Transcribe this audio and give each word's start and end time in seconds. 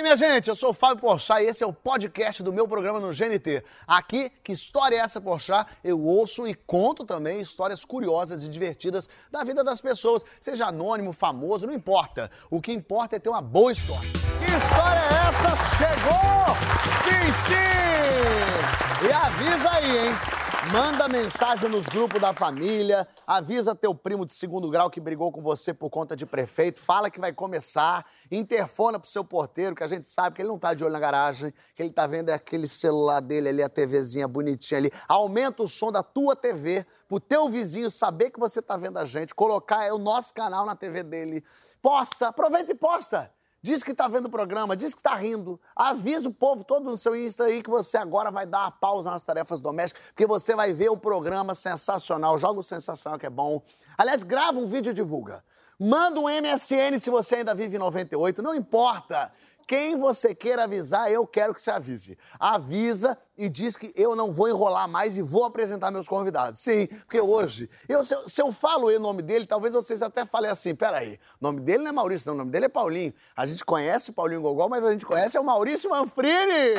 E 0.00 0.02
minha 0.02 0.16
gente, 0.16 0.48
eu 0.48 0.56
sou 0.56 0.70
o 0.70 0.72
Fábio 0.72 1.02
Porchat 1.02 1.42
e 1.42 1.46
esse 1.46 1.62
é 1.62 1.66
o 1.66 1.74
podcast 1.74 2.42
do 2.42 2.50
meu 2.50 2.66
programa 2.66 2.98
no 2.98 3.10
GNT. 3.10 3.62
Aqui, 3.86 4.32
que 4.42 4.50
história 4.50 4.96
é 4.96 4.98
essa, 5.00 5.20
Porchat? 5.20 5.70
Eu 5.84 6.00
ouço 6.02 6.46
e 6.46 6.54
conto 6.54 7.04
também 7.04 7.38
histórias 7.38 7.84
curiosas 7.84 8.42
e 8.42 8.48
divertidas 8.48 9.10
da 9.30 9.44
vida 9.44 9.62
das 9.62 9.78
pessoas, 9.78 10.24
seja 10.40 10.68
anônimo, 10.68 11.12
famoso, 11.12 11.66
não 11.66 11.74
importa. 11.74 12.30
O 12.50 12.62
que 12.62 12.72
importa 12.72 13.16
é 13.16 13.18
ter 13.18 13.28
uma 13.28 13.42
boa 13.42 13.72
história. 13.72 14.08
Que 14.38 14.56
história 14.56 15.00
é 15.00 15.28
essa? 15.28 15.54
Chegou! 15.76 16.56
Sim, 17.02 17.32
sim! 17.44 19.06
E 19.06 19.12
avisa 19.12 19.70
aí, 19.70 20.06
hein? 20.06 20.39
Manda 20.68 21.08
mensagem 21.08 21.70
nos 21.70 21.86
grupos 21.86 22.20
da 22.20 22.34
família, 22.34 23.08
avisa 23.26 23.74
teu 23.74 23.94
primo 23.94 24.26
de 24.26 24.34
segundo 24.34 24.68
grau 24.68 24.90
que 24.90 25.00
brigou 25.00 25.32
com 25.32 25.40
você 25.40 25.72
por 25.72 25.88
conta 25.88 26.14
de 26.14 26.26
prefeito, 26.26 26.78
fala 26.78 27.10
que 27.10 27.18
vai 27.18 27.32
começar, 27.32 28.04
interfona 28.30 29.00
pro 29.00 29.10
seu 29.10 29.24
porteiro, 29.24 29.74
que 29.74 29.82
a 29.82 29.86
gente 29.86 30.06
sabe 30.06 30.36
que 30.36 30.42
ele 30.42 30.50
não 30.50 30.58
tá 30.58 30.74
de 30.74 30.84
olho 30.84 30.92
na 30.92 31.00
garagem, 31.00 31.52
que 31.74 31.82
ele 31.82 31.90
tá 31.90 32.06
vendo 32.06 32.28
é 32.28 32.34
aquele 32.34 32.68
celular 32.68 33.20
dele 33.20 33.48
ali, 33.48 33.62
a 33.62 33.70
TVzinha 33.70 34.28
bonitinha 34.28 34.78
ali. 34.78 34.92
Aumenta 35.08 35.62
o 35.62 35.68
som 35.68 35.90
da 35.90 36.02
tua 36.02 36.36
TV 36.36 36.86
pro 37.08 37.18
teu 37.18 37.48
vizinho 37.48 37.90
saber 37.90 38.30
que 38.30 38.38
você 38.38 38.60
tá 38.60 38.76
vendo 38.76 38.98
a 38.98 39.04
gente, 39.06 39.34
colocar 39.34 39.90
o 39.94 39.98
nosso 39.98 40.34
canal 40.34 40.66
na 40.66 40.76
TV 40.76 41.02
dele. 41.02 41.42
Posta, 41.80 42.28
aproveita 42.28 42.70
e 42.70 42.74
posta. 42.74 43.32
Diz 43.62 43.82
que 43.82 43.92
tá 43.92 44.08
vendo 44.08 44.26
o 44.26 44.30
programa, 44.30 44.74
diz 44.74 44.94
que 44.94 45.02
tá 45.02 45.14
rindo. 45.14 45.60
Avisa 45.76 46.28
o 46.28 46.32
povo 46.32 46.64
todo 46.64 46.84
no 46.84 46.96
seu 46.96 47.14
Insta 47.14 47.44
aí 47.44 47.62
que 47.62 47.68
você 47.68 47.98
agora 47.98 48.30
vai 48.30 48.46
dar 48.46 48.60
uma 48.60 48.70
pausa 48.70 49.10
nas 49.10 49.22
tarefas 49.22 49.60
domésticas, 49.60 50.06
porque 50.06 50.26
você 50.26 50.54
vai 50.54 50.72
ver 50.72 50.88
o 50.88 50.96
programa 50.96 51.54
sensacional. 51.54 52.38
Joga 52.38 52.60
o 52.60 52.62
sensacional 52.62 53.18
que 53.18 53.26
é 53.26 53.30
bom. 53.30 53.62
Aliás, 53.98 54.22
grava 54.22 54.58
um 54.58 54.66
vídeo 54.66 54.92
e 54.92 54.94
divulga. 54.94 55.44
Manda 55.78 56.20
um 56.20 56.24
MSN 56.24 56.98
se 57.00 57.10
você 57.10 57.36
ainda 57.36 57.54
vive 57.54 57.76
em 57.76 57.78
98, 57.78 58.42
não 58.42 58.54
importa. 58.54 59.30
Quem 59.70 59.96
você 59.96 60.34
queira 60.34 60.64
avisar, 60.64 61.12
eu 61.12 61.24
quero 61.24 61.54
que 61.54 61.62
você 61.62 61.70
avise. 61.70 62.18
Avisa 62.40 63.16
e 63.38 63.48
diz 63.48 63.76
que 63.76 63.92
eu 63.94 64.16
não 64.16 64.32
vou 64.32 64.48
enrolar 64.48 64.88
mais 64.88 65.16
e 65.16 65.22
vou 65.22 65.44
apresentar 65.44 65.92
meus 65.92 66.08
convidados. 66.08 66.58
Sim, 66.58 66.88
porque 66.88 67.20
hoje, 67.20 67.70
eu, 67.88 68.04
se, 68.04 68.12
eu, 68.12 68.28
se 68.28 68.42
eu 68.42 68.50
falo 68.50 68.88
o 68.88 68.98
nome 68.98 69.22
dele, 69.22 69.46
talvez 69.46 69.72
vocês 69.72 70.02
até 70.02 70.26
falem 70.26 70.50
assim: 70.50 70.74
peraí, 70.74 71.20
o 71.40 71.44
nome 71.44 71.60
dele 71.60 71.84
não 71.84 71.90
é 71.90 71.92
Maurício, 71.92 72.26
não, 72.26 72.34
o 72.34 72.38
nome 72.38 72.50
dele 72.50 72.64
é 72.64 72.68
Paulinho. 72.68 73.14
A 73.36 73.46
gente 73.46 73.64
conhece 73.64 74.10
o 74.10 74.12
Paulinho 74.12 74.42
Gogol, 74.42 74.68
mas 74.68 74.84
a 74.84 74.90
gente 74.90 75.06
conhece 75.06 75.36
é 75.36 75.40
o 75.40 75.44
Maurício 75.44 75.88
Manfrini. 75.88 76.74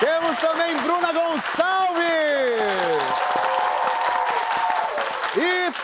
Temos 0.00 0.40
também 0.40 0.76
Bruna 0.78 1.12
Gonçalves. 1.12 3.27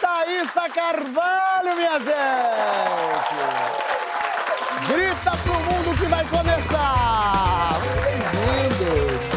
Thaísa 0.00 0.68
Carvalho, 0.68 1.76
minha 1.76 2.00
gente! 2.00 2.14
Grita 4.88 5.36
pro 5.38 5.54
mundo 5.54 5.98
que 5.98 6.06
vai 6.06 6.24
começar! 6.26 7.80
Bem-vindos! 8.04 9.34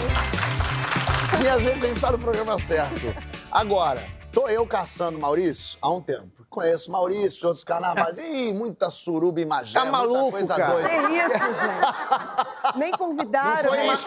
Minha 1.39 1.59
gente, 1.59 1.85
a 1.85 1.89
gente 1.89 2.01
tá 2.01 2.11
no 2.11 2.19
programa 2.19 2.59
certo. 2.59 3.15
Agora, 3.51 4.03
tô 4.31 4.47
eu 4.49 4.65
caçando 4.67 5.19
Maurício 5.19 5.77
há 5.81 5.89
um 5.91 6.01
tempo. 6.01 6.36
Conheço 6.49 6.89
Maurício 6.91 7.39
de 7.41 7.45
outros 7.47 7.63
carnavais. 7.63 8.17
Ih, 8.17 8.53
muita 8.53 8.89
suruba 8.89 9.41
e 9.41 9.45
magé, 9.45 9.77
Tá 9.79 9.85
maluco, 9.85 10.31
muita 10.31 10.31
coisa 10.31 10.55
cara? 10.55 10.73
doida. 10.73 10.89
Que 10.89 10.95
isso, 10.95 11.37
gente? 11.61 12.77
Nem 12.77 12.91
convidaram. 12.93 13.69
Foi 13.69 13.77
né? 13.77 13.85
Ma- 13.85 13.97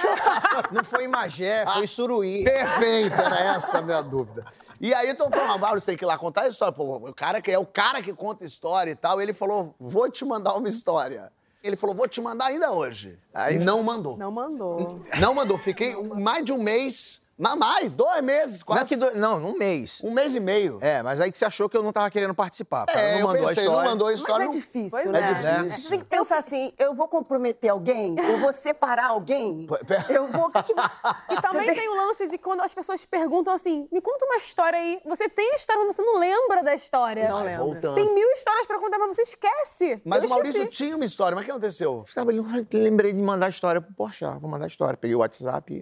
Não 0.73 0.85
foi 0.85 1.07
Magé, 1.09 1.63
Ah. 1.67 1.75
foi 1.75 1.87
Suruí. 1.87 2.43
Perfeito, 2.45 3.21
era 3.21 3.55
essa 3.55 3.79
a 3.79 3.83
minha 3.83 4.03
dúvida. 4.03 4.45
E 4.81 4.93
aí, 4.95 5.11
então, 5.11 5.31
falando, 5.31 5.61
Maurício 5.61 5.87
tem 5.87 5.97
que 5.97 6.05
ir 6.05 6.07
lá 6.07 6.17
contar 6.17 6.43
a 6.43 6.49
história. 6.49 6.73
Pô, 6.73 6.97
o 6.97 7.15
cara 7.15 7.41
que 7.43 7.51
é 7.51 7.59
o 7.59 7.67
cara 7.67 8.03
que 8.03 8.13
conta 8.15 8.45
história 8.45 8.91
e 8.91 8.97
tal, 8.97 9.21
ele 9.21 9.33
falou, 9.35 9.75
vou 9.79 10.11
te 10.11 10.25
mandar 10.25 10.55
uma 10.55 10.69
história. 10.69 11.31
Ele 11.63 11.77
falou, 11.77 11.95
vou 11.95 12.09
te 12.09 12.23
mandar 12.23 12.47
ainda 12.47 12.73
hoje. 12.73 13.19
Aí- 13.35 13.59
não 13.59 13.83
mandou. 13.83 14.17
Não 14.17 14.31
mandou. 14.33 15.01
Não 15.21 15.35
mandou. 15.35 15.59
Fiquei 15.59 15.95
mais 15.95 16.43
de 16.43 16.53
um 16.55 16.63
mês, 16.63 17.27
mais, 17.57 17.91
dois 17.91 18.23
meses, 18.23 18.65
Não, 18.67 18.75
é 18.75 18.79
quase. 18.79 18.89
que 18.89 18.97
do- 18.97 19.17
não, 19.19 19.41
num 19.41 19.57
mês. 19.57 20.01
Um 20.05 20.11
mês 20.11 20.35
e 20.35 20.41
meio. 20.41 20.79
É, 20.81 21.03
mas 21.03 21.21
aí 21.21 21.33
que 21.33 21.39
você 21.39 21.45
achou 21.45 21.69
que 21.69 21.77
eu 21.77 21.83
não 21.83 21.93
tava 21.93 22.11
querendo 22.11 22.35
participar. 22.35 22.87
cara. 22.87 23.01
É, 23.01 23.13
não 23.15 23.21
eu 23.21 23.27
mandou 23.29 23.47
pensei, 23.47 23.63
a 23.63 23.67
história. 23.67 23.83
não 23.85 23.91
mandou 23.91 24.07
a 24.07 24.11
Mas 24.11 24.21
história. 24.21 24.43
é 24.43 24.47
não- 24.47 24.53
difícil, 24.53 24.99
É 24.99 25.05
né? 25.07 25.23
difícil. 25.23 25.83
Você 25.83 25.89
tem 25.89 25.99
que 26.01 26.05
pensar 26.05 26.39
assim, 26.39 26.73
eu 26.79 26.95
vou 26.95 27.09
comprometer 27.09 27.71
alguém? 27.71 28.15
Eu 28.19 28.39
vou 28.39 28.53
separar 28.53 29.07
alguém? 29.09 29.67
Eu 30.09 30.27
vou... 30.29 30.47
o 30.47 30.51
que 30.51 30.63
que 30.65 30.75
vai- 30.75 30.91
E 31.31 31.41
também 31.41 31.75
tem 31.75 31.89
o 31.89 31.95
lance 31.95 32.27
de 32.27 32.37
quando 32.39 32.61
as 32.61 32.75
pessoas 32.75 33.05
perguntam 33.05 33.55
assim: 33.55 33.89
me 33.91 34.01
conta 34.01 34.25
uma 34.27 34.37
história 34.37 34.79
aí. 34.79 35.01
Você 35.07 35.29
tem 35.29 35.53
a 35.53 35.55
história, 35.55 35.83
mas 35.85 35.97
você 35.97 36.03
não 36.03 36.19
lembra 36.19 36.63
da 36.63 36.75
história. 36.75 37.29
Não 37.29 37.39
Vai 37.39 37.47
lembro. 37.47 37.65
voltando. 37.65 37.95
Tem 37.95 38.15
mil 38.15 38.31
histórias 38.33 38.67
pra 38.67 38.79
contar, 38.79 38.99
mas 38.99 39.17
você 39.17 39.23
esquece. 39.23 40.01
Mas 40.05 40.23
Eu 40.25 40.29
o 40.29 40.31
Maurício 40.31 40.63
esqueci. 40.63 40.85
tinha 40.85 40.97
uma 40.97 41.05
história, 41.05 41.35
mas 41.35 41.43
o 41.43 41.47
que 41.47 41.51
aconteceu? 41.51 42.05
Ali, 42.17 42.39
"Ah, 42.41 42.65
lembrei 42.73 43.13
de 43.13 43.23
mandar 43.23 43.47
a 43.47 43.49
história 43.49 43.81
pro 43.81 43.93
Porchat. 43.95 44.39
Vou 44.41 44.51
mandar 44.51 44.65
a 44.67 44.69
história. 44.69 44.97
Peguei 44.97 45.15
o 45.17 45.21
WhatsApp 45.21 45.73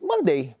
e 0.00 0.04
mandei. 0.06 0.56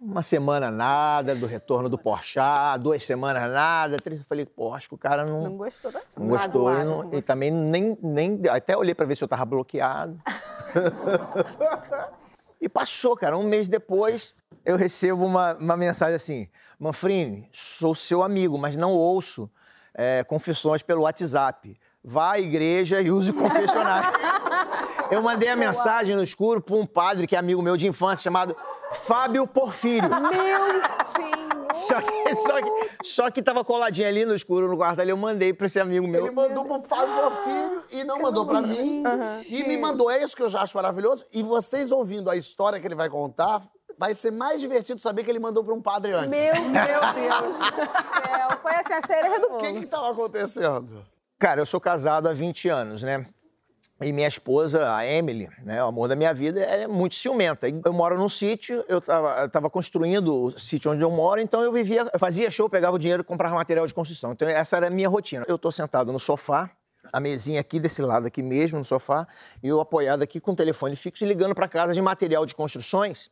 Uma 0.00 0.22
semana 0.22 0.70
nada 0.70 1.34
do 1.34 1.44
retorno 1.46 1.88
do 1.88 1.98
Porchat, 1.98 2.78
duas 2.80 3.04
semanas 3.04 3.50
nada, 3.50 3.96
três. 3.96 4.20
Eu 4.20 4.26
falei, 4.26 4.46
pô, 4.46 4.72
acho 4.72 4.88
que 4.88 4.94
o 4.94 4.98
cara 4.98 5.24
não, 5.24 5.42
Não 5.42 5.56
gostou 5.56 5.90
da 5.90 6.00
não 6.16 6.28
gostou. 6.28 6.72
E, 6.72 6.84
não- 6.84 7.14
e 7.14 7.20
também 7.20 7.50
nem, 7.50 7.98
nem. 8.00 8.40
Até 8.48 8.76
olhei 8.76 8.94
pra 8.94 9.04
ver 9.04 9.16
se 9.16 9.24
eu 9.24 9.28
tava 9.28 9.44
bloqueado. 9.44 10.16
e 12.60 12.68
passou, 12.68 13.16
cara. 13.16 13.36
Um 13.36 13.42
mês 13.42 13.68
depois, 13.68 14.36
eu 14.64 14.76
recebo 14.76 15.24
uma, 15.24 15.54
uma 15.54 15.76
mensagem 15.76 16.14
assim: 16.14 16.48
Manfrini, 16.78 17.48
sou 17.52 17.92
seu 17.92 18.22
amigo, 18.22 18.56
mas 18.56 18.76
não 18.76 18.92
ouço 18.92 19.50
é, 19.92 20.22
confissões 20.22 20.80
pelo 20.80 21.02
WhatsApp. 21.02 21.76
Vá 22.04 22.34
à 22.34 22.38
igreja 22.38 23.00
e 23.00 23.10
use 23.10 23.32
o 23.32 23.34
confessionário. 23.34 24.16
eu 25.10 25.20
mandei 25.20 25.48
a 25.48 25.56
mensagem 25.56 26.14
no 26.14 26.22
escuro 26.22 26.60
para 26.60 26.76
um 26.76 26.86
padre 26.86 27.26
que 27.26 27.34
é 27.34 27.38
amigo 27.38 27.60
meu 27.60 27.76
de 27.76 27.88
infância, 27.88 28.22
chamado 28.22 28.54
Fábio 28.92 29.46
Porfírio. 29.46 30.08
Meu 30.08 30.30
senhor. 31.04 31.48
Só 31.74 32.00
que, 32.00 32.36
só, 32.36 32.62
que, 32.62 32.90
só 33.04 33.30
que 33.30 33.42
tava 33.42 33.64
coladinho 33.64 34.08
ali 34.08 34.24
no 34.24 34.34
escuro, 34.34 34.68
no 34.68 34.76
quarto 34.76 35.00
ali, 35.00 35.10
eu 35.10 35.16
mandei 35.16 35.52
pra 35.52 35.66
esse 35.66 35.78
amigo 35.78 36.08
meu. 36.08 36.26
Ele 36.26 36.34
mandou 36.34 36.64
pro 36.64 36.82
Fábio 36.82 37.14
Porfírio 37.14 37.84
e 37.92 38.04
não 38.04 38.20
mandou 38.20 38.46
pra 38.46 38.60
mim. 38.62 39.02
E 39.48 39.64
me 39.64 39.76
mandou, 39.76 40.10
é 40.10 40.22
isso 40.22 40.34
que 40.34 40.42
eu 40.42 40.48
já 40.48 40.62
acho 40.62 40.76
maravilhoso. 40.76 41.24
E 41.32 41.42
vocês 41.42 41.92
ouvindo 41.92 42.30
a 42.30 42.36
história 42.36 42.80
que 42.80 42.86
ele 42.86 42.94
vai 42.94 43.08
contar, 43.08 43.62
vai 43.98 44.14
ser 44.14 44.30
mais 44.32 44.60
divertido 44.60 45.00
saber 45.00 45.24
que 45.24 45.30
ele 45.30 45.38
mandou 45.38 45.62
pra 45.62 45.74
um 45.74 45.82
padre 45.82 46.12
antes. 46.12 46.28
Meu, 46.28 46.62
meu 46.70 47.00
Deus 47.14 47.40
do 47.48 47.54
céu. 47.64 48.58
Foi 48.62 48.72
assim, 48.74 48.92
a 48.94 49.06
cereja 49.06 49.38
do 49.40 49.54
O 49.54 49.58
que 49.58 49.72
que 49.72 49.86
tava 49.86 50.10
acontecendo? 50.10 51.04
Cara, 51.38 51.60
eu 51.60 51.66
sou 51.66 51.80
casado 51.80 52.28
há 52.28 52.32
20 52.32 52.68
anos, 52.68 53.02
né? 53.02 53.26
E 54.00 54.12
minha 54.12 54.28
esposa, 54.28 54.94
a 54.94 55.04
Emily, 55.04 55.48
né, 55.64 55.82
o 55.82 55.88
amor 55.88 56.08
da 56.08 56.14
minha 56.14 56.32
vida, 56.32 56.60
ela 56.60 56.82
é 56.84 56.86
muito 56.86 57.16
ciumenta. 57.16 57.68
Eu 57.68 57.92
moro 57.92 58.16
num 58.16 58.28
sítio, 58.28 58.84
eu 58.88 59.00
tava, 59.00 59.40
eu 59.40 59.48
tava 59.48 59.68
construindo 59.68 60.44
o 60.44 60.58
sítio 60.58 60.92
onde 60.92 61.02
eu 61.02 61.10
moro, 61.10 61.40
então 61.40 61.62
eu 61.62 61.72
vivia, 61.72 62.08
fazia 62.16 62.48
show, 62.48 62.70
pegava 62.70 62.94
o 62.94 62.98
dinheiro 62.98 63.22
e 63.22 63.24
comprava 63.24 63.56
material 63.56 63.88
de 63.88 63.92
construção. 63.92 64.32
Então 64.32 64.48
essa 64.48 64.76
era 64.76 64.86
a 64.86 64.90
minha 64.90 65.08
rotina. 65.08 65.44
Eu 65.48 65.58
tô 65.58 65.72
sentado 65.72 66.12
no 66.12 66.20
sofá, 66.20 66.70
a 67.12 67.18
mesinha 67.18 67.60
aqui 67.60 67.80
desse 67.80 68.00
lado 68.00 68.28
aqui 68.28 68.40
mesmo, 68.40 68.78
no 68.78 68.84
sofá, 68.84 69.26
e 69.60 69.66
eu 69.66 69.80
apoiado 69.80 70.22
aqui 70.22 70.38
com 70.38 70.52
o 70.52 70.56
telefone 70.56 70.94
fixo 70.94 71.24
e 71.24 71.26
ligando 71.26 71.54
para 71.54 71.66
casa 71.66 71.92
de 71.92 72.00
material 72.00 72.46
de 72.46 72.54
construções, 72.54 73.30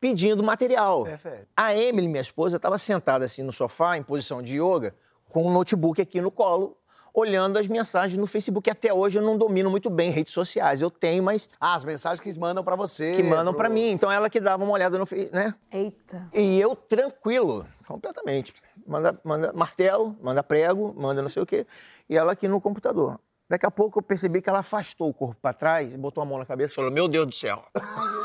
pedindo 0.00 0.42
material. 0.42 1.04
Perfeito. 1.04 1.46
A 1.54 1.74
Emily, 1.74 2.08
minha 2.08 2.22
esposa, 2.22 2.56
estava 2.56 2.78
sentada 2.78 3.26
assim 3.26 3.42
no 3.42 3.52
sofá, 3.52 3.98
em 3.98 4.02
posição 4.02 4.40
de 4.40 4.56
yoga, 4.56 4.94
com 5.28 5.46
um 5.46 5.52
notebook 5.52 6.00
aqui 6.00 6.22
no 6.22 6.30
colo, 6.30 6.78
olhando 7.14 7.56
as 7.58 7.68
mensagens 7.68 8.18
no 8.18 8.26
Facebook. 8.26 8.68
Até 8.68 8.92
hoje 8.92 9.18
eu 9.18 9.22
não 9.22 9.38
domino 9.38 9.70
muito 9.70 9.88
bem 9.88 10.10
redes 10.10 10.34
sociais. 10.34 10.82
Eu 10.82 10.90
tenho, 10.90 11.22
mas 11.22 11.48
Ah, 11.60 11.74
as 11.76 11.84
mensagens 11.84 12.20
que 12.20 12.38
mandam 12.38 12.64
pra 12.64 12.74
você. 12.76 13.14
que 13.14 13.22
mandam 13.22 13.52
pro- 13.54 13.60
pra 13.62 13.68
mim. 13.70 13.90
Então 13.92 14.10
ela 14.10 14.28
que 14.28 14.40
dava 14.40 14.64
uma 14.64 14.72
olhada 14.72 14.98
no 14.98 15.06
Face, 15.06 15.30
né? 15.32 15.54
Eita. 15.72 16.28
E 16.34 16.60
eu 16.60 16.74
tranquilo, 16.74 17.64
completamente. 17.86 18.52
Manda, 18.86 19.18
manda 19.24 19.52
martelo, 19.52 20.16
manda 20.20 20.42
prego, 20.42 20.92
manda 20.96 21.22
não 21.22 21.28
sei 21.28 21.42
o 21.42 21.46
quê. 21.46 21.64
E 22.10 22.16
ela 22.16 22.32
aqui 22.32 22.48
no 22.48 22.60
computador. 22.60 23.18
Daqui 23.48 23.66
a 23.66 23.70
pouco 23.70 23.98
eu 23.98 24.02
percebi 24.02 24.42
que 24.42 24.48
ela 24.48 24.58
afastou 24.60 25.08
o 25.08 25.14
corpo 25.14 25.36
para 25.40 25.52
trás, 25.54 25.88
botou 25.96 26.22
a 26.22 26.26
mão 26.26 26.38
na 26.38 26.46
cabeça 26.46 26.72
e 26.72 26.74
falou: 26.74 26.90
Meu 26.90 27.06
Deus 27.06 27.26
do 27.26 27.34
céu. 27.34 27.62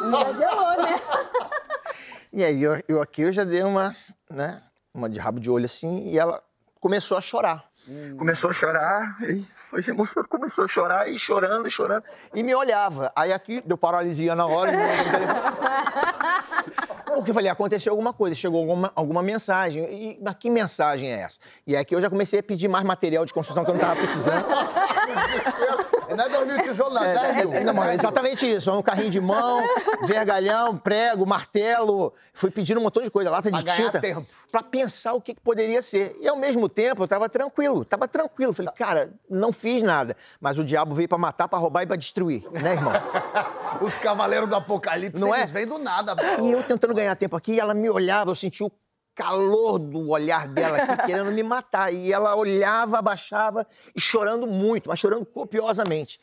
Exagerou, 0.02 0.82
né? 0.82 0.96
E 2.32 2.44
aí 2.44 2.62
eu, 2.62 2.80
eu 2.88 3.02
aqui 3.02 3.24
eu 3.24 3.32
já 3.32 3.44
dei 3.44 3.64
uma, 3.64 3.96
né, 4.30 4.62
uma 4.94 5.10
de 5.10 5.18
rabo 5.18 5.40
de 5.40 5.50
olho 5.50 5.66
assim, 5.66 6.08
e 6.10 6.18
ela 6.20 6.44
começou 6.80 7.18
a 7.18 7.22
chorar. 7.22 7.69
Começou 8.18 8.52
a 8.52 8.54
chorar, 8.54 9.18
e 9.22 9.44
foi 9.70 9.82
se 9.82 9.90
emocionando, 9.90 10.28
começou 10.30 10.66
a 10.66 10.68
chorar, 10.68 11.10
e 11.10 11.18
chorando, 11.18 11.68
e 11.68 11.72
chorando, 11.72 12.04
e 12.36 12.44
me 12.44 12.54
olhava. 12.54 13.12
Aí 13.16 13.34
aqui 13.34 13.62
deu 13.66 13.78
paralisia 13.78 14.36
na 14.36 14.46
hora. 14.46 14.72
e 14.74 14.78
me- 14.78 14.84
Porque 17.16 17.32
eu 17.32 17.34
falei, 17.34 17.50
aconteceu 17.50 17.92
alguma 17.92 18.14
coisa, 18.14 18.36
chegou 18.36 18.60
alguma, 18.60 18.92
alguma 18.96 19.24
mensagem. 19.24 19.84
E, 19.84 20.20
mas 20.24 20.36
que 20.36 20.50
mensagem 20.50 21.12
é 21.12 21.22
essa? 21.22 21.40
E 21.66 21.76
aqui 21.76 21.96
eu 21.96 22.02
já 22.02 22.10
comecei 22.10 22.40
a 22.40 22.44
pedir 22.44 22.68
mais 22.68 22.86
material 22.86 23.26
de 23.26 23.34
construção 23.34 23.66
que 23.66 23.72
eu 23.72 23.76
não 23.76 23.82
estava 23.82 24.00
precisando. 24.00 24.46
Não 26.16 26.26
é 26.26 26.30
dormir 26.30 26.54
o 26.60 26.62
tijolo, 26.62 26.94
não, 26.94 27.04
é, 27.04 27.14
é, 27.60 27.64
não, 27.64 27.92
exatamente 27.92 28.46
isso. 28.50 28.72
Um 28.72 28.82
carrinho 28.82 29.10
de 29.10 29.20
mão, 29.22 29.62
vergalhão, 30.06 30.78
prego, 30.78 31.26
martelo. 31.26 32.14
Fui 32.34 32.50
pedindo 32.50 32.80
um 32.80 32.84
montão 32.84 33.04
de 33.04 33.10
coisa, 33.12 33.30
lata 33.30 33.50
Pra 33.50 33.60
de 33.60 33.66
ganhar 33.66 33.78
tinta. 33.78 34.00
tempo. 34.00 34.26
Pra 34.52 34.64
pensar 34.64 35.14
o 35.14 35.22
que, 35.22 35.34
que 35.34 35.42
poderia 35.42 35.82
ser. 35.82 36.16
E 36.20 36.28
ao 36.28 36.36
mesmo 36.38 36.68
tempo 36.70 37.04
eu 37.04 37.08
tava 37.08 37.28
tranquilo, 37.30 37.84
tava 37.86 38.08
tranquilo. 38.08 38.54
Falei, 38.54 38.72
cara, 38.74 39.12
não 39.30 39.52
fiz 39.52 39.84
nada. 39.84 40.16
Mas 40.40 40.58
o 40.58 40.64
diabo 40.64 40.96
veio 40.96 41.08
pra 41.10 41.18
matar, 41.18 41.48
pra 41.48 41.60
roubar 41.60 41.84
e 41.84 41.86
pra 41.88 41.96
destruir, 41.96 42.44
né, 42.52 42.74
irmão? 42.74 42.94
Os 43.82 43.98
cavaleiros 43.98 44.50
do 44.50 44.56
apocalipse, 44.56 45.20
Não 45.20 45.34
é? 45.34 45.40
eles 45.40 45.52
vêm 45.52 45.66
do 45.66 45.78
nada. 45.80 46.16
bro. 46.16 46.46
E 46.46 46.52
eu 46.52 46.64
tentando 46.64 46.94
ganhar 46.94 47.16
tempo 47.16 47.36
aqui, 47.36 47.60
ela 47.60 47.74
me 47.74 47.90
olhava, 47.90 48.32
eu 48.32 48.36
sentia 48.36 48.66
o 48.66 48.72
calor 49.20 49.78
do 49.78 50.10
olhar 50.10 50.48
dela 50.48 50.78
aqui, 50.78 50.96
querendo 51.06 51.30
me 51.34 51.44
matar. 51.44 51.94
E 51.94 52.14
ela 52.14 52.34
olhava, 52.38 53.00
abaixava 53.00 53.68
e 53.94 54.00
chorando 54.00 54.48
muito, 54.48 54.88
mas 54.88 54.98
chorando 54.98 55.26
copiosamente. 55.26 56.22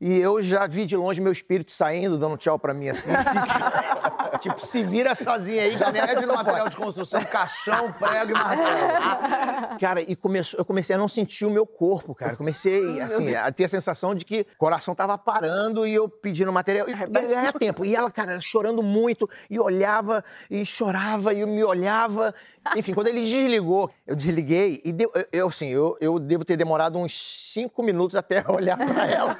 E 0.00 0.16
eu 0.16 0.42
já 0.42 0.66
vi 0.66 0.86
de 0.86 0.96
longe 0.96 1.20
meu 1.20 1.30
espírito 1.30 1.72
saindo, 1.72 2.16
dando 2.16 2.38
tchau 2.38 2.58
pra 2.58 2.72
mim 2.72 2.88
assim. 2.88 3.10
assim 3.12 3.36
tipo, 4.38 4.64
se 4.64 4.82
vira 4.84 5.14
sozinha 5.14 5.62
aí, 5.62 5.70
nessa 5.72 5.92
pede 5.92 6.26
no 6.26 6.34
material 6.34 6.68
de 6.68 6.76
construção, 6.76 7.24
caixão, 7.24 7.92
prego 7.92 8.30
e 8.30 8.34
martelo. 8.34 9.78
Cara, 9.80 10.00
e 10.02 10.14
começou, 10.14 10.58
eu 10.60 10.64
comecei 10.64 10.94
a 10.94 10.98
não 10.98 11.08
sentir 11.08 11.44
o 11.46 11.50
meu 11.50 11.66
corpo, 11.66 12.14
cara. 12.14 12.36
Comecei, 12.36 13.00
assim, 13.00 13.34
a 13.34 13.50
ter 13.50 13.64
a 13.64 13.68
sensação 13.68 14.14
de 14.14 14.24
que 14.24 14.40
o 14.54 14.58
coração 14.58 14.94
tava 14.94 15.16
parando 15.18 15.86
e 15.86 15.94
eu 15.94 16.08
pedindo 16.08 16.52
material. 16.52 16.88
E 16.88 16.94
ganhar 16.94 17.52
tempo. 17.52 17.84
E 17.84 17.94
ela, 17.94 18.10
cara, 18.10 18.40
chorando 18.40 18.82
muito, 18.82 19.28
e 19.48 19.58
olhava, 19.58 20.24
e 20.50 20.64
chorava, 20.66 21.32
e 21.34 21.44
me 21.46 21.64
olhava. 21.64 22.34
Enfim, 22.76 22.92
quando 22.94 23.08
ele 23.08 23.20
desligou, 23.22 23.90
eu 24.06 24.14
desliguei, 24.14 24.80
e 24.84 24.92
deu, 24.92 25.10
eu- 25.32 25.48
assim, 25.48 25.68
eu, 25.68 25.96
eu 26.00 26.18
devo 26.18 26.44
ter 26.44 26.56
demorado 26.56 26.98
uns 26.98 27.50
cinco 27.52 27.82
minutos 27.82 28.16
até 28.16 28.44
olhar 28.50 28.76
pra 28.76 29.06
ela. 29.06 29.38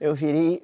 Eu 0.00 0.14
virei. 0.14 0.62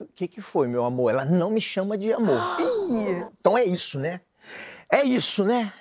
O 0.00 0.06
que, 0.06 0.26
que 0.26 0.40
foi, 0.40 0.66
meu 0.66 0.84
amor? 0.84 1.10
Ela 1.10 1.24
não 1.24 1.50
me 1.50 1.60
chama 1.60 1.96
de 1.96 2.12
amor. 2.12 2.40
Então 3.38 3.56
é 3.56 3.64
isso, 3.64 3.98
né? 3.98 4.20
É 4.90 5.02
isso, 5.02 5.44
né? 5.44 5.72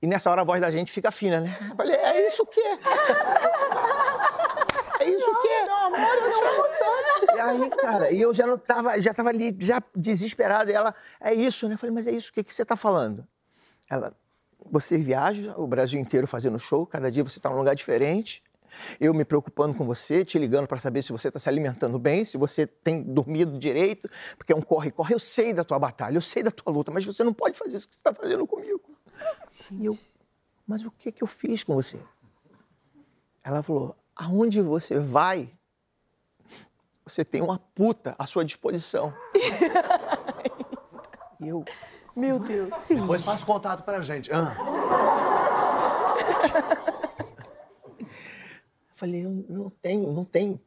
E 0.00 0.06
nessa 0.06 0.30
hora 0.30 0.42
a 0.42 0.44
voz 0.44 0.60
da 0.60 0.70
gente 0.70 0.92
fica 0.92 1.10
fina, 1.10 1.40
né? 1.40 1.58
Eu 1.70 1.76
falei, 1.76 1.96
é 1.96 2.28
isso 2.28 2.42
o 2.42 2.46
quê? 2.46 2.62
É 5.00 5.10
isso 5.10 5.30
o 5.30 5.42
quê? 5.42 5.64
Não, 5.66 5.86
amor, 5.86 6.14
eu 6.14 6.32
te 6.32 6.44
amo 6.44 6.62
tanto. 6.78 7.36
E 7.36 7.40
aí, 7.40 7.70
cara, 7.70 8.10
e 8.10 8.20
eu 8.20 8.32
já 8.32 8.46
não 8.46 8.56
tava, 8.56 8.98
já 9.02 9.12
tava 9.12 9.28
ali, 9.28 9.54
já 9.60 9.82
desesperado. 9.94 10.70
E 10.70 10.72
ela, 10.72 10.94
é 11.20 11.34
isso, 11.34 11.68
né? 11.68 11.74
Eu 11.74 11.78
falei, 11.78 11.94
mas 11.94 12.06
é 12.06 12.12
isso, 12.12 12.30
o 12.30 12.32
que, 12.32 12.42
que 12.42 12.54
você 12.54 12.64
tá 12.64 12.74
falando? 12.76 13.26
Ela, 13.90 14.14
você 14.70 14.96
viaja 14.96 15.52
o 15.58 15.66
Brasil 15.66 16.00
inteiro 16.00 16.26
fazendo 16.26 16.58
show, 16.58 16.86
cada 16.86 17.10
dia 17.10 17.22
você 17.22 17.38
tá 17.38 17.50
num 17.50 17.58
lugar 17.58 17.74
diferente. 17.74 18.42
Eu 19.00 19.14
me 19.14 19.24
preocupando 19.24 19.74
com 19.74 19.84
você, 19.84 20.24
te 20.24 20.38
ligando 20.38 20.66
para 20.66 20.78
saber 20.78 21.02
se 21.02 21.12
você 21.12 21.28
está 21.28 21.38
se 21.38 21.48
alimentando 21.48 21.98
bem, 21.98 22.24
se 22.24 22.36
você 22.36 22.66
tem 22.66 23.02
dormido 23.02 23.58
direito, 23.58 24.08
porque 24.36 24.52
é 24.52 24.56
um 24.56 24.62
corre-corre. 24.62 25.14
Eu 25.14 25.18
sei 25.18 25.52
da 25.52 25.64
tua 25.64 25.78
batalha, 25.78 26.16
eu 26.16 26.22
sei 26.22 26.42
da 26.42 26.50
tua 26.50 26.72
luta, 26.72 26.90
mas 26.90 27.04
você 27.04 27.22
não 27.22 27.32
pode 27.32 27.58
fazer 27.58 27.76
isso 27.76 27.88
que 27.88 27.94
você 27.94 28.00
está 28.00 28.14
fazendo 28.14 28.46
comigo. 28.46 28.82
E 29.72 29.86
eu, 29.86 29.96
mas 30.66 30.84
o 30.84 30.90
que, 30.90 31.12
que 31.12 31.22
eu 31.22 31.26
fiz 31.26 31.62
com 31.62 31.74
você? 31.74 31.98
Ela 33.42 33.62
falou: 33.62 33.94
aonde 34.16 34.62
você 34.62 34.98
vai, 34.98 35.50
você 37.04 37.24
tem 37.24 37.42
uma 37.42 37.58
puta 37.58 38.14
à 38.18 38.26
sua 38.26 38.44
disposição. 38.44 39.12
e 41.40 41.48
eu, 41.48 41.64
Meu 42.16 42.38
Deus. 42.38 42.70
Depois 42.88 43.22
passa 43.22 43.42
o 43.42 43.46
contato 43.46 43.84
pra 43.84 44.00
gente. 44.02 44.30
Ah. 44.32 44.56
Falei, 49.04 49.26
eu 49.26 49.44
não 49.48 49.70
tenho, 49.82 50.12
não 50.12 50.24
tenho 50.24 50.58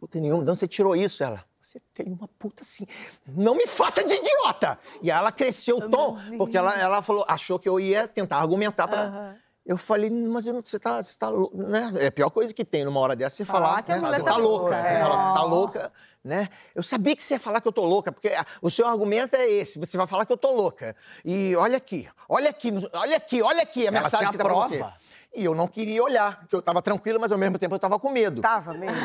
puta 0.00 0.18
nenhuma. 0.18 0.42
De 0.44 0.50
onde 0.50 0.60
você 0.60 0.66
tirou 0.66 0.96
isso? 0.96 1.22
Ela, 1.22 1.44
você 1.60 1.78
tem 1.92 2.06
uma 2.06 2.26
puta 2.38 2.64
sim. 2.64 2.86
Não 3.26 3.54
me 3.54 3.66
faça 3.66 4.02
de 4.02 4.14
idiota! 4.14 4.78
E 5.02 5.10
aí 5.10 5.18
ela 5.18 5.30
cresceu 5.30 5.76
o 5.78 5.90
tom, 5.90 6.16
porque 6.38 6.56
ela, 6.56 6.74
ela 6.78 7.02
falou, 7.02 7.24
achou 7.28 7.58
que 7.58 7.68
eu 7.68 7.78
ia 7.78 8.08
tentar 8.08 8.38
argumentar 8.38 8.88
pra. 8.88 9.36
Eu 9.64 9.76
falei, 9.78 10.10
mas 10.10 10.44
eu 10.46 10.54
não- 10.54 10.60
você 10.64 10.76
tá, 10.76 11.04
você 11.04 11.16
tá 11.16 11.28
louco, 11.28 11.56
né? 11.56 11.92
É 12.00 12.06
a 12.08 12.12
pior 12.12 12.30
coisa 12.30 12.52
que 12.52 12.64
tem 12.64 12.84
numa 12.84 12.98
hora 12.98 13.14
dessa, 13.14 13.36
você 13.36 13.44
Falar 13.44 13.66
falar, 13.68 13.82
que 13.82 13.92
né? 13.92 13.98
você 14.00 14.18
tá 14.18 14.24
tá 14.32 14.36
louca. 14.36 14.62
louca, 14.64 14.80
Você 14.82 14.88
é. 14.88 15.00
fala, 15.00 15.18
você 15.18 15.24
tá 15.34 15.42
louca, 15.44 15.92
né? 16.24 16.48
Eu 16.74 16.82
sabia 16.82 17.14
que 17.14 17.22
você 17.22 17.34
ia 17.34 17.38
falar 17.40 17.60
que 17.60 17.68
eu 17.68 17.72
tô 17.72 17.84
louca, 17.84 18.10
porque 18.10 18.26
ah, 18.30 18.44
o 18.60 18.68
seu 18.68 18.86
argumento 18.88 19.36
é 19.36 19.48
esse, 19.48 19.78
você 19.78 19.96
vai 19.96 20.08
falar 20.08 20.26
que 20.26 20.32
eu 20.32 20.36
tô 20.36 20.50
louca. 20.50 20.96
E 21.24 21.54
olha 21.54 21.76
aqui, 21.76 22.08
olha 22.28 22.50
aqui, 22.50 22.72
olha 22.92 23.16
aqui, 23.16 23.40
olha 23.42 23.62
aqui 23.62 23.82
a 23.86 23.90
Ela 23.92 24.00
mensagem 24.02 24.32
que 24.32 24.38
tá 24.38 24.42
pra 24.44 24.52
você. 24.54 24.78
prova. 24.78 24.94
E 25.34 25.44
eu 25.44 25.54
não 25.54 25.66
queria 25.66 26.02
olhar, 26.02 26.40
porque 26.40 26.54
eu 26.54 26.60
tava 26.60 26.82
tranquilo, 26.82 27.18
mas 27.18 27.32
ao 27.32 27.38
mesmo 27.38 27.58
tempo 27.58 27.74
eu 27.74 27.78
tava 27.78 27.98
com 27.98 28.10
medo. 28.10 28.42
Tava 28.42 28.74
mesmo? 28.74 28.96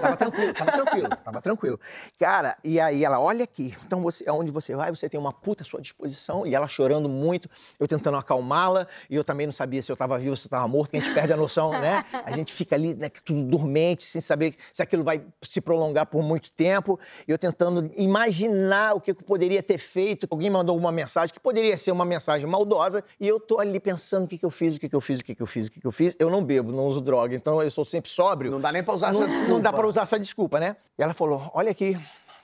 Tava 0.00 0.16
tranquilo, 0.16 0.54
tava 0.54 0.72
tranquilo, 0.72 1.08
tava 1.08 1.42
tranquilo. 1.42 1.80
Cara, 2.18 2.56
e 2.62 2.78
aí 2.78 3.04
ela, 3.04 3.18
olha 3.18 3.42
aqui, 3.42 3.74
então 3.84 4.00
você, 4.00 4.28
aonde 4.28 4.52
você 4.52 4.76
vai, 4.76 4.90
você 4.90 5.08
tem 5.08 5.18
uma 5.18 5.32
puta 5.32 5.62
à 5.62 5.66
sua 5.66 5.80
disposição. 5.80 6.46
E 6.46 6.54
ela 6.54 6.68
chorando 6.68 7.08
muito, 7.08 7.48
eu 7.78 7.88
tentando 7.88 8.16
acalmá-la, 8.16 8.86
e 9.10 9.16
eu 9.16 9.24
também 9.24 9.46
não 9.46 9.52
sabia 9.52 9.82
se 9.82 9.90
eu 9.90 9.96
tava 9.96 10.16
vivo, 10.18 10.36
se 10.36 10.46
eu 10.46 10.50
tava 10.50 10.66
morto, 10.68 10.92
que 10.92 10.96
a 10.96 11.00
gente 11.00 11.12
perde 11.12 11.32
a 11.32 11.36
noção, 11.36 11.72
né? 11.72 12.04
A 12.24 12.30
gente 12.30 12.52
fica 12.52 12.76
ali, 12.76 12.94
né, 12.94 13.10
tudo 13.24 13.42
dormente, 13.42 14.04
sem 14.04 14.20
saber 14.20 14.54
se 14.72 14.80
aquilo 14.80 15.02
vai 15.02 15.22
se 15.42 15.60
prolongar 15.60 16.06
por 16.06 16.22
muito 16.22 16.52
tempo. 16.52 17.00
E 17.26 17.32
eu 17.32 17.38
tentando 17.38 17.90
imaginar 17.96 18.94
o 18.94 19.00
que 19.00 19.10
eu 19.10 19.14
poderia 19.16 19.62
ter 19.62 19.78
feito. 19.78 20.26
Alguém 20.30 20.50
mandou 20.50 20.76
uma 20.76 20.92
mensagem 20.92 21.34
que 21.34 21.40
poderia 21.40 21.76
ser 21.76 21.90
uma 21.90 22.04
mensagem 22.04 22.48
maldosa, 22.48 23.02
e 23.18 23.26
eu 23.26 23.40
tô 23.40 23.58
ali 23.58 23.80
pensando 23.80 24.24
o 24.24 24.28
que, 24.28 24.38
que 24.38 24.46
eu 24.46 24.50
fiz, 24.50 24.76
o 24.76 24.80
que, 24.80 24.88
que 24.88 24.94
eu 24.94 25.00
fiz, 25.00 25.20
o 25.20 25.24
que, 25.24 25.34
que 25.34 25.42
eu 25.42 25.46
fiz, 25.46 25.63
o 25.68 25.70
que, 25.70 25.80
que 25.80 25.86
eu 25.86 25.92
fiz. 25.92 26.14
Eu 26.18 26.30
não 26.30 26.42
bebo, 26.44 26.72
não 26.72 26.86
uso 26.86 27.00
droga, 27.00 27.34
então 27.34 27.62
eu 27.62 27.70
sou 27.70 27.84
sempre 27.84 28.10
sóbrio 28.10 28.50
Não 28.50 28.60
dá 28.60 28.70
nem 28.72 28.82
pra 28.82 28.94
usar 28.94 29.12
não, 29.12 29.20
essa 29.20 29.28
desculpa. 29.28 29.52
não 29.52 29.60
dá 29.60 29.72
pra 29.72 29.86
usar 29.86 30.02
essa 30.02 30.18
desculpa, 30.18 30.60
né? 30.60 30.76
E 30.98 31.02
ela 31.02 31.14
falou: 31.14 31.50
olha 31.54 31.70
aqui, 31.70 31.98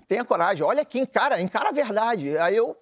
tenha 0.09 0.25
coragem, 0.25 0.65
olha 0.65 0.83
aqui, 0.83 0.99
encara, 0.99 1.41
encara 1.41 1.69
a 1.69 1.73
verdade. 1.73 2.37
Aí 2.39 2.57
eu 2.57 2.77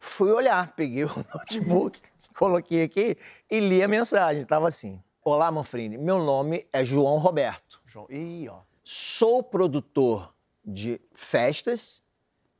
fui 0.00 0.30
olhar, 0.30 0.72
peguei 0.74 1.04
o 1.06 1.26
notebook, 1.34 2.00
coloquei 2.36 2.82
aqui 2.82 3.16
e 3.50 3.60
li 3.60 3.82
a 3.82 3.88
mensagem. 3.88 4.44
Tava 4.44 4.68
assim: 4.68 5.02
Olá, 5.24 5.50
Manfrini, 5.50 5.98
meu 5.98 6.18
nome 6.18 6.66
é 6.72 6.82
João 6.84 7.18
Roberto. 7.18 7.80
João. 7.84 8.06
Ih, 8.10 8.48
ó. 8.48 8.60
Sou 8.82 9.42
produtor 9.42 10.32
de 10.64 11.00
festas, 11.12 12.02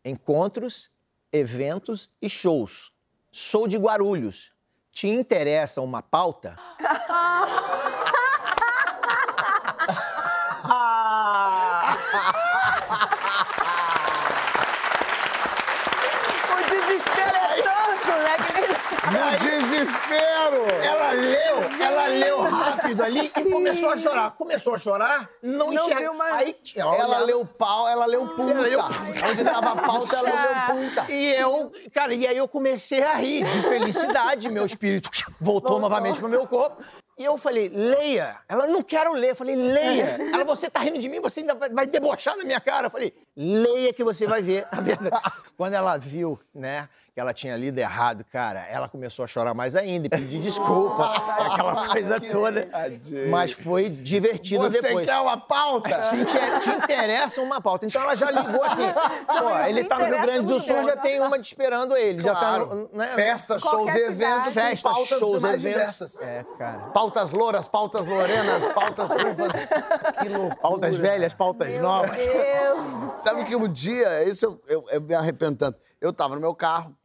encontros, 0.04 0.90
eventos 1.32 2.10
e 2.20 2.28
shows. 2.28 2.92
Sou 3.32 3.66
de 3.66 3.78
Guarulhos. 3.78 4.50
Te 4.99 5.06
interessa 5.06 5.81
uma 5.81 6.03
pauta? 6.03 6.56
O 16.50 16.56
desespero 16.69 17.37
é 17.37 17.62
tanto, 17.62 18.11
né? 18.25 18.37
Que 18.39 18.97
No 19.12 19.38
desespero! 19.38 20.66
Ela 20.84 21.12
leu, 21.12 21.56
ela 21.82 22.06
leu 22.06 22.40
rápido 22.43 23.02
ali 23.02 23.26
e 23.26 23.50
começou 23.50 23.90
a 23.90 23.96
chorar. 23.96 24.31
Começou 24.32 24.75
a 24.75 24.78
chorar, 24.78 25.31
não, 25.43 25.70
Não 25.70 25.84
enxerga. 25.84 26.00
viu 26.00 26.14
mais. 26.14 26.35
Aí, 26.35 26.56
ela, 26.76 26.97
Ela 26.97 27.18
leu 27.21 27.47
pau, 27.47 27.88
ela 27.88 28.06
leu 28.06 28.26
puta. 28.26 28.50
Ela 28.52 28.61
leu- 28.62 28.80
Onde 29.30 29.44
tava 29.44 29.71
a 29.73 29.76
pauta, 29.76 30.16
ela 30.16 30.30
leu 30.42 30.85
puta. 30.90 31.12
E 31.12 31.35
eu, 31.35 31.73
cara, 31.92 32.12
e 32.14 32.26
aí 32.26 32.37
eu 32.37 32.49
comecei 32.49 33.02
a 33.02 33.14
rir 33.14 33.44
de 33.44 33.62
felicidade, 33.62 34.49
meu 34.50 34.66
espírito 34.66 35.09
voltou, 35.40 35.78
novamente 35.80 36.18
pro 36.18 36.28
meu 36.28 36.47
corpo. 36.47 36.83
E 37.16 37.25
eu 37.25 37.37
falei, 37.37 37.68
leia. 37.68 38.37
Ela, 38.49 38.68
não 38.68 38.80
quero 38.80 39.12
ler. 39.12 39.30
Eu 39.30 39.37
falei, 39.37 39.56
leia. 39.56 40.18
Ela, 40.33 40.44
você 40.44 40.71
tá 40.71 40.78
rindo 40.78 40.99
de 41.00 41.09
mim, 41.09 41.21
você 41.21 41.40
ainda 41.40 41.52
vai, 41.52 41.68
vai 41.68 41.85
debochar 41.85 42.37
na 42.37 42.44
minha 42.44 42.61
cara. 42.61 42.87
Eu 42.87 42.90
falei, 42.92 43.12
leia 43.37 43.92
que 43.92 44.04
você 44.04 44.25
vai 44.25 44.40
ver 44.40 44.64
a 44.71 44.80
verdade. 44.80 45.21
Quando 45.56 45.75
ela 45.75 45.97
viu, 45.97 46.38
né, 46.54 46.88
que 47.18 47.20
ela 47.20 47.34
tinha 47.34 47.56
lido 47.56 47.76
errado, 47.80 48.25
cara, 48.30 48.64
ela 48.70 48.88
começou 48.88 49.25
a 49.25 49.26
chorar 49.26 49.52
mais 49.52 49.75
ainda 49.75 50.06
e 50.06 50.08
pedir 50.08 50.40
desculpa, 50.40 51.04
aquela 51.04 51.88
coisa 51.88 52.20
toda. 52.30 52.68
Mas 53.28 53.50
foi 53.50 53.88
divertido 53.88 54.62
Você 54.70 54.80
depois. 54.80 55.04
quer 55.04 55.16
uma 55.18 55.37
pauta? 55.37 56.00
Se 56.00 56.25
te, 56.25 56.38
te 56.60 56.70
interessa 56.70 57.40
uma 57.42 57.60
pauta. 57.60 57.87
Então 57.87 58.00
ela 58.02 58.14
já 58.14 58.30
ligou 58.30 58.62
assim. 58.62 58.84
Pô, 59.26 59.58
ele 59.66 59.82
tá 59.82 59.98
no 59.98 60.04
Rio 60.04 60.20
Grande 60.22 60.46
do 60.46 60.60
Sul, 60.60 60.84
já 60.84 60.96
tem 60.96 61.20
uma 61.20 61.40
te 61.40 61.46
esperando 61.46 61.96
ele. 61.96 62.22
Já 62.22 62.34
tá 62.34 62.38
Claro. 62.38 62.88
no, 62.92 62.98
né? 62.98 63.08
Festas, 63.08 63.62
shows 63.62 63.92
e 63.92 63.98
eventos, 63.98 64.50
cidade. 64.50 64.70
Festa, 64.70 64.88
com 64.88 64.94
pautas 64.94 65.18
shows, 65.18 65.42
mais 65.42 65.64
eventos. 65.64 65.80
diversas. 65.80 66.20
É, 66.22 66.44
cara. 66.56 66.78
Pautas 66.94 67.32
louras, 67.32 67.66
pautas 67.66 68.06
lorenas, 68.06 68.68
pautas 68.68 69.10
curvas. 69.12 69.56
Que 70.22 70.28
loucura. 70.28 70.54
Pautas 70.62 70.94
velhas, 70.96 71.34
pautas 71.34 71.80
novas. 71.80 72.16
Deus. 72.16 72.92
Sabe 73.25 73.42
que 73.44 73.56
um 73.56 73.66
dia, 73.66 74.22
isso 74.22 74.46
eu, 74.46 74.62
eu, 74.68 74.84
eu 74.92 75.00
me 75.00 75.14
arrependo 75.14 75.56
tanto. 75.56 75.80
Eu 76.00 76.12
tava 76.12 76.37
no 76.37 76.40
meu 76.40 76.54
carro, 76.54 76.96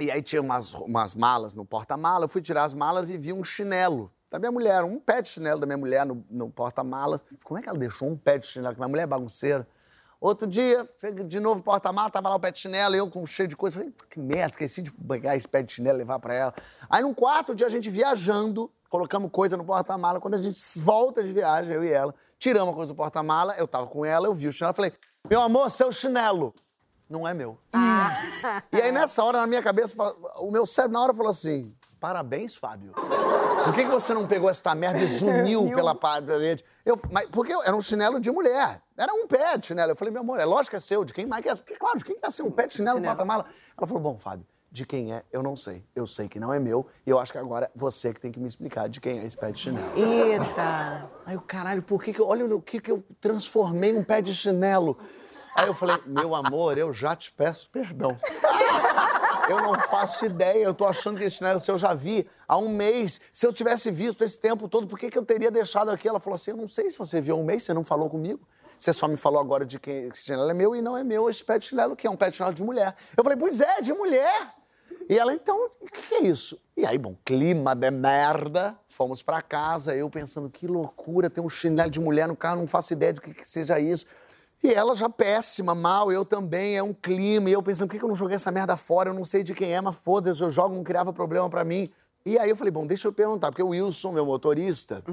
e 0.00 0.10
aí 0.10 0.20
tinha 0.20 0.42
umas, 0.42 0.74
umas 0.74 1.14
malas 1.14 1.54
no 1.54 1.64
porta-mala. 1.64 2.24
Eu 2.24 2.28
fui 2.28 2.42
tirar 2.42 2.64
as 2.64 2.74
malas 2.74 3.10
e 3.10 3.18
vi 3.18 3.32
um 3.32 3.44
chinelo 3.44 4.10
da 4.30 4.38
minha 4.38 4.50
mulher, 4.50 4.82
um 4.82 4.98
pé 4.98 5.22
de 5.22 5.28
chinelo 5.28 5.60
da 5.60 5.66
minha 5.66 5.78
mulher 5.78 6.04
no, 6.04 6.24
no 6.28 6.50
porta-malas. 6.50 7.24
Como 7.44 7.58
é 7.58 7.62
que 7.62 7.68
ela 7.68 7.78
deixou 7.78 8.08
um 8.08 8.16
pé 8.16 8.38
de 8.38 8.46
chinelo? 8.46 8.74
Minha 8.76 8.88
mulher 8.88 9.02
é 9.04 9.06
bagunceira. 9.06 9.66
Outro 10.20 10.46
dia, 10.46 10.88
de 11.26 11.38
novo 11.38 11.62
porta-mala, 11.62 12.10
tava 12.10 12.30
lá 12.30 12.36
o 12.36 12.40
pé 12.40 12.50
de 12.50 12.58
chinelo, 12.58 12.96
eu 12.96 13.10
com 13.10 13.24
cheio 13.26 13.46
de 13.46 13.56
coisa. 13.56 13.76
Falei, 13.76 13.94
que 14.10 14.18
merda, 14.18 14.52
esqueci 14.52 14.82
de 14.82 14.90
pegar 14.90 15.36
esse 15.36 15.46
pé 15.46 15.62
de 15.62 15.72
chinelo 15.72 15.98
e 15.98 16.00
levar 16.00 16.18
pra 16.18 16.34
ela. 16.34 16.54
Aí 16.88 17.02
no 17.02 17.14
quarto 17.14 17.54
dia, 17.54 17.66
a 17.66 17.70
gente 17.70 17.90
viajando, 17.90 18.72
colocamos 18.88 19.30
coisa 19.30 19.56
no 19.56 19.64
porta-mala. 19.64 20.18
Quando 20.18 20.34
a 20.34 20.42
gente 20.42 20.58
volta 20.80 21.22
de 21.22 21.32
viagem, 21.32 21.74
eu 21.74 21.84
e 21.84 21.92
ela, 21.92 22.14
tiramos 22.38 22.72
a 22.72 22.74
coisa 22.74 22.92
do 22.92 22.96
porta-mala, 22.96 23.54
eu 23.58 23.68
tava 23.68 23.86
com 23.86 24.04
ela, 24.04 24.26
eu 24.26 24.34
vi 24.34 24.48
o 24.48 24.52
chinelo, 24.52 24.74
falei, 24.74 24.92
meu 25.28 25.40
amor, 25.42 25.70
seu 25.70 25.92
chinelo. 25.92 26.54
Não 27.14 27.28
é 27.28 27.32
meu. 27.32 27.56
E 28.72 28.80
aí, 28.80 28.90
nessa 28.90 29.22
hora, 29.22 29.38
na 29.38 29.46
minha 29.46 29.62
cabeça, 29.62 29.94
o 30.38 30.50
meu 30.50 30.66
cérebro, 30.66 30.94
na 30.94 31.04
hora, 31.04 31.14
falou 31.14 31.30
assim: 31.30 31.72
parabéns, 32.00 32.56
Fábio. 32.56 32.92
Por 32.92 33.72
que, 33.72 33.84
que 33.84 33.90
você 33.90 34.12
não 34.12 34.26
pegou 34.26 34.50
essa 34.50 34.74
merda 34.74 34.98
e 34.98 35.06
zuniu 35.06 35.70
pela 35.72 35.94
parede? 35.94 36.64
Eu, 36.84 37.00
mas, 37.12 37.26
porque 37.26 37.52
era 37.52 37.76
um 37.76 37.80
chinelo 37.80 38.18
de 38.18 38.32
mulher. 38.32 38.82
Era 38.98 39.14
um 39.14 39.28
pé 39.28 39.56
de 39.56 39.68
chinelo. 39.68 39.92
Eu 39.92 39.96
falei, 39.96 40.12
meu 40.12 40.22
amor, 40.22 40.40
é 40.40 40.44
lógico 40.44 40.70
que 40.70 40.76
é 40.76 40.80
seu. 40.80 41.04
De 41.04 41.14
quem 41.14 41.24
mais 41.24 41.40
que 41.40 41.48
é? 41.48 41.54
Porque, 41.54 41.76
claro, 41.76 41.98
de 41.98 42.04
quem 42.04 42.18
que 42.18 42.26
é 42.26 42.30
ser 42.30 42.42
um 42.42 42.50
pé 42.50 42.66
de 42.66 42.74
chinelo 42.74 42.98
no 42.98 43.06
porta-mala? 43.06 43.46
Ela 43.78 43.86
falou, 43.86 44.02
bom, 44.02 44.18
Fábio, 44.18 44.44
de 44.72 44.84
quem 44.84 45.14
é, 45.14 45.22
eu 45.30 45.40
não 45.40 45.54
sei. 45.54 45.86
Eu 45.94 46.04
sei 46.04 46.26
que 46.26 46.40
não 46.40 46.52
é 46.52 46.58
meu. 46.58 46.84
E 47.06 47.10
eu 47.10 47.18
acho 47.20 47.30
que 47.30 47.38
agora 47.38 47.66
é 47.66 47.70
você 47.76 48.12
que 48.12 48.20
tem 48.20 48.32
que 48.32 48.40
me 48.40 48.48
explicar 48.48 48.88
de 48.88 49.00
quem 49.00 49.20
é 49.20 49.24
esse 49.24 49.36
pé 49.36 49.52
de 49.52 49.60
chinelo. 49.60 49.96
Eita. 49.96 51.08
Aí 51.24 51.36
o 51.36 51.40
caralho, 51.40 51.80
por 51.80 52.02
que 52.02 52.12
que 52.12 52.20
eu, 52.20 52.26
olha 52.26 52.44
o 52.44 52.60
que 52.60 52.80
que 52.80 52.90
eu 52.90 53.04
transformei 53.20 53.96
um 53.96 54.02
pé 54.02 54.20
de 54.20 54.34
chinelo? 54.34 54.98
Aí 55.54 55.66
eu 55.66 55.74
falei, 55.74 55.96
meu 56.06 56.34
amor, 56.34 56.76
eu 56.76 56.92
já 56.92 57.14
te 57.14 57.30
peço 57.32 57.70
perdão. 57.70 58.16
Eu 59.48 59.58
não 59.58 59.74
faço 59.74 60.24
ideia, 60.24 60.64
eu 60.64 60.74
tô 60.74 60.86
achando 60.86 61.18
que 61.18 61.24
esse 61.24 61.36
chinelo 61.36 61.60
seu 61.60 61.74
eu 61.74 61.78
já 61.78 61.92
vi 61.92 62.26
há 62.48 62.56
um 62.56 62.68
mês. 62.68 63.20
Se 63.32 63.46
eu 63.46 63.52
tivesse 63.52 63.90
visto 63.90 64.24
esse 64.24 64.40
tempo 64.40 64.68
todo, 64.68 64.86
por 64.86 64.98
que, 64.98 65.10
que 65.10 65.18
eu 65.18 65.24
teria 65.24 65.50
deixado 65.50 65.90
aqui? 65.90 66.08
Ela 66.08 66.18
falou 66.18 66.36
assim, 66.36 66.52
eu 66.52 66.56
não 66.56 66.66
sei 66.66 66.90
se 66.90 66.98
você 66.98 67.20
viu 67.20 67.36
há 67.36 67.38
um 67.38 67.44
mês, 67.44 67.62
você 67.62 67.74
não 67.74 67.84
falou 67.84 68.08
comigo. 68.08 68.40
Você 68.78 68.92
só 68.92 69.06
me 69.06 69.16
falou 69.16 69.40
agora 69.40 69.64
de 69.64 69.78
que 69.78 69.90
esse 69.90 70.24
chinelo 70.24 70.50
é 70.50 70.54
meu 70.54 70.74
e 70.74 70.82
não 70.82 70.96
é 70.96 71.04
meu 71.04 71.30
esse 71.30 71.44
pé 71.44 71.58
de 71.58 71.66
chinelo, 71.66 71.94
que 71.94 72.06
é 72.06 72.10
um 72.10 72.16
pé 72.16 72.30
de 72.30 72.36
chinelo 72.36 72.54
de 72.54 72.62
mulher. 72.62 72.94
Eu 73.16 73.22
falei, 73.22 73.38
pois 73.38 73.60
é, 73.60 73.80
de 73.80 73.92
mulher. 73.92 74.54
E 75.08 75.18
ela, 75.18 75.34
então, 75.34 75.70
o 75.80 75.86
que, 75.86 76.02
que 76.02 76.14
é 76.14 76.22
isso? 76.22 76.58
E 76.76 76.86
aí, 76.86 76.96
bom, 76.96 77.14
clima 77.24 77.74
de 77.74 77.90
merda. 77.90 78.76
Fomos 78.88 79.22
pra 79.22 79.42
casa, 79.42 79.94
eu 79.94 80.08
pensando, 80.08 80.48
que 80.48 80.66
loucura, 80.66 81.28
ter 81.28 81.40
um 81.40 81.50
chinelo 81.50 81.90
de 81.90 82.00
mulher 82.00 82.28
no 82.28 82.36
carro, 82.36 82.60
não 82.60 82.66
faço 82.66 82.92
ideia 82.92 83.12
do 83.12 83.20
que, 83.20 83.34
que 83.34 83.48
seja 83.48 83.78
isso. 83.78 84.06
E 84.64 84.72
ela 84.72 84.94
já 84.94 85.10
péssima, 85.10 85.74
mal, 85.74 86.10
eu 86.10 86.24
também, 86.24 86.74
é 86.74 86.82
um 86.82 86.94
clima. 86.94 87.50
E 87.50 87.52
eu 87.52 87.62
pensando, 87.62 87.86
por 87.86 87.92
que 87.92 87.98
que 87.98 88.04
eu 88.04 88.08
não 88.08 88.16
joguei 88.16 88.36
essa 88.36 88.50
merda 88.50 88.78
fora? 88.78 89.10
Eu 89.10 89.14
não 89.14 89.22
sei 89.22 89.44
de 89.44 89.52
quem 89.52 89.74
é, 89.74 89.80
mas 89.80 89.94
foda-se, 89.94 90.40
eu 90.40 90.48
jogo, 90.48 90.74
não 90.74 90.82
criava 90.82 91.12
problema 91.12 91.50
pra 91.50 91.62
mim. 91.64 91.90
E 92.24 92.38
aí 92.38 92.48
eu 92.48 92.56
falei, 92.56 92.70
bom, 92.70 92.86
deixa 92.86 93.06
eu 93.06 93.12
perguntar, 93.12 93.50
porque 93.50 93.62
o 93.62 93.68
Wilson, 93.68 94.12
meu 94.12 94.24
motorista, 94.24 95.04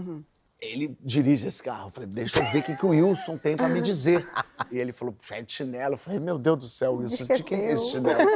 ele 0.58 0.98
dirige 1.02 1.48
esse 1.48 1.62
carro. 1.62 1.88
Eu 1.88 1.92
falei, 1.92 2.08
deixa 2.08 2.40
eu 2.40 2.50
ver 2.50 2.60
o 2.60 2.64
que, 2.64 2.78
que 2.78 2.86
o 2.86 2.90
Wilson 2.92 3.38
tem 3.38 3.58
pra 3.58 3.68
me 3.68 3.82
dizer. 3.82 4.26
E 4.72 4.80
ele 4.80 4.94
falou, 4.94 5.14
é 5.30 5.42
de 5.42 5.52
chinelo. 5.52 5.96
Eu 5.96 5.98
falei, 5.98 6.22
meu 6.22 6.38
Deus 6.38 6.58
do 6.58 6.70
céu, 6.70 6.94
Wilson, 6.94 7.26
de 7.26 7.44
quem 7.44 7.60
é 7.60 7.72
esse 7.74 7.92
chinelo? 7.92 8.30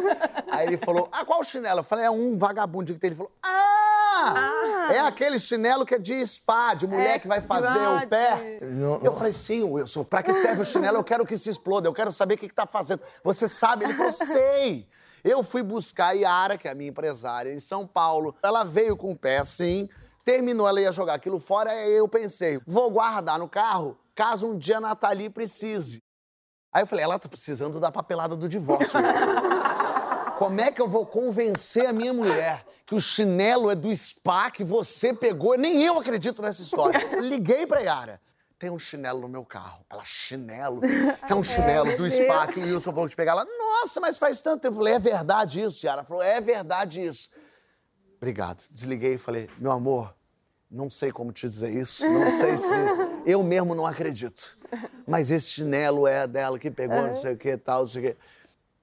Aí 0.51 0.67
ele 0.67 0.77
falou, 0.77 1.07
ah, 1.13 1.23
qual 1.23 1.41
chinelo? 1.45 1.79
Eu 1.79 1.83
falei, 1.85 2.03
é 2.03 2.11
um 2.11 2.37
vagabundo 2.37 2.93
que 2.93 2.99
tem. 2.99 3.07
Ele 3.07 3.15
falou, 3.15 3.31
ah, 3.41 3.84
é 4.91 4.99
aquele 4.99 5.39
chinelo 5.39 5.85
que 5.85 5.95
é 5.95 5.99
de 5.99 6.25
spa, 6.25 6.73
de 6.73 6.87
mulher 6.87 7.15
É 7.15 7.19
que 7.19 7.27
vai 7.27 7.41
fazer 7.41 7.79
verdade. 7.79 8.05
o 8.05 8.07
pé. 8.07 8.59
Eu 9.03 9.15
falei, 9.15 9.33
sim, 9.33 9.63
Wilson, 9.63 10.03
pra 10.03 10.21
que 10.23 10.33
serve 10.33 10.61
o 10.61 10.65
chinelo? 10.65 10.97
Eu 10.97 11.03
quero 11.03 11.25
que 11.25 11.37
se 11.37 11.49
exploda, 11.49 11.87
eu 11.87 11.93
quero 11.93 12.11
saber 12.11 12.35
o 12.35 12.37
que, 12.37 12.47
que 12.47 12.53
tá 12.53 12.65
fazendo. 12.65 13.01
Você 13.23 13.47
sabe? 13.49 13.85
Ele 13.85 13.93
falou, 13.93 14.13
sei. 14.13 14.87
Eu 15.23 15.43
fui 15.43 15.63
buscar 15.63 16.09
a 16.09 16.11
Yara, 16.11 16.57
que 16.57 16.67
é 16.67 16.71
a 16.71 16.75
minha 16.75 16.89
empresária, 16.89 17.51
em 17.51 17.59
São 17.59 17.87
Paulo. 17.87 18.35
Ela 18.43 18.63
veio 18.63 18.95
com 18.95 19.09
o 19.11 19.15
pé 19.17 19.37
assim, 19.37 19.89
terminou, 20.23 20.67
ela 20.67 20.79
ia 20.79 20.91
jogar 20.91 21.15
aquilo 21.15 21.39
fora, 21.39 21.71
aí 21.71 21.93
eu 21.93 22.07
pensei, 22.07 22.59
vou 22.65 22.91
guardar 22.91 23.39
no 23.39 23.49
carro, 23.49 23.97
caso 24.13 24.47
um 24.47 24.57
dia 24.57 24.77
a 24.77 24.81
Nathalie 24.81 25.29
precise. 25.31 25.99
Aí 26.71 26.83
eu 26.83 26.87
falei, 26.87 27.03
ela 27.05 27.17
tá 27.17 27.27
precisando 27.27 27.79
da 27.79 27.91
papelada 27.91 28.35
do 28.35 28.47
divórcio. 28.47 28.99
Wilson. 28.99 30.35
Como 30.37 30.59
é 30.59 30.69
que 30.71 30.81
eu 30.81 30.87
vou 30.87 31.05
convencer 31.05 31.87
a 31.87 31.93
minha 31.93 32.13
mulher 32.13 32.65
que 32.85 32.93
o 32.93 33.01
chinelo 33.01 33.71
é 33.71 33.75
do 33.75 33.93
spa 33.95 34.51
que 34.51 34.63
você 34.63 35.13
pegou? 35.13 35.57
Nem 35.57 35.81
eu 35.81 35.99
acredito 35.99 36.41
nessa 36.41 36.61
história. 36.61 36.99
Eu 37.11 37.21
liguei 37.23 37.65
pra 37.65 37.79
Yara. 37.79 38.21
Tem 38.57 38.69
um 38.69 38.79
chinelo 38.79 39.21
no 39.21 39.27
meu 39.27 39.43
carro. 39.43 39.85
Ela, 39.89 40.05
chinelo? 40.05 40.81
É 41.27 41.35
um 41.35 41.43
chinelo 41.43 41.97
do 41.97 42.09
spa 42.09 42.47
que 42.47 42.59
o 42.59 42.63
Wilson 42.63 42.91
falou 42.91 43.07
de 43.07 43.15
pegar 43.15 43.33
lá. 43.33 43.45
Nossa, 43.45 43.99
mas 43.99 44.17
faz 44.17 44.41
tanto 44.41 44.61
tempo. 44.61 44.75
Eu 44.75 44.77
falei, 44.79 44.93
é 44.93 44.99
verdade 44.99 45.61
isso, 45.61 45.85
Yara? 45.85 45.99
Ela 46.01 46.07
falou, 46.07 46.23
é 46.23 46.39
verdade 46.39 47.05
isso. 47.05 47.29
Obrigado. 48.17 48.63
Desliguei 48.71 49.15
e 49.15 49.17
falei, 49.17 49.49
meu 49.57 49.71
amor, 49.71 50.15
não 50.69 50.89
sei 50.89 51.11
como 51.11 51.31
te 51.31 51.47
dizer 51.47 51.71
isso, 51.71 52.09
não 52.09 52.31
sei 52.31 52.57
se. 52.57 52.73
Eu 53.25 53.41
mesmo 53.43 53.73
não 53.73 53.85
acredito. 53.85 54.57
Mas 55.07 55.31
esse 55.31 55.49
chinelo 55.49 56.07
é 56.07 56.27
dela 56.27 56.59
que 56.59 56.69
pegou, 56.69 57.01
não 57.01 57.13
sei 57.13 57.33
o 57.33 57.37
que 57.37 57.57
tal, 57.57 57.79
não 57.79 57.87
sei 57.87 58.01
o 58.01 58.13
que. 58.13 58.17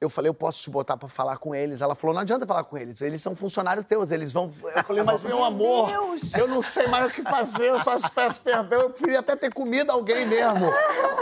Eu 0.02 0.10
falei, 0.10 0.28
eu 0.28 0.34
posso 0.34 0.60
te 0.60 0.68
botar 0.68 0.96
pra 0.96 1.08
falar 1.08 1.36
com 1.36 1.54
eles. 1.54 1.80
Ela 1.80 1.94
falou, 1.94 2.12
não 2.12 2.22
adianta 2.22 2.44
falar 2.44 2.64
com 2.64 2.76
eles, 2.76 3.00
eles 3.00 3.22
são 3.22 3.36
funcionários 3.36 3.84
teus, 3.84 4.10
eles 4.10 4.32
vão. 4.32 4.52
Eu 4.74 4.82
falei, 4.82 5.02
mas 5.04 5.22
meu 5.24 5.44
amor, 5.44 5.90
eu 6.36 6.48
não 6.48 6.60
sei 6.60 6.88
mais 6.88 7.12
o 7.12 7.14
que 7.14 7.22
fazer, 7.22 7.68
eu 7.68 7.78
só 7.78 7.96
te 7.96 8.10
peço 8.10 8.42
perdão. 8.42 8.80
Eu 8.80 8.90
preferia 8.90 9.20
até 9.20 9.36
ter 9.36 9.54
comido 9.54 9.90
alguém 9.90 10.26
mesmo. 10.26 10.72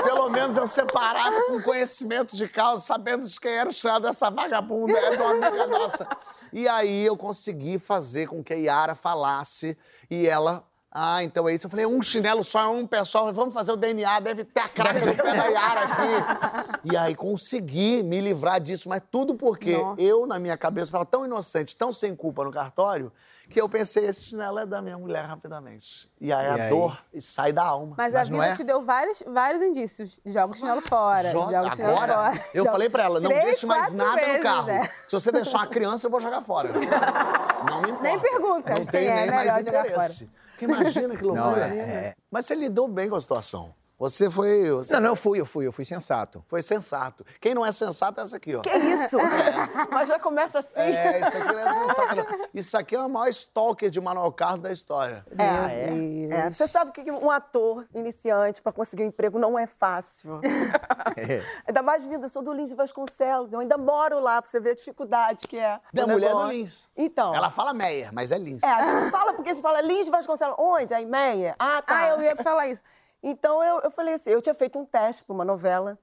Pelo 0.02 0.30
menos 0.30 0.56
eu 0.56 0.66
separava 0.66 1.42
com 1.42 1.60
conhecimento 1.60 2.34
de 2.34 2.48
causa, 2.48 2.82
sabendo 2.82 3.26
de 3.26 3.38
quem 3.38 3.52
era 3.52 3.68
o 3.68 3.72
chinelo 3.72 4.00
dessa 4.00 4.30
vagabunda, 4.30 4.98
é 4.98 5.16
de 5.16 5.22
uma 5.22 5.30
amiga 5.32 5.66
nossa. 5.66 6.08
E 6.50 6.66
aí 6.66 7.04
eu 7.04 7.18
consegui 7.18 7.78
fazer 7.78 8.28
com 8.28 8.42
que 8.42 8.54
a 8.54 8.56
Yara 8.56 8.94
falasse 8.94 9.76
e 10.10 10.26
ela. 10.26 10.64
Ah, 10.92 11.22
então 11.22 11.48
é 11.48 11.54
isso. 11.54 11.66
Eu 11.66 11.70
falei, 11.70 11.86
um 11.86 12.02
chinelo 12.02 12.42
só, 12.42 12.62
é 12.64 12.66
um 12.68 12.84
pé 12.84 13.04
só. 13.04 13.30
Vamos 13.32 13.54
fazer 13.54 13.70
o 13.70 13.76
DNA, 13.76 14.18
deve 14.20 14.42
ter 14.44 14.60
a 14.60 14.68
craca 14.68 14.98
do 15.00 15.14
pé 15.14 15.34
da 15.36 15.44
Yara 15.46 15.80
aqui. 15.82 16.80
E 16.92 16.96
aí 16.96 17.14
consegui 17.14 18.02
me 18.02 18.20
livrar 18.20 18.60
disso, 18.60 18.88
mas 18.88 19.00
tudo 19.10 19.36
porque 19.36 19.76
Nossa. 19.76 20.00
eu, 20.00 20.26
na 20.26 20.38
minha 20.40 20.56
cabeça, 20.56 20.86
estava 20.86 21.06
tão 21.06 21.24
inocente, 21.24 21.76
tão 21.76 21.92
sem 21.92 22.16
culpa 22.16 22.42
no 22.42 22.50
cartório, 22.50 23.12
que 23.48 23.60
eu 23.60 23.68
pensei, 23.68 24.06
esse 24.06 24.22
chinelo 24.22 24.58
é 24.60 24.66
da 24.66 24.82
minha 24.82 24.98
mulher 24.98 25.24
rapidamente. 25.26 26.10
E 26.20 26.32
aí 26.32 26.44
E 26.44 26.48
a 26.48 26.64
aí? 26.64 26.70
dor 26.70 26.98
sai 27.20 27.52
da 27.52 27.62
alma. 27.64 27.94
Mas, 27.96 28.12
a 28.14 28.18
Mas 28.20 28.28
não 28.28 28.40
vida 28.40 28.52
é? 28.52 28.56
te 28.56 28.64
deu 28.64 28.82
vários, 28.82 29.22
vários 29.26 29.62
indícios. 29.62 30.20
Joga 30.26 30.52
o 30.54 30.56
chinelo 30.56 30.80
fora, 30.80 31.30
Joga- 31.30 31.52
joga 31.56 31.68
o 31.68 31.76
chinelo 31.76 31.94
agora, 31.96 32.14
fora. 32.14 32.44
eu 32.54 32.62
Joga- 32.64 32.70
falei 32.72 32.88
pra 32.88 33.04
ela, 33.04 33.20
não 33.20 33.28
deixe 33.30 33.64
mais 33.66 33.92
nada 33.92 34.16
vezes, 34.16 34.36
no 34.38 34.42
carro. 34.42 34.70
é. 34.70 34.84
Se 34.84 35.12
você 35.12 35.30
deixar 35.30 35.58
uma 35.58 35.66
criança, 35.68 36.06
eu 36.06 36.10
vou 36.10 36.20
jogar 36.20 36.40
fora. 36.42 36.72
Não 36.72 37.82
me 37.82 37.90
importa. 37.90 38.02
Nem 38.02 38.18
pergunta, 38.20 38.74
Não 38.74 38.84
tem 38.86 39.06
é, 39.06 39.14
nem 39.26 39.30
mais 39.30 39.64
jogar 39.64 39.86
interesse. 39.86 40.30
Porque 40.60 40.64
imagina 40.64 41.16
que 41.16 41.24
loucura. 41.24 41.68
Não, 41.68 41.74
é, 41.74 41.78
é. 41.78 42.14
Mas 42.30 42.44
você 42.46 42.54
lidou 42.54 42.86
bem 42.86 43.08
com 43.08 43.16
a 43.16 43.20
situação. 43.20 43.74
Você 44.00 44.30
foi, 44.30 44.70
você 44.70 44.94
Não, 44.94 45.00
não, 45.00 45.08
eu 45.10 45.16
fui, 45.16 45.38
eu 45.38 45.44
fui, 45.44 45.66
eu 45.66 45.72
fui 45.72 45.84
sensato. 45.84 46.42
foi 46.48 46.62
sensato. 46.62 47.22
Quem 47.38 47.52
não 47.52 47.66
é 47.66 47.70
sensato 47.70 48.18
é 48.18 48.22
essa 48.22 48.38
aqui, 48.38 48.56
ó. 48.56 48.62
Que 48.62 48.70
isso? 48.70 49.18
Mas 49.92 50.08
já 50.08 50.18
começa 50.18 50.60
assim. 50.60 50.80
É, 50.80 51.20
isso 51.20 51.36
aqui 51.36 51.52
não 51.52 51.58
é 51.58 51.74
sensato. 51.74 52.16
não. 52.16 52.48
Isso 52.54 52.78
aqui 52.78 52.96
é 52.96 52.98
o 52.98 53.10
maior 53.10 53.28
stalker 53.28 53.90
de 53.90 54.00
Manuel 54.00 54.32
Carlos 54.32 54.62
da 54.62 54.72
história. 54.72 55.22
É, 55.36 55.90
é. 56.30 56.50
Você 56.50 56.66
sabe 56.66 56.92
que 56.92 57.10
um 57.10 57.30
ator 57.30 57.86
iniciante 57.94 58.62
para 58.62 58.72
conseguir 58.72 59.02
um 59.02 59.08
emprego 59.08 59.38
não 59.38 59.58
é 59.58 59.66
fácil. 59.66 60.40
ainda 61.68 61.82
mais 61.82 62.06
vindo, 62.06 62.24
eu 62.24 62.28
sou 62.30 62.42
do 62.42 62.54
Lins 62.54 62.70
de 62.70 62.74
Vasconcelos, 62.74 63.52
eu 63.52 63.60
ainda 63.60 63.76
moro 63.76 64.18
lá 64.18 64.40
para 64.40 64.50
você 64.50 64.58
ver 64.58 64.70
a 64.70 64.74
dificuldade 64.74 65.46
que 65.46 65.58
é. 65.58 65.78
Minha 65.92 66.06
mulher 66.06 66.30
é 66.30 66.34
do. 66.34 66.48
Lins. 66.48 66.88
Então. 66.96 67.34
Ela 67.34 67.50
fala 67.50 67.74
Meyer, 67.74 68.08
mas 68.14 68.32
é 68.32 68.38
Lins. 68.38 68.62
É, 68.62 68.66
a 68.66 68.96
gente 68.96 69.10
fala 69.10 69.34
porque 69.34 69.50
a 69.50 69.52
gente 69.52 69.62
fala 69.62 69.82
Lins 69.82 70.06
de 70.06 70.10
Vasconcelos. 70.10 70.56
Onde? 70.58 70.94
Aí 70.94 71.04
Meia? 71.04 71.54
Ah, 71.58 71.82
tá. 71.82 71.98
Ah, 71.98 72.08
eu 72.08 72.22
ia 72.22 72.34
falar 72.36 72.66
isso. 72.66 72.82
Então 73.22 73.62
eu, 73.62 73.80
eu 73.80 73.90
falei 73.90 74.14
assim, 74.14 74.30
eu 74.30 74.42
tinha 74.42 74.54
feito 74.54 74.78
um 74.78 74.84
teste 74.84 75.24
para 75.24 75.34
uma 75.34 75.44
novela. 75.44 75.98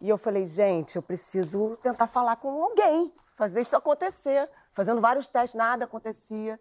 E 0.00 0.08
eu 0.08 0.18
falei, 0.18 0.46
gente, 0.46 0.96
eu 0.96 1.02
preciso 1.02 1.76
tentar 1.78 2.06
falar 2.06 2.36
com 2.36 2.62
alguém, 2.62 3.12
fazer 3.34 3.60
isso 3.60 3.76
acontecer. 3.76 4.48
Fazendo 4.72 5.00
vários 5.00 5.28
testes, 5.28 5.56
nada 5.56 5.84
acontecia. 5.84 6.58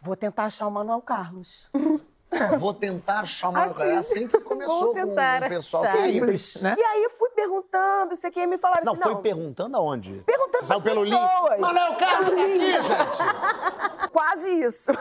Vou 0.00 0.16
tentar 0.16 0.46
achar 0.46 0.66
o 0.66 0.70
Manuel 0.70 1.00
Carlos. 1.00 1.70
Vou 2.58 2.72
tentar 2.74 3.26
chamar 3.26 3.64
Assim. 3.66 3.78
o 3.78 3.82
É 3.82 3.96
assim 3.96 4.28
que 4.28 4.40
começou 4.40 4.78
Vou 4.78 4.86
com 4.88 4.94
tentar 4.94 5.42
o 5.44 5.48
pessoal. 5.48 5.84
achar. 5.84 5.96
Simples, 6.04 6.62
né? 6.62 6.74
E 6.78 6.82
aí 6.82 7.02
eu 7.04 7.10
fui 7.10 7.28
perguntando, 7.30 8.14
isso 8.14 8.26
aqui, 8.26 8.40
e 8.40 8.46
me 8.46 8.58
falaram 8.58 8.84
Não, 8.84 8.92
assim, 8.94 9.02
foi 9.02 9.14
não, 9.14 9.22
perguntando 9.22 9.76
aonde? 9.76 10.22
Perguntando 10.26 10.64
Saiu 10.64 10.80
pelo 10.82 11.04
link. 11.04 11.18
pessoas. 11.18 11.60
Manuel 11.60 11.96
Carlos 11.96 12.30
tá 12.30 12.42
aqui, 12.42 12.72
gente. 12.82 14.08
quase 14.12 14.50
isso. 14.62 14.92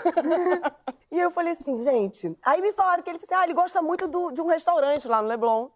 e 1.11 1.19
eu 1.19 1.31
falei 1.31 1.53
assim, 1.53 1.81
gente. 1.83 2.37
Aí 2.43 2.61
me 2.61 2.73
falaram 2.73 3.01
que 3.03 3.09
ele, 3.09 3.19
assim, 3.21 3.33
ah, 3.33 3.43
ele 3.43 3.53
gosta 3.53 3.81
muito 3.81 4.07
do- 4.07 4.31
de 4.31 4.41
um 4.41 4.47
restaurante 4.47 5.07
lá 5.07 5.21
no 5.21 5.27
Leblon. 5.27 5.69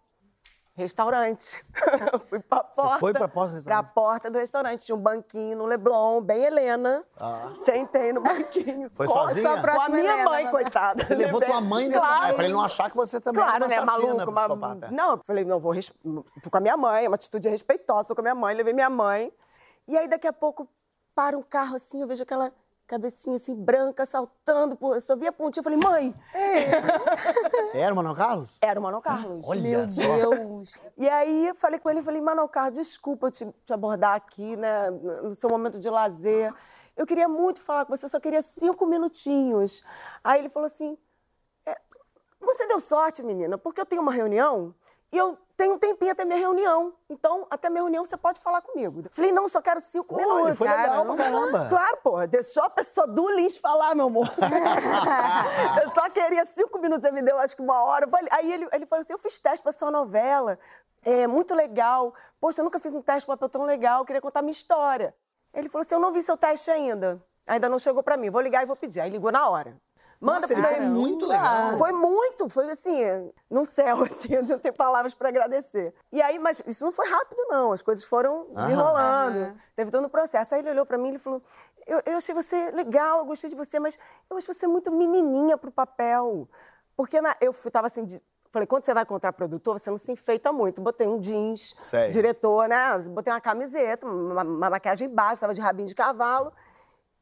Restaurante. 0.76 1.64
Eu 2.12 2.18
fui 2.28 2.38
pra 2.38 2.62
Você 2.70 2.82
porta. 2.82 2.98
foi 2.98 3.12
pra 3.14 3.28
porta 3.28 3.50
do 3.50 3.54
restaurante? 3.56 3.82
Pra 3.82 3.82
porta 3.82 4.30
do 4.30 4.38
restaurante. 4.38 4.80
Tinha 4.86 4.94
um 4.94 5.00
banquinho 5.00 5.56
no 5.56 5.64
Leblon, 5.64 6.20
bem 6.20 6.44
Helena. 6.44 7.02
Sentei 7.56 8.12
no 8.12 8.20
banquinho. 8.20 8.88
Ah. 8.88 8.90
Foi 8.94 9.06
Com- 9.06 9.12
sozinha? 9.12 9.62
Com 9.62 9.80
a 9.80 9.88
minha 9.88 10.04
Helena, 10.12 10.24
mãe, 10.30 10.44
né? 10.44 10.50
coitada. 10.50 11.02
Você 11.02 11.14
levou 11.14 11.40
tua 11.40 11.60
mãe 11.62 11.88
nessa. 11.88 12.00
Claro. 12.00 12.26
É, 12.26 12.32
pra 12.34 12.44
ele 12.44 12.52
não 12.52 12.60
achar 12.62 12.90
que 12.90 12.96
você 12.96 13.18
também 13.20 13.42
Claro, 13.42 13.64
é 13.64 13.68
né? 13.68 13.74
uma 13.80 13.82
assassina, 13.84 14.06
Maluco, 14.14 14.30
uma... 14.30 14.40
psicopata. 14.42 14.90
Não, 14.90 15.10
eu 15.12 15.20
falei, 15.24 15.44
não, 15.46 15.58
vou 15.58 15.72
res... 15.72 15.90
tô 16.42 16.50
com 16.50 16.58
a 16.58 16.60
minha 16.60 16.76
mãe, 16.76 17.06
uma 17.08 17.14
atitude 17.14 17.48
respeitosa, 17.48 18.08
tô 18.08 18.14
com 18.14 18.20
a 18.20 18.24
minha 18.24 18.34
mãe, 18.34 18.54
levei 18.54 18.74
minha 18.74 18.90
mãe. 18.90 19.32
E 19.88 19.96
aí, 19.96 20.06
daqui 20.08 20.26
a 20.26 20.32
pouco, 20.32 20.68
para 21.14 21.38
um 21.38 21.42
carro 21.42 21.74
assim, 21.76 22.02
eu 22.02 22.06
vejo 22.06 22.22
aquela 22.22 22.52
cabecinha 22.86 23.36
assim, 23.36 23.54
branca, 23.54 24.06
saltando, 24.06 24.76
por... 24.76 24.94
eu 24.94 25.00
só 25.00 25.16
via 25.16 25.30
a 25.30 25.32
pontinha. 25.32 25.60
Eu 25.60 25.64
falei, 25.64 25.78
mãe! 25.78 26.14
Você 27.64 27.78
era 27.78 27.92
o 27.92 27.96
Manuel 27.96 28.14
Carlos? 28.14 28.58
Era 28.60 28.78
o 28.78 28.82
Manuel 28.82 29.02
Carlos. 29.02 29.46
Olha 29.48 29.60
Meu 29.60 29.90
só. 29.90 30.00
Deus. 30.02 30.80
E 30.96 31.08
aí, 31.08 31.48
eu 31.48 31.54
falei 31.54 31.78
com 31.80 31.90
ele, 31.90 32.02
falei, 32.02 32.20
Manuel 32.20 32.48
Carlos, 32.48 32.78
desculpa 32.78 33.26
eu 33.26 33.30
te, 33.30 33.46
te 33.64 33.72
abordar 33.72 34.14
aqui, 34.14 34.56
né, 34.56 34.90
no 34.90 35.32
seu 35.34 35.50
momento 35.50 35.78
de 35.78 35.90
lazer. 35.90 36.54
Eu 36.96 37.06
queria 37.06 37.28
muito 37.28 37.60
falar 37.60 37.84
com 37.84 37.94
você, 37.94 38.06
eu 38.06 38.10
só 38.10 38.20
queria 38.20 38.40
cinco 38.40 38.86
minutinhos. 38.86 39.84
Aí 40.24 40.40
ele 40.40 40.48
falou 40.48 40.66
assim, 40.66 40.96
"É, 41.66 41.78
você 42.40 42.66
deu 42.66 42.80
sorte, 42.80 43.22
menina, 43.22 43.58
porque 43.58 43.80
eu 43.80 43.86
tenho 43.86 44.00
uma 44.00 44.12
reunião 44.12 44.74
e 45.12 45.18
eu 45.18 45.36
tenho 45.56 45.74
um 45.74 45.78
tempinho 45.78 46.12
até 46.12 46.24
minha 46.24 46.38
reunião. 46.38 46.92
Então, 47.08 47.46
até 47.50 47.70
minha 47.70 47.82
reunião 47.82 48.04
você 48.04 48.16
pode 48.16 48.40
falar 48.40 48.60
comigo. 48.60 49.02
Falei, 49.10 49.32
não, 49.32 49.48
só 49.48 49.62
quero 49.62 49.80
cinco 49.80 50.14
Pô, 50.14 50.16
minutos. 50.16 50.46
ele 50.48 50.56
foi 50.56 50.68
legal 50.68 51.06
pra 51.06 51.16
caramba. 51.16 51.68
Claro, 51.68 51.96
porra, 52.02 52.26
deixou 52.26 52.62
a 52.62 52.70
pessoa 52.70 53.06
do 53.06 53.28
lixo 53.30 53.60
falar, 53.60 53.94
meu 53.94 54.06
amor. 54.06 54.28
eu 55.82 55.90
só 55.90 56.10
queria 56.10 56.44
cinco 56.44 56.78
minutos, 56.78 57.04
ele 57.04 57.14
me 57.14 57.22
deu 57.22 57.38
acho 57.38 57.56
que 57.56 57.62
uma 57.62 57.82
hora. 57.82 58.06
Aí 58.32 58.52
ele, 58.52 58.68
ele 58.72 58.86
falou 58.86 59.00
assim: 59.00 59.14
eu 59.14 59.18
fiz 59.18 59.40
teste 59.40 59.62
pra 59.62 59.72
sua 59.72 59.90
novela, 59.90 60.58
é 61.02 61.26
muito 61.26 61.54
legal. 61.54 62.14
Poxa, 62.38 62.60
eu 62.60 62.64
nunca 62.64 62.78
fiz 62.78 62.94
um 62.94 63.00
teste 63.00 63.26
pra 63.26 63.36
papel 63.36 63.48
tão 63.48 63.62
legal, 63.64 64.00
eu 64.00 64.04
queria 64.04 64.20
contar 64.20 64.42
minha 64.42 64.52
história. 64.52 65.14
Ele 65.54 65.68
falou 65.68 65.84
assim: 65.84 65.94
eu 65.94 66.00
não 66.00 66.12
vi 66.12 66.22
seu 66.22 66.36
teste 66.36 66.70
ainda. 66.70 67.22
Ainda 67.48 67.68
não 67.68 67.78
chegou 67.78 68.02
pra 68.02 68.16
mim, 68.16 68.28
vou 68.28 68.40
ligar 68.40 68.62
e 68.62 68.66
vou 68.66 68.76
pedir. 68.76 69.00
Aí 69.00 69.08
ligou 69.08 69.32
na 69.32 69.48
hora. 69.48 69.80
Manda 70.20 70.40
Nossa, 70.40 70.52
ele 70.54 70.62
foi 70.62 70.80
muito 70.80 71.26
legal. 71.26 71.76
foi 71.76 71.92
muito, 71.92 72.48
foi 72.48 72.70
assim, 72.70 73.30
no 73.50 73.64
céu, 73.64 74.02
assim, 74.04 74.32
eu 74.34 74.42
não 74.42 74.58
tenho 74.58 74.74
palavras 74.74 75.14
pra 75.14 75.28
agradecer. 75.28 75.92
E 76.12 76.22
aí, 76.22 76.38
mas 76.38 76.62
isso 76.66 76.84
não 76.84 76.92
foi 76.92 77.06
rápido, 77.08 77.44
não, 77.48 77.72
as 77.72 77.82
coisas 77.82 78.04
foram 78.04 78.46
desenrolando, 78.54 79.54
teve 79.74 79.90
todo 79.90 80.06
o 80.06 80.10
processo. 80.10 80.54
Aí 80.54 80.60
ele 80.60 80.70
olhou 80.70 80.86
pra 80.86 80.96
mim 80.98 81.08
e 81.08 81.10
ele 81.12 81.18
falou: 81.18 81.42
eu, 81.86 82.00
eu 82.06 82.16
achei 82.16 82.34
você 82.34 82.70
legal, 82.70 83.18
eu 83.18 83.24
gostei 83.26 83.50
de 83.50 83.56
você, 83.56 83.78
mas 83.78 83.98
eu 84.30 84.36
acho 84.36 84.52
você 84.52 84.66
muito 84.66 84.90
menininha 84.90 85.56
pro 85.58 85.70
papel. 85.70 86.48
Porque 86.96 87.20
na- 87.20 87.36
eu 87.40 87.52
fui, 87.52 87.70
tava 87.70 87.86
assim, 87.88 88.04
de- 88.06 88.22
falei, 88.50 88.66
quando 88.66 88.84
você 88.84 88.94
vai 88.94 89.02
encontrar 89.02 89.32
produtor, 89.34 89.78
você 89.78 89.90
não 89.90 89.98
se 89.98 90.10
enfeita 90.10 90.50
muito. 90.50 90.80
Botei 90.80 91.06
um 91.06 91.20
jeans, 91.20 91.76
Sei. 91.80 92.10
diretor, 92.10 92.66
né? 92.68 92.98
Botei 93.10 93.30
uma 93.32 93.40
camiseta, 93.40 94.06
uma, 94.06 94.42
uma 94.42 94.70
maquiagem 94.70 95.08
básica, 95.10 95.40
tava 95.40 95.52
de 95.54 95.60
rabinho 95.60 95.86
de 95.88 95.94
cavalo. 95.94 96.50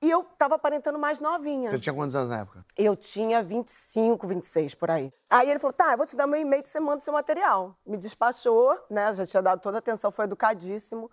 E 0.05 0.11
eu 0.11 0.23
tava 0.37 0.57
aparentando 0.57 0.99
mais 0.99 1.19
novinha. 1.19 1.67
Você 1.67 1.79
tinha 1.79 1.95
quantos 1.95 2.15
anos 2.15 2.29
na 2.29 2.41
época? 2.41 2.63
Eu 2.77 2.95
tinha 2.95 3.43
25, 3.43 4.27
26 4.27 4.75
por 4.75 4.91
aí. 4.91 5.11
Aí 5.31 5.49
ele 5.49 5.59
falou: 5.59 5.73
tá, 5.73 5.93
eu 5.93 5.97
vou 5.97 6.05
te 6.05 6.15
dar 6.15 6.27
meu 6.27 6.39
e-mail 6.39 6.63
você 6.63 6.79
manda 6.79 7.01
seu 7.01 7.15
material. 7.15 7.75
Me 7.87 7.97
despachou, 7.97 8.79
né? 8.91 9.15
Já 9.15 9.25
tinha 9.25 9.43
dado 9.43 9.63
toda 9.63 9.79
a 9.79 9.81
atenção, 9.81 10.11
foi 10.11 10.27
educadíssimo. 10.27 11.11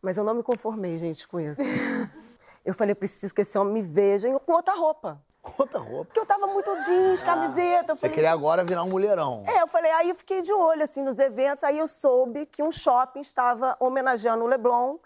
Mas 0.00 0.16
eu 0.16 0.22
não 0.22 0.34
me 0.34 0.44
conformei, 0.44 0.96
gente, 0.98 1.26
com 1.26 1.40
isso. 1.40 1.60
eu 2.64 2.72
falei: 2.72 2.94
preciso 2.94 3.34
que 3.34 3.40
esse 3.40 3.58
homem 3.58 3.74
me 3.74 3.82
veja 3.82 4.28
com 4.38 4.52
outra 4.52 4.74
roupa. 4.74 5.20
Outra 5.58 5.80
roupa. 5.80 6.04
Porque 6.04 6.20
eu 6.20 6.26
tava 6.26 6.46
muito 6.46 6.70
jeans, 6.82 7.20
camiseta. 7.24 7.90
Eu 7.90 7.96
Você 7.96 8.02
falei, 8.02 8.14
queria 8.14 8.30
agora 8.30 8.62
virar 8.62 8.84
um 8.84 8.88
mulherão. 8.88 9.42
é, 9.48 9.62
eu 9.62 9.66
falei, 9.66 9.90
aí 9.90 10.10
eu 10.10 10.14
fiquei 10.14 10.42
de 10.42 10.52
olho, 10.52 10.84
assim, 10.84 11.02
nos 11.02 11.18
eventos. 11.18 11.64
Aí 11.64 11.78
eu 11.78 11.88
soube 11.88 12.46
que 12.46 12.62
um 12.62 12.70
shopping 12.70 13.20
estava 13.20 13.76
homenageando 13.80 14.44
o 14.44 14.46
Leblon 14.46 14.98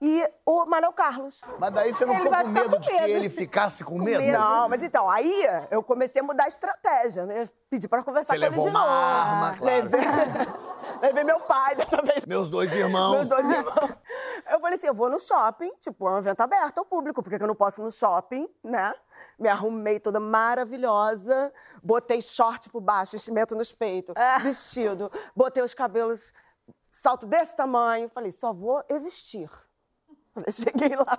e 0.00 0.28
o 0.44 0.66
Manuel 0.66 0.92
Carlos. 0.92 1.40
Mas 1.58 1.72
daí 1.72 1.92
você 1.94 2.04
não 2.04 2.14
Ele 2.14 2.24
ficou 2.24 2.38
com 2.42 2.48
medo 2.48 2.70
com 2.70 2.80
de 2.80 2.88
que 2.90 2.94
medo. 2.94 3.08
ele 3.08 3.30
ficasse 3.30 3.84
com, 3.84 3.98
medo? 3.98 4.20
medo. 4.20 4.38
Não, 4.38 4.68
mas 4.68 4.82
então, 4.82 5.08
aí 5.10 5.46
eu 5.70 5.82
comecei 5.82 6.20
a 6.20 6.24
mudar 6.24 6.44
a 6.44 6.48
estratégia, 6.48 7.24
né? 7.24 7.48
Pedi 7.70 7.88
pra 7.88 8.02
conversar 8.02 8.34
Você 8.34 8.38
com 8.38 8.44
ele 8.44 8.50
levou 8.50 8.64
de 8.64 8.70
uma 8.70 8.80
novo. 8.80 8.92
arma, 8.92 9.54
claro. 9.56 9.64
Levei, 9.64 10.00
levei 11.02 11.24
meu 11.24 11.40
pai 11.40 11.76
dessa 11.76 12.02
vez. 12.02 12.24
Meus 12.26 12.50
dois 12.50 12.74
irmãos. 12.74 13.12
Meus 13.16 13.28
dois 13.30 13.50
irmãos. 13.50 13.90
Eu 14.50 14.60
falei 14.60 14.76
assim, 14.78 14.86
eu 14.86 14.94
vou 14.94 15.08
no 15.10 15.18
shopping, 15.18 15.72
tipo, 15.80 16.06
é 16.08 16.12
um 16.12 16.18
evento 16.18 16.40
aberto 16.40 16.78
ao 16.78 16.84
público, 16.84 17.22
porque 17.22 17.42
eu 17.42 17.48
não 17.48 17.54
posso 17.54 17.80
ir 17.80 17.84
no 17.84 17.90
shopping, 17.90 18.48
né? 18.62 18.94
Me 19.38 19.48
arrumei 19.48 19.98
toda 19.98 20.20
maravilhosa, 20.20 21.52
botei 21.82 22.20
short 22.22 22.68
por 22.70 22.80
baixo, 22.80 23.16
enchimento 23.16 23.56
nos 23.56 23.72
peitos, 23.72 24.14
vestido, 24.42 25.10
botei 25.34 25.62
os 25.64 25.74
cabelos, 25.74 26.32
salto 26.92 27.26
desse 27.26 27.56
tamanho, 27.56 28.08
falei, 28.08 28.30
só 28.30 28.52
vou 28.52 28.84
existir. 28.88 29.50
Quando 30.36 30.46
eu 30.48 30.52
cheguei 30.52 30.94
lá 30.94 31.18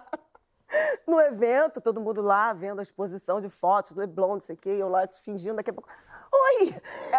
no 1.07 1.19
evento, 1.21 1.81
todo 1.81 2.00
mundo 2.00 2.21
lá 2.21 2.53
vendo 2.53 2.79
a 2.79 2.83
exposição 2.83 3.41
de 3.41 3.50
fotos 3.50 3.93
do 3.93 4.01
Leblon, 4.01 4.33
não 4.33 4.39
sei 4.39 4.55
o 4.55 4.59
quê, 4.59 4.69
eu 4.69 4.89
lá 4.89 5.07
fingindo 5.07 5.55
daqui 5.55 5.71
a 5.71 5.74
pouco. 5.74 5.89
Oi! 6.31 6.67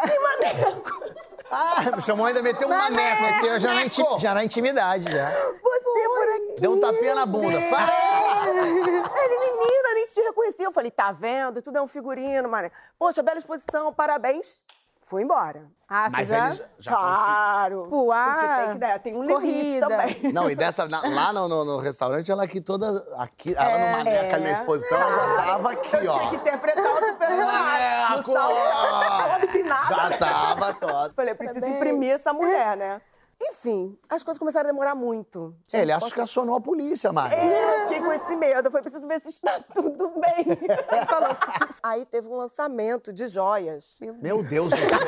Que 0.07 0.19
maneco! 0.21 1.29
Ah, 1.51 1.97
me 1.97 2.03
chamou 2.03 2.27
ainda, 2.27 2.43
meteu 2.43 2.69
um 2.69 2.77
maneco. 2.77 3.23
Porque 3.41 3.59
já 3.59 3.73
na, 3.73 4.19
já 4.19 4.35
na 4.35 4.45
intimidade, 4.45 5.11
já. 5.11 5.31
Você 5.31 6.09
por 6.09 6.29
aqui! 6.29 6.61
Deu 6.61 6.73
um 6.73 6.79
tapinha 6.79 7.15
na 7.15 7.25
bunda. 7.25 7.59
Fala. 7.71 7.91
Ele, 8.47 9.39
menina, 9.39 9.95
nem 9.95 10.07
te 10.09 10.21
reconheci. 10.21 10.63
Eu 10.63 10.73
falei, 10.73 10.91
tá 10.91 11.11
vendo? 11.11 11.63
Tudo 11.63 11.79
é 11.79 11.81
um 11.81 11.89
figurino, 11.89 12.51
mané. 12.51 12.71
Poxa, 12.99 13.23
bela 13.23 13.39
exposição, 13.39 13.91
parabéns. 13.95 14.63
Fui 15.09 15.23
embora. 15.23 15.67
Ah, 15.89 16.09
Mas 16.13 16.29
já... 16.29 16.45
eles 16.47 16.69
já 16.79 16.91
claro. 16.91 17.87
Pô, 17.89 18.13
ah, 18.13 18.37
porque 18.39 18.63
tem 18.67 18.73
que 18.75 18.79
dar, 18.79 18.99
tem 18.99 19.17
um 19.17 19.23
limite 19.23 19.35
corrida. 19.81 19.89
também. 19.89 20.21
Não, 20.35 20.51
e 20.51 20.55
dessa, 20.55 20.87
na- 20.87 21.01
lá 21.01 21.33
no, 21.33 21.49
no- 21.49 21.65
no 21.65 21.79
restaurante, 21.79 22.31
ela 22.31 22.45
aqui 22.45 22.61
toda. 22.61 22.87
Aqui, 23.17 23.55
ela 23.57 23.79
no 23.79 23.97
maneca 23.97 24.37
ali 24.37 24.45
na 24.45 24.51
exposição, 24.53 24.99
ela 25.01 25.13
já 25.13 25.37
tava 25.47 25.73
aqui, 25.73 25.97
Eu 25.97 26.13
ó. 26.13 26.19
tinha 26.19 26.29
que 26.31 26.37
interpretar 26.37 26.85
outro 26.85 27.15
personagem. 27.17 27.57
Maneco! 28.07 28.29
No 28.29 28.33
salto, 28.35 29.33
todo 29.41 29.45
empinado. 29.49 29.89
Já 29.89 30.19
tava 30.19 30.75
toda. 30.75 31.13
Falei, 31.15 31.35
preciso 31.35 31.65
imprimir 31.65 32.13
essa 32.13 32.35
mulher, 32.35 32.77
né? 32.77 33.01
Enfim, 33.41 33.97
as 34.09 34.23
coisas 34.23 34.39
começaram 34.39 34.69
a 34.69 34.73
demorar 34.73 34.95
muito. 34.95 35.55
Tinha 35.67 35.83
Ele 35.83 35.93
acho 35.93 36.13
que 36.13 36.21
acionou 36.21 36.57
a 36.57 36.61
polícia, 36.61 37.13
Mari. 37.13 37.35
É, 37.37 37.77
eu 37.77 37.89
fiquei 37.89 38.01
com 38.01 38.13
esse 38.13 38.35
medo. 38.37 38.67
Eu 38.67 38.71
falei, 38.71 38.83
preciso 38.83 39.07
ver 39.07 39.21
se 39.21 39.29
está 39.29 39.61
tudo 39.73 40.09
bem. 40.21 40.45
Ele 40.49 41.07
falou. 41.07 41.29
Aí 41.83 42.05
teve 42.07 42.27
um 42.29 42.37
lançamento 42.37 43.13
de 43.13 43.27
joias. 43.29 43.97
Meu 44.21 44.43
Deus 44.43 44.71
do 44.71 44.77
céu. 44.77 44.89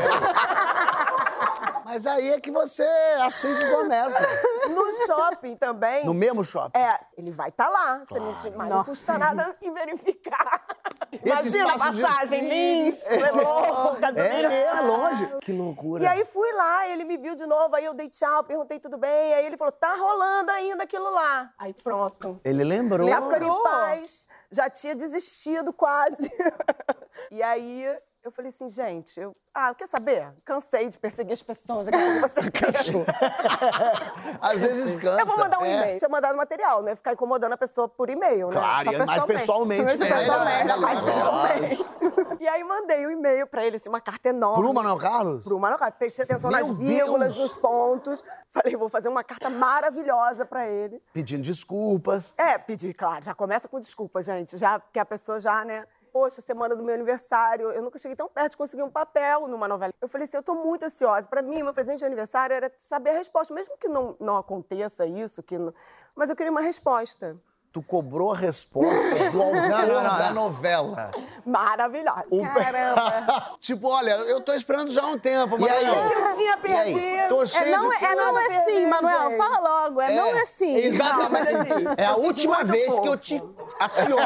Mas 1.85 2.07
aí 2.07 2.31
é 2.31 2.39
que 2.41 2.53
você, 2.53 2.85
é 2.85 3.23
assim 3.23 3.53
que 3.59 3.69
começa. 3.69 4.25
No 4.69 4.93
shopping 5.07 5.57
também. 5.57 6.07
No 6.07 6.15
mesmo 6.15 6.45
shopping. 6.45 6.79
É, 6.79 7.01
ele 7.19 7.33
vai 7.33 7.49
estar 7.49 7.69
lá. 7.69 7.99
Você 8.05 8.17
não, 8.21 8.35
te- 8.35 8.51
mas 8.51 8.69
não 8.71 8.85
custa 8.85 9.19
nada 9.19 9.51
em 9.61 9.73
verificar. 9.75 10.65
Esse 11.13 11.27
Imagina 11.59 11.65
a 11.65 11.75
espaço 11.77 11.93
de- 11.97 12.03
passagem, 12.03 12.49
Lins, 12.49 13.07
Leblon, 13.09 13.97
É 14.17 14.49
mesmo, 14.49 14.87
longe. 14.87 15.27
Que 15.41 15.53
loucura. 15.53 16.03
E 16.03 16.07
aí 16.07 16.25
fui 16.25 16.53
lá, 16.53 16.89
ele 16.89 17.05
me 17.05 17.17
viu 17.19 17.35
de 17.35 17.47
novo, 17.47 17.75
aí 17.75 17.85
eu 17.85 17.95
dei 17.95 18.09
tchau, 18.09 18.45
perguntei 18.45 18.79
tudo 18.79 18.97
bem, 18.97 19.35
aí 19.35 19.45
ele 19.47 19.57
falou, 19.57 19.73
tá 19.73 19.95
rolando 19.97 20.51
ainda 20.53 20.85
aquilo 20.85 21.11
lá. 21.11 21.53
Aí 21.59 21.75
pronto. 21.75 22.41
Ele 22.45 22.63
lembrou. 22.65 23.09
Já 23.09 23.21
ficou 23.23 23.37
em 23.59 23.63
paz, 23.63 24.29
já 24.51 24.71
tinha 24.71 24.95
desistido 24.95 25.73
quase. 25.73 26.31
e 27.31 27.43
aí 27.43 27.87
eu 28.23 28.31
falei 28.31 28.51
assim, 28.51 28.69
gente, 28.69 29.19
eu, 29.19 29.33
ah, 29.55 29.75
quer 29.75 29.87
saber? 29.87 30.33
Cansei 30.45 30.89
de 30.89 30.99
perseguir 30.99 31.33
as 31.33 31.43
pessoas, 31.43 31.87
daqui 31.87 31.99
a 31.99 32.07
pouco 32.07 32.29
você 32.29 32.41
Cansou. 32.53 33.05
Às 34.41 34.61
vezes 34.61 34.97
cansa. 35.01 35.21
Eu 35.21 35.27
vou 35.27 35.39
mandar 35.39 35.59
um 35.59 35.65
É. 35.65 35.75
e-mail. 35.77 35.99
Tinha 35.99 36.09
mandado 36.09 36.37
material, 36.37 36.83
né? 36.83 36.95
Ficar 36.95 37.13
incomodando 37.13 37.53
a 37.53 37.57
pessoa 37.57 37.89
por 37.89 38.11
e-mail, 38.11 38.49
né? 38.49 38.53
Claro, 38.57 38.85
Só 38.85 38.93
e 38.93 39.07
mais 39.07 39.25
pessoalmente. 39.25 39.85
pessoalmente. 39.85 39.99
né? 39.99 40.19
Pessoalmente. 40.19 40.65
Melhor, 40.65 40.81
mais 40.81 41.03
pessoalmente. 41.03 42.41
E 42.41 42.49
aí 42.49 42.65
mandei 42.65 43.07
um 43.07 43.11
e-mail 43.11 43.47
pra 43.47 43.67
ele, 43.67 43.77
assim, 43.77 43.89
uma 43.91 44.01
carta 44.01 44.31
enorme. 44.31 44.63
Pro 44.65 44.73
Manuel 44.73 44.97
Carlos? 44.97 45.45
Pro 45.45 45.59
Manuel 45.59 45.79
Carlos. 45.79 45.99
Prestei 45.99 46.25
atenção 46.25 46.51
Meu 46.51 46.59
nas 46.59 46.71
vírgulas, 46.71 47.35
Deus! 47.37 47.51
nos 47.51 47.57
pontos. 47.59 48.25
Falei, 48.51 48.77
vou 48.77 48.89
fazer 48.89 49.09
uma 49.09 49.23
carta 49.23 49.51
maravilhosa 49.51 50.47
pra 50.47 50.67
ele. 50.67 51.03
Pedindo 51.13 51.43
desculpas. 51.43 52.35
É, 52.39 52.57
pedi, 52.57 52.95
claro, 52.95 53.23
já 53.23 53.35
começa 53.35 53.69
com 53.69 53.79
desculpa, 53.79 54.23
gente. 54.23 54.57
Já 54.57 54.81
que 54.81 54.99
a 54.99 55.05
pessoa 55.05 55.39
já, 55.39 55.65
né? 55.67 55.85
Poxa, 56.13 56.43
semana 56.43 56.75
do 56.75 56.83
meu 56.83 56.95
aniversário, 56.95 57.71
eu 57.71 57.83
nunca 57.83 57.99
cheguei 57.99 58.17
tão 58.17 58.29
perto 58.29 58.53
de 58.53 58.57
conseguir 58.57 58.83
um 58.83 58.91
papel 58.91 59.47
numa 59.47 59.69
novela. 59.69 59.93
Eu 60.01 60.09
falei 60.09 60.25
assim, 60.25 60.37
eu 60.37 60.43
tô 60.43 60.55
muito 60.55 60.85
ansiosa. 60.85 61.29
Pra 61.29 61.43
mim, 61.43 61.63
meu 61.63 61.73
presente 61.73 62.01
de 62.01 62.05
aniversário 62.05 62.55
era 62.55 62.73
saber 62.79 63.11
a 63.11 63.15
resposta, 63.15 63.55
mesmo 63.55 63.77
que 63.79 63.89
não, 63.89 64.17
não 64.19 64.37
aconteça 64.37 65.07
isso, 65.07 65.43
que 65.43 65.57
não... 65.57 65.73
mas 66.15 66.29
eu 66.31 66.37
queria 66.37 66.51
uma 66.51 66.61
resposta. 66.61 67.41
Tu 67.73 67.81
cobrou 67.83 68.33
a 68.33 68.37
resposta 68.37 69.31
do 69.31 69.41
autor 69.41 69.55
Não, 69.55 69.87
não, 69.87 70.03
não, 70.03 70.19
da 70.19 70.31
novela. 70.31 71.13
Maravilhosa. 71.47 72.25
Caramba. 72.53 73.57
tipo, 73.63 73.89
olha, 73.89 74.11
eu 74.11 74.41
tô 74.41 74.53
esperando 74.53 74.91
já 74.91 75.03
há 75.05 75.07
um 75.07 75.17
tempo, 75.17 75.57
E 75.61 75.69
aí? 75.69 75.89
O 75.89 76.09
que 76.09 76.15
eu 76.15 76.35
tinha 76.35 76.57
perder? 76.57 77.29
Tô 77.29 77.43
É 77.43 77.47
cheio 77.47 77.79
não, 77.79 77.89
de 77.89 78.05
é, 78.05 78.15
não 78.17 78.39
é 78.39 78.47
assim, 78.47 78.87
Manuel. 78.87 79.37
Fala 79.39 79.85
logo. 79.85 80.01
É, 80.01 80.13
não 80.17 80.27
é 80.27 80.43
assim. 80.43 80.77
Exatamente. 80.79 81.23
Não, 81.23 81.31
mas 81.31 81.71
assim, 81.71 81.85
É 81.97 82.07
a 82.07 82.17
última 82.17 82.65
vez 82.65 82.99
que 82.99 83.09
eu 83.09 83.17
te 83.17 83.41
aciono. 83.79 84.17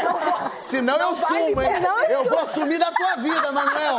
Senão 0.50 0.96
eu 0.98 1.16
sumo, 1.16 1.60
hein? 1.60 1.70
eu 2.08 2.24
eu 2.24 2.30
vou 2.30 2.38
assumir 2.38 2.78
da 2.78 2.90
tua 2.90 3.16
vida, 3.16 3.52
Manuel. 3.52 3.98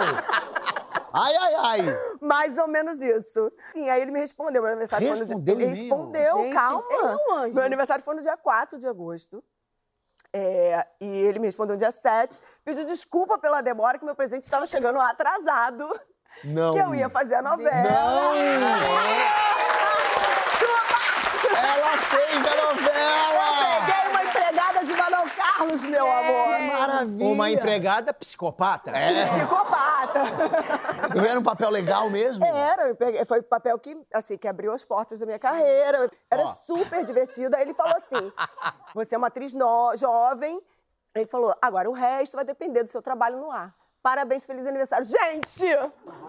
Ai, 1.16 1.36
ai, 1.36 1.56
ai. 1.56 1.98
Mais 2.22 2.58
ou 2.58 2.68
menos 2.68 3.00
isso. 3.02 3.52
Enfim, 3.70 3.90
aí 3.90 4.02
ele 4.02 4.12
me 4.12 4.20
respondeu. 4.20 4.62
Meu 4.62 4.72
aniversário 4.72 5.08
foi 5.08 5.18
Respondeu 5.18 5.56
no 5.56 5.60
dia... 5.60 5.66
Ele 5.66 5.82
respondeu, 5.82 6.38
Gente, 6.38 6.54
calma. 6.54 6.86
ele 6.90 7.02
é 7.02 7.16
um 7.16 7.36
anjo. 7.36 7.56
Meu 7.56 7.64
aniversário 7.64 8.04
foi 8.04 8.16
no 8.16 8.22
dia 8.22 8.38
4 8.38 8.78
de 8.78 8.88
agosto. 8.88 9.44
É, 10.34 10.86
e 11.00 11.06
ele 11.06 11.40
me 11.40 11.48
respondeu 11.48 11.76
no 11.76 11.80
dia 11.80 11.92
7. 11.92 12.42
Pediu 12.66 12.86
desculpa 12.86 13.38
pela 13.40 13.62
demora, 13.62 13.98
que 13.98 14.04
meu 14.04 14.16
presente 14.16 14.44
estava 14.44 14.66
chegando 14.66 15.00
atrasado. 15.00 15.88
Não. 16.44 16.74
Que 16.74 16.80
eu 16.80 16.94
ia 16.94 17.10
fazer 17.10 17.36
a 17.36 17.42
novela. 17.42 17.72
Ela 21.58 21.98
fez 21.98 22.46
a 22.46 22.56
novela! 22.66 23.86
Peguei 23.86 24.10
uma 24.12 24.24
empregada 24.24 24.86
de 24.86 24.94
Manuel 24.94 25.26
Carlos 25.36 25.84
meu 25.84 26.12
amor. 26.12 26.60
Maravilha. 26.60 27.26
Uma 27.26 27.50
empregada 27.52 28.14
psicopata. 28.14 28.92
É. 28.92 29.28
Psicopata. 29.28 29.85
E 31.16 31.28
era 31.28 31.40
um 31.40 31.44
papel 31.44 31.70
legal 31.70 32.10
mesmo? 32.10 32.44
Era, 32.46 32.96
foi 33.26 33.40
o 33.40 33.44
papel 33.44 33.78
que, 33.80 33.98
assim, 34.14 34.38
que 34.38 34.48
abriu 34.48 34.72
as 34.72 34.84
portas 34.84 35.20
da 35.20 35.26
minha 35.26 35.40
carreira. 35.40 36.10
Era 36.30 36.44
Ó. 36.44 36.54
super 36.54 37.04
divertido. 37.06 37.56
Aí 37.56 37.62
ele 37.64 37.74
falou 37.74 37.96
assim: 37.96 38.32
você 38.94 39.16
é 39.16 39.18
uma 39.18 39.28
atriz 39.28 39.54
no- 39.54 39.96
jovem. 39.96 40.62
Ele 41.16 41.26
falou: 41.26 41.56
agora 41.62 41.90
o 41.90 41.94
resto 41.94 42.36
vai 42.36 42.44
depender 42.46 42.84
do 42.84 42.90
seu 42.90 43.02
trabalho 43.02 43.38
no 43.38 43.52
ar. 43.52 43.74
Parabéns, 44.04 44.46
feliz 44.46 44.68
aniversário. 44.68 45.04
Gente! 45.04 45.66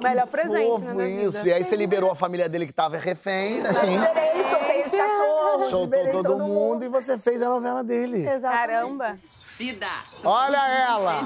Melhor 0.03 0.27
presente, 0.29 0.67
Fofo 0.67 0.95
né, 0.95 1.09
isso. 1.11 1.39
vida. 1.43 1.49
E 1.51 1.53
aí 1.53 1.63
você 1.65 1.77
liberou 1.77 2.11
a 2.11 2.15
família 2.17 2.49
dele 2.49 2.67
que 2.67 2.73
tava 2.73 2.97
refém, 2.97 3.61
né? 3.61 3.75
Sim. 3.75 3.99
Liberei, 3.99 4.51
soltei 4.51 4.83
os 4.87 4.93
cachorros. 4.93 5.69
Soltou 5.69 5.99
liberei 6.05 6.23
todo, 6.23 6.39
mundo 6.39 6.85
e 6.87 6.89
você 6.89 7.19
fez 7.19 7.43
a 7.43 7.51
novela 7.51 7.85
dele. 7.85 8.27
Exatamente. 8.27 8.67
Caramba. 8.67 9.19
Cida. 9.57 9.89
Olha 10.23 10.59
ela! 10.69 11.23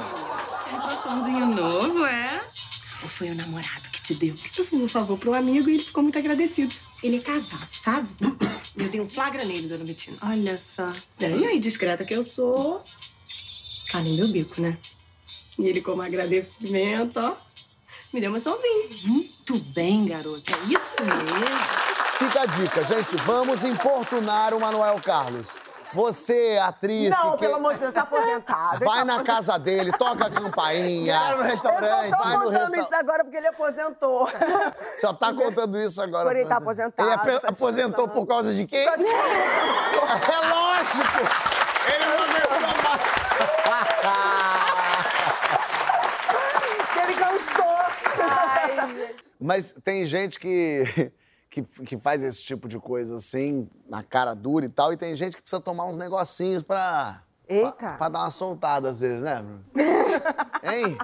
Um 0.73 0.81
coraçãozinho 0.81 1.47
novo, 1.47 2.07
é? 2.07 2.41
Ou 3.03 3.09
foi 3.09 3.31
o 3.31 3.35
namorado 3.35 3.89
que 3.91 4.01
te 4.01 4.15
deu? 4.15 4.37
Eu 4.57 4.65
fiz 4.65 4.81
um 4.81 4.89
favor 4.89 5.19
para 5.19 5.31
um 5.31 5.35
amigo 5.35 5.69
e 5.69 5.75
ele 5.75 5.83
ficou 5.85 6.01
muito 6.01 6.17
agradecido. 6.17 6.73
Ele 7.03 7.17
é 7.17 7.21
casado, 7.21 7.69
sabe? 7.73 8.09
E 8.77 8.83
eu 8.85 8.89
dei 8.89 9.01
um 9.01 9.11
flagra 9.11 9.45
nele, 9.45 9.67
dona 9.67 9.85
Betina. 9.85 10.17
Olha 10.23 10.63
só. 10.65 10.93
E 11.19 11.25
aí, 11.25 11.59
discreta 11.59 12.05
que 12.05 12.15
eu 12.15 12.23
sou, 12.23 12.85
tá 13.91 14.01
no 14.01 14.15
meu 14.15 14.31
bico, 14.31 14.61
né? 14.61 14.79
E 15.59 15.67
ele, 15.67 15.81
como 15.81 16.01
agradecimento, 16.01 17.19
ó, 17.19 17.35
me 18.13 18.21
deu 18.21 18.31
uma 18.31 18.39
sozinha. 18.39 18.97
Muito 19.07 19.59
bem, 19.59 20.07
garota. 20.07 20.53
É 20.53 20.73
isso 20.73 21.03
mesmo. 21.03 21.47
Fica 22.17 22.43
a 22.43 22.47
dica, 22.47 22.85
gente. 22.85 23.17
Vamos 23.25 23.65
importunar 23.65 24.55
o 24.55 24.61
Manuel 24.61 25.01
Carlos. 25.01 25.59
Você, 25.93 26.59
atriz. 26.63 27.11
Não, 27.11 27.33
que 27.33 27.39
pelo 27.39 27.57
amor 27.57 27.75
de 27.75 27.81
Deus, 27.81 27.93
tá 27.93 28.03
aposentado. 28.03 28.79
Vai 28.85 28.99
tá 28.99 29.05
na 29.05 29.15
aposentado. 29.15 29.25
casa 29.27 29.59
dele, 29.59 29.91
toca 29.93 30.27
a 30.27 30.31
campainha. 30.31 31.19
Vai 31.19 31.35
no 31.37 31.43
Eu 31.43 31.47
restaurante. 31.47 32.11
só 32.11 32.17
tô 32.17 32.23
contando 32.23 32.51
resta- 32.53 32.79
isso 32.79 32.95
agora 32.95 33.25
porque 33.25 33.37
ele 33.37 33.47
aposentou. 33.49 34.29
Só 35.01 35.13
tá 35.13 35.33
contando 35.35 35.81
isso 35.81 36.01
agora. 36.01 36.21
Agora 36.23 36.39
ele 36.39 36.49
tá 36.49 36.57
aposentado. 36.59 37.09
Ele 37.09 37.15
ape- 37.15 37.41
tá 37.41 37.49
aposentou 37.49 38.09
por 38.09 38.27
causa 38.27 38.55
de 38.55 38.67
quê? 38.67 38.77
É 38.77 38.91
lógico! 40.47 41.21
Ele 41.93 42.05
não 42.07 42.23
aguentou 42.25 42.83
mais. 42.85 43.01
Ele 47.03 47.15
cansou. 47.15 47.77
Mas 49.41 49.75
tem 49.83 50.05
gente 50.07 50.39
que, 50.39 51.11
que, 51.51 51.63
que 51.63 51.99
faz 51.99 52.23
esse 52.23 52.43
tipo 52.45 52.69
de 52.69 52.79
coisa 52.79 53.17
assim, 53.17 53.69
na 53.89 54.03
cara 54.05 54.35
dura 54.35 54.65
e 54.65 54.69
tal, 54.69 54.93
e 54.93 54.97
tem 54.97 55.17
gente 55.17 55.37
que 55.37 55.43
precisa 55.43 55.61
tomar 55.61 55.87
uns 55.87 55.99
negocinhos 55.99 56.63
pra. 56.63 57.23
Eita. 57.49 57.73
Pra, 57.73 57.97
pra 57.97 58.09
dar 58.09 58.21
uma 58.21 58.31
soltada 58.31 58.89
às 58.89 59.01
vezes, 59.01 59.21
né, 59.21 59.43
Bruno? 59.43 59.65
hein? 60.63 60.97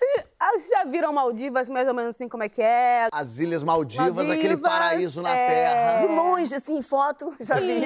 Vocês 0.00 0.24
ah, 0.40 0.52
vocês 0.52 0.70
já 0.70 0.84
viram 0.84 1.12
Maldivas, 1.12 1.68
mais 1.68 1.86
ou 1.86 1.92
menos 1.92 2.16
assim, 2.16 2.26
como 2.26 2.42
é 2.42 2.48
que 2.48 2.62
é? 2.62 3.08
As 3.12 3.38
Ilhas 3.38 3.62
Maldivas, 3.62 4.16
Maldivas, 4.16 4.38
aquele 4.38 4.56
paraíso 4.56 5.20
na 5.20 5.36
é. 5.36 5.46
terra. 5.46 6.06
De 6.06 6.14
longe, 6.14 6.54
assim, 6.54 6.80
foto, 6.80 7.30
já 7.38 7.56
vi. 7.56 7.82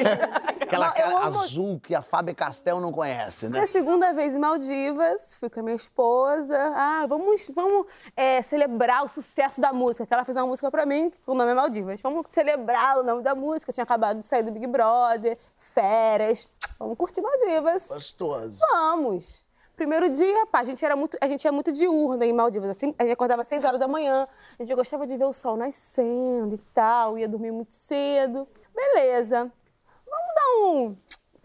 Aquela 0.61 0.93
cara 0.93 1.27
amo- 1.27 1.41
azul 1.41 1.81
que 1.81 1.93
a 1.93 2.01
Fábio 2.01 2.33
Castel 2.33 2.81
não 2.81 2.93
conhece, 2.93 3.47
né? 3.47 3.53
Minha 3.55 3.67
segunda 3.67 4.13
vez 4.13 4.37
em 4.37 4.39
Maldivas, 4.39 5.37
fui 5.41 5.51
com 5.51 5.59
a 5.59 5.63
minha 5.65 5.75
esposa. 5.75 6.57
Ah, 6.77 7.05
vamos, 7.09 7.51
vamos 7.53 7.89
é, 8.17 8.41
celebrar 8.41 9.05
o 9.05 9.09
sucesso 9.09 9.61
da 9.61 9.73
música. 9.73 10.07
Que 10.07 10.15
ela 10.15 10.25
fez 10.25 10.37
uma 10.37 10.47
música 10.47 10.71
pra 10.71 10.87
mim, 10.87 11.13
o 11.27 11.35
nome 11.35 11.51
é 11.51 11.55
Maldivas. 11.55 12.01
Vamos 12.01 12.27
celebrar 12.31 12.99
o 12.99 13.03
nome 13.03 13.25
da 13.25 13.35
música. 13.35 13.71
Eu 13.71 13.75
tinha 13.75 13.85
acabado 13.85 14.21
de 14.21 14.27
sair 14.27 14.45
do 14.45 14.53
Big 14.53 14.69
Brother, 14.69 15.37
férias. 15.57 16.49
Vamos 16.79 16.97
curtir 16.97 17.21
Maldivas. 17.21 17.89
Gostoso. 17.89 18.61
Vamos! 18.61 19.53
Primeiro 19.77 20.09
dia, 20.09 20.47
pá, 20.47 20.61
a 20.61 20.65
gente 20.65 20.85
era 20.85 20.95
muito, 20.95 21.17
a 21.21 21.27
gente 21.27 21.45
ia 21.45 21.51
muito 21.51 21.73
diurna 21.73 22.25
em 22.25 22.33
Maldivas. 22.33 22.71
Assim, 22.71 22.95
a 22.99 23.03
gente 23.03 23.13
acordava 23.13 23.43
às 23.43 23.49
6 23.49 23.65
horas 23.65 23.81
da 23.81 23.89
manhã. 23.89 24.27
A 24.59 24.63
gente 24.63 24.75
gostava 24.75 25.07
de 25.07 25.17
ver 25.17 25.25
o 25.25 25.33
sol 25.33 25.57
nascendo 25.57 26.55
e 26.55 26.59
tal. 26.73 27.19
Ia 27.19 27.29
dormir 27.29 27.51
muito 27.51 27.75
cedo. 27.75 28.47
Beleza. 28.75 29.51
Vamos 30.07 30.35
dar 30.35 30.67
um, 30.69 30.97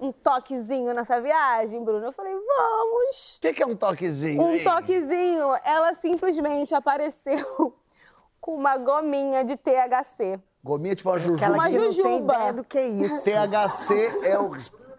um 0.07 0.11
toquezinho 0.11 0.93
nessa 0.93 1.19
viagem, 1.19 1.83
Bruno? 1.83 2.05
Eu 2.05 2.11
falei, 2.11 2.33
vamos. 2.33 3.37
O 3.37 3.41
que, 3.41 3.53
que 3.53 3.63
é 3.63 3.65
um 3.65 3.75
toquezinho? 3.75 4.41
Um 4.43 4.51
hein? 4.51 4.63
toquezinho. 4.63 5.55
Ela 5.63 5.93
simplesmente 5.95 6.75
apareceu 6.75 7.73
com 8.39 8.53
uma 8.55 8.77
gominha 8.77 9.43
de 9.43 9.57
THC. 9.57 10.39
Gominha 10.63 10.95
tipo 10.95 11.09
uma 11.09 11.17
jujuba. 11.17 11.37
Aquela 11.37 11.55
Uma 11.55 11.69
que 11.69 11.77
não 11.77 11.83
tem 11.85 11.93
jujuba. 11.93 12.33
ideia 12.35 12.53
do 12.53 12.63
que 12.63 12.77
é 12.77 12.87
isso. 12.87 13.23
THC 13.23 14.19
é 14.23 14.37
o. 14.37 14.51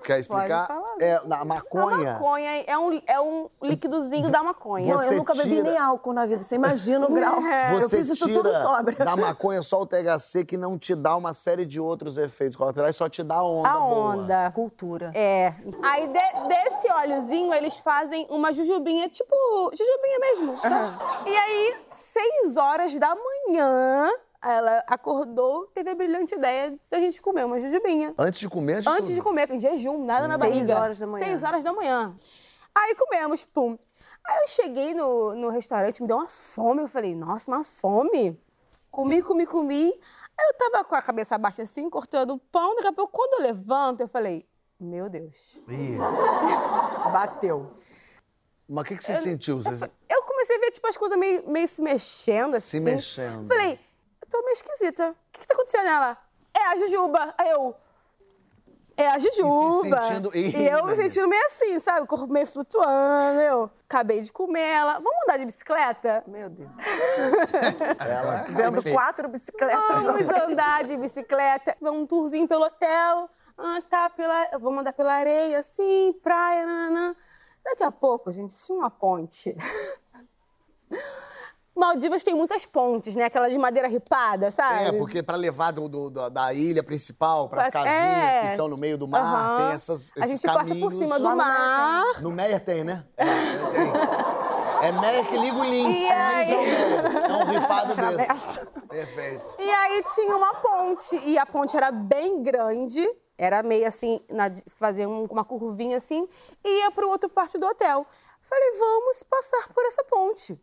Quer 0.02 0.20
explicar? 0.20 0.66
falar. 0.66 0.94
É 1.00 1.20
na 1.26 1.40
A 1.40 1.44
maconha. 1.44 2.12
maconha 2.14 2.64
é 2.66 2.78
um, 2.78 3.00
é 3.06 3.20
um 3.20 3.48
líquidozinho 3.62 4.30
da 4.30 4.42
maconha. 4.42 4.94
Não, 4.94 5.02
eu 5.02 5.12
nunca 5.16 5.34
bebi 5.34 5.50
tira- 5.50 5.62
nem 5.62 5.78
álcool 5.78 6.12
na 6.12 6.26
vida. 6.26 6.42
Você 6.42 6.54
imagina 6.54 7.06
o 7.06 7.12
grau. 7.12 7.40
É. 7.46 7.74
Eu 7.74 7.80
Você 7.80 7.98
fiz 7.98 8.08
isso 8.08 8.26
tira 8.26 8.42
tudo 8.42 8.52
sobra. 8.62 9.04
da 9.04 9.16
maconha 9.16 9.62
só 9.62 9.80
o 9.80 9.86
THC 9.86 10.44
que 10.44 10.56
não 10.56 10.78
te 10.78 10.94
dá 10.94 11.16
uma 11.16 11.32
série 11.34 11.64
de 11.66 11.80
outros 11.80 12.18
efeitos 12.18 12.56
colaterais, 12.56 12.96
só 12.96 13.08
te 13.08 13.22
dá 13.22 13.36
a 13.36 13.44
onda 13.44 13.68
A 13.68 13.72
boa. 13.78 14.14
onda. 14.16 14.50
Cultura. 14.54 15.10
É. 15.14 15.54
Aí 15.82 16.06
de- 16.08 16.48
desse 16.48 16.90
óleozinho 16.92 17.52
eles 17.54 17.76
fazem 17.78 18.26
uma 18.30 18.52
jujubinha, 18.52 19.08
tipo, 19.08 19.34
jujubinha 19.72 20.18
mesmo. 20.20 20.58
sabe? 20.60 20.96
E 21.26 21.36
aí, 21.36 21.76
seis 21.82 22.56
horas 22.56 22.94
da 22.94 23.14
manhã, 23.14 24.08
ela 24.42 24.82
acordou, 24.86 25.66
teve 25.66 25.90
a 25.90 25.94
brilhante 25.94 26.34
ideia 26.34 26.78
da 26.90 26.98
gente 26.98 27.20
comer 27.20 27.44
uma 27.44 27.60
jujubinha. 27.60 28.14
Antes 28.18 28.40
de 28.40 28.48
comer, 28.48 28.74
antes, 28.76 28.86
Antes 28.86 29.14
de 29.14 29.20
comer, 29.22 29.50
em 29.50 29.60
jejum, 29.60 30.04
nada 30.04 30.26
na 30.26 30.38
Seis 30.38 30.50
barriga. 30.50 30.76
horas 30.78 30.98
da 30.98 31.06
manhã. 31.06 31.24
Seis 31.26 31.42
horas 31.42 31.62
da 31.62 31.72
manhã. 31.72 32.14
Aí 32.74 32.94
comemos, 32.94 33.44
pum. 33.44 33.76
Aí 34.24 34.38
eu 34.42 34.48
cheguei 34.48 34.94
no, 34.94 35.34
no 35.34 35.48
restaurante, 35.50 36.00
me 36.00 36.08
deu 36.08 36.16
uma 36.16 36.28
fome. 36.28 36.82
Eu 36.82 36.88
falei, 36.88 37.14
nossa, 37.14 37.50
uma 37.50 37.64
fome? 37.64 38.40
Comi, 38.90 39.22
comi, 39.22 39.46
comi. 39.46 39.92
Aí 40.38 40.46
eu 40.48 40.54
tava 40.54 40.84
com 40.84 40.94
a 40.94 41.02
cabeça 41.02 41.36
baixa 41.36 41.62
assim, 41.62 41.90
cortando 41.90 42.34
o 42.34 42.38
pão. 42.38 42.74
Daqui 42.76 42.88
a 42.88 42.92
pouco, 42.92 43.12
quando 43.12 43.34
eu 43.34 43.46
levanto, 43.46 44.00
eu 44.00 44.08
falei, 44.08 44.46
meu 44.78 45.08
Deus. 45.10 45.60
Ih, 45.68 45.98
Bateu. 47.12 47.72
Mas 48.68 48.82
o 48.82 48.86
que, 48.86 48.96
que 48.96 49.04
você 49.04 49.16
sentiu? 49.16 49.60
Você... 49.62 49.90
Eu 50.08 50.22
comecei 50.22 50.56
a 50.56 50.60
ver, 50.60 50.70
tipo, 50.70 50.86
as 50.86 50.96
coisas 50.96 51.18
meio, 51.18 51.50
meio 51.50 51.66
se 51.68 51.82
mexendo, 51.82 52.52
Se 52.52 52.76
assim. 52.76 52.80
mexendo. 52.80 53.46
Falei, 53.46 53.72
eu 53.72 53.78
tô 54.30 54.38
meio 54.42 54.52
esquisita. 54.52 55.10
O 55.10 55.14
que 55.32 55.40
que 55.40 55.46
tá 55.46 55.54
acontecendo 55.54 55.84
nela? 55.84 56.16
É 56.54 56.66
a 56.68 56.76
Jujuba. 56.76 57.34
Aí 57.38 57.50
eu... 57.50 57.74
É 58.96 59.08
a 59.08 59.18
Jujuba. 59.18 60.02
sentindo- 60.08 60.30
Ih, 60.36 60.54
E 60.56 60.66
eu 60.68 60.84
me 60.84 60.94
sentindo 60.94 61.26
meio 61.26 61.44
assim, 61.46 61.78
sabe? 61.78 62.02
O 62.02 62.06
corpo 62.06 62.26
meio 62.30 62.46
flutuando. 62.46 63.40
Eu 63.40 63.70
acabei 63.88 64.20
de 64.20 64.30
comer 64.32 64.60
ela. 64.60 64.94
Vamos 64.94 65.22
andar 65.24 65.38
de 65.38 65.46
bicicleta? 65.46 66.22
Meu 66.26 66.50
Deus. 66.50 66.70
Ela... 67.98 68.34
Vendo 68.50 68.82
quatro 68.92 69.28
bicicletas. 69.28 70.04
Vamos 70.04 70.28
andar 70.28 70.84
de 70.84 70.96
bicicleta. 70.98 71.76
Vamos 71.80 72.02
um 72.02 72.06
tourzinho 72.06 72.46
pelo 72.46 72.64
hotel. 72.64 73.30
Ah, 73.56 73.82
tá, 73.88 74.10
pela... 74.10 74.48
vamos 74.58 74.80
andar 74.80 74.92
pela 74.92 75.14
areia, 75.14 75.60
assim, 75.60 76.12
praia, 76.22 76.66
nananã. 76.66 77.16
Daqui 77.64 77.82
a 77.84 77.90
pouco, 77.92 78.30
gente, 78.32 78.54
tinha 78.54 78.76
uma 78.78 78.90
ponte. 78.90 79.56
Maldivas 81.80 82.22
tem 82.22 82.34
muitas 82.34 82.66
pontes, 82.66 83.16
né? 83.16 83.24
Aquela 83.24 83.48
de 83.48 83.56
madeira 83.58 83.88
ripada, 83.88 84.50
sabe? 84.50 84.84
É, 84.84 84.92
porque 84.92 85.22
pra 85.22 85.34
levar 85.34 85.70
do, 85.72 85.88
do- 85.88 86.10
da- 86.10 86.28
da 86.28 86.52
ilha 86.52 86.82
principal 86.82 87.48
pras 87.48 87.68
É. 87.68 87.70
casinhas 87.70 88.50
que 88.50 88.56
são 88.56 88.68
no 88.68 88.76
meio 88.76 88.98
do 88.98 89.08
mar, 89.08 89.22
Aham. 89.22 89.56
tem 89.56 89.74
essas, 89.74 90.12
A 90.16 90.20
esses 90.26 90.32
gente 90.42 90.46
passa 90.52 90.58
caminhos. 90.68 90.92
por 90.94 90.98
cima 91.02 91.18
do 91.18 91.34
mar. 91.34 92.04
No 92.20 92.30
Meia 92.30 92.60
tem, 92.60 92.84
né? 92.84 93.02
É, 93.16 93.24
tem. 93.24 94.88
É 94.88 94.92
Meia 94.92 95.24
que 95.24 95.38
liga 95.38 95.56
o 95.56 95.64
Lins. 95.64 95.96
E 95.96 96.06
aí? 96.10 96.52
é. 96.52 97.30
É 97.30 97.32
um 97.32 97.44
ripado 97.46 97.94
desse. 97.94 98.60
Perfeito. 98.86 99.54
E 99.58 99.70
aí 99.70 100.02
tinha 100.14 100.36
uma 100.36 100.54
ponte. 100.56 101.16
E 101.24 101.38
a 101.38 101.46
ponte 101.46 101.74
era 101.76 101.90
bem 101.90 102.42
grande. 102.42 103.06
Era 103.38 103.62
meio 103.62 103.88
assim, 103.88 104.20
na, 104.28 104.50
fazia 104.68 105.08
um- 105.08 105.24
uma 105.30 105.44
curvinha 105.44 105.96
assim. 105.96 106.28
E 106.62 106.80
ia 106.82 106.90
para 106.90 107.06
outra 107.06 107.28
parte 107.28 107.56
do 107.56 107.66
hotel. 107.66 108.04
Falei, 108.42 108.72
vamos 108.78 109.22
passar 109.22 109.68
por 109.74 109.82
essa 109.86 110.04
ponte 110.04 110.60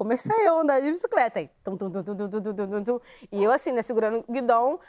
comecei 0.00 0.46
a 0.46 0.52
andar 0.52 0.80
de 0.80 0.90
bicicleta. 0.90 1.42
E, 1.42 1.48
tum, 1.62 1.76
tum, 1.76 1.90
tum, 1.90 3.00
e 3.30 3.44
eu 3.44 3.52
assim, 3.52 3.70
né, 3.70 3.82
segurando 3.82 4.24
o 4.26 4.32
guidão, 4.32 4.80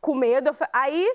com 0.00 0.14
medo. 0.14 0.54
Falei, 0.54 0.70
aí 0.72 1.12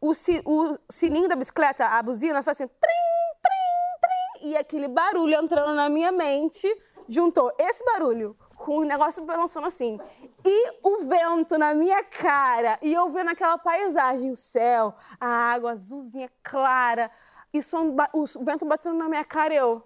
o, 0.00 0.12
o, 0.12 0.78
sininho 0.88 1.28
da 1.28 1.36
bicicleta, 1.36 1.84
a 1.84 2.02
buzina, 2.02 2.42
faz 2.42 2.58
assim, 2.58 2.66
trim, 2.66 3.40
trim, 3.42 4.40
trim. 4.40 4.48
E 4.48 4.56
aquele 4.56 4.88
barulho 4.88 5.34
entrando 5.34 5.74
na 5.74 5.90
minha 5.90 6.10
mente, 6.10 6.66
juntou 7.06 7.52
esse 7.58 7.84
barulho 7.84 8.34
com 8.56 8.78
o 8.78 8.84
negócio 8.84 9.22
balançando 9.22 9.66
assim. 9.66 9.98
E 10.42 10.70
o 10.82 11.04
vento 11.04 11.58
na 11.58 11.74
minha 11.74 12.02
cara. 12.02 12.78
E 12.80 12.94
eu 12.94 13.10
vendo 13.10 13.28
aquela 13.28 13.58
paisagem, 13.58 14.30
o 14.30 14.36
céu, 14.36 14.94
a 15.20 15.28
água 15.28 15.72
azulzinha 15.72 16.30
clara. 16.42 17.10
E 17.52 17.62
som, 17.62 17.94
o 18.14 18.24
vento 18.42 18.64
batendo 18.64 18.96
na 18.96 19.10
minha 19.10 19.24
cara, 19.26 19.54
eu... 19.54 19.84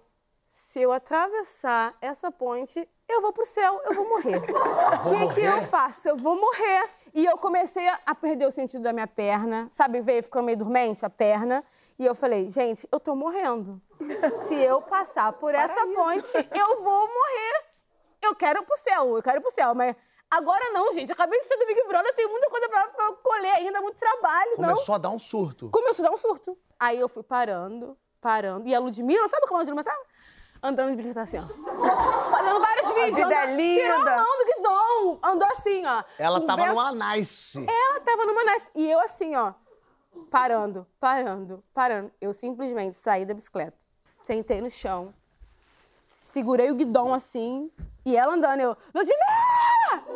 Se 0.55 0.79
eu 0.79 0.91
atravessar 0.91 1.97
essa 1.99 2.29
ponte, 2.29 2.87
eu 3.07 3.21
vou 3.21 3.31
pro 3.33 3.45
céu, 3.45 3.81
eu 3.85 3.93
vou 3.93 4.07
morrer. 4.09 4.41
O 5.05 5.27
que, 5.29 5.35
que 5.35 5.41
eu 5.41 5.61
faço? 5.63 6.07
Eu 6.09 6.17
vou 6.17 6.35
morrer. 6.39 6.89
E 7.13 7.25
eu 7.25 7.37
comecei 7.37 7.87
a- 8.05 8.15
perder 8.15 8.47
o 8.47 8.51
sentido 8.51 8.81
da 8.83 8.93
minha 8.93 9.07
perna, 9.07 9.67
sabe? 9.71 10.01
Veio 10.01 10.23
ficando 10.23 10.45
meio 10.45 10.57
dormente 10.57 11.05
a 11.05 11.09
perna. 11.09 11.63
E 11.99 12.05
eu 12.05 12.15
falei, 12.15 12.49
gente, 12.49 12.87
eu 12.91 12.99
tô 12.99 13.15
morrendo. 13.15 13.81
Se 14.47 14.55
eu 14.55 14.81
passar 14.81 15.31
por 15.33 15.53
essa 15.53 15.85
ponte, 15.87 16.37
eu 16.57 16.81
vou 16.83 17.07
morrer. 17.07 17.65
Eu 18.21 18.33
quero 18.35 18.61
ir 18.61 18.65
pro 18.65 18.77
céu, 18.77 19.15
eu 19.17 19.21
quero 19.23 19.37
ir 19.37 19.41
pro 19.41 19.51
céu, 19.51 19.75
mas. 19.75 19.95
Agora 20.31 20.71
não, 20.71 20.91
gente. 20.93 21.11
Acabei 21.11 21.39
de 21.39 21.45
ser 21.45 21.57
do 21.57 21.65
Big 21.67 21.83
Brother, 21.87 22.15
tem 22.15 22.27
muita 22.27 22.49
coisa 22.49 22.67
pra, 22.69 22.87
colher 23.21 23.53
ainda, 23.53 23.79
muito 23.81 23.99
trabalho, 23.99 24.51
não. 24.57 24.69
Começou 24.69 24.95
a 24.95 24.97
dar 24.97 25.09
um 25.11 25.19
surto. 25.19 25.69
Começou 25.69 26.03
a 26.05 26.09
dar 26.09 26.13
um 26.13 26.17
surto. 26.17 26.57
Aí 26.79 26.99
eu 26.99 27.07
fui 27.07 27.21
parando, 27.21 27.95
parando. 28.19 28.67
E 28.67 28.73
a 28.73 28.79
Ludmilla, 28.79 29.27
sabe 29.27 29.45
como 29.45 29.57
a 29.57 29.59
Ludmilla 29.59 29.83
tava? 29.83 30.01
Andando 30.63 30.91
de 30.91 30.95
bicicleta 30.95 31.21
assim, 31.21 31.37
ó. 31.37 32.31
Fazendo 32.31 32.59
vários 32.61 32.82
vídeos. 32.93 33.15
vida 33.15 33.33
é 33.33 33.43
andando- 33.43 33.57
linda. 33.57 33.81
Tirando 33.81 34.07
a 34.07 34.17
mão 34.17 34.37
do 34.37 34.45
guidão. 34.45 35.19
Andou 35.23 35.47
assim, 35.49 35.85
ó. 35.85 36.03
Ela 36.17 36.39
Um 36.39 36.45
tava 36.45 36.61
vento- 36.63 36.75
numa 36.75 36.91
nice. 37.15 37.65
Ela 37.67 37.99
tava 38.01 38.25
numa 38.25 38.43
nice. 38.43 38.69
E 38.75 38.89
eu 38.91 38.99
assim, 38.99 39.35
ó. 39.35 39.53
Parando, 40.29 40.85
parando, 40.99 41.63
parando. 41.73 42.11
Eu 42.21 42.33
simplesmente 42.33 42.95
saí 42.95 43.25
da 43.25 43.33
bicicleta. 43.33 43.77
Sentei 44.19 44.61
no 44.61 44.69
chão. 44.71 45.13
Segurei 46.21 46.71
o 46.71 46.75
guidão 46.75 47.13
assim. 47.13 47.69
E 48.05 48.15
ela 48.15 48.33
andando, 48.33 48.59
eu... 48.61 48.77
Ludmilla! 48.93 49.17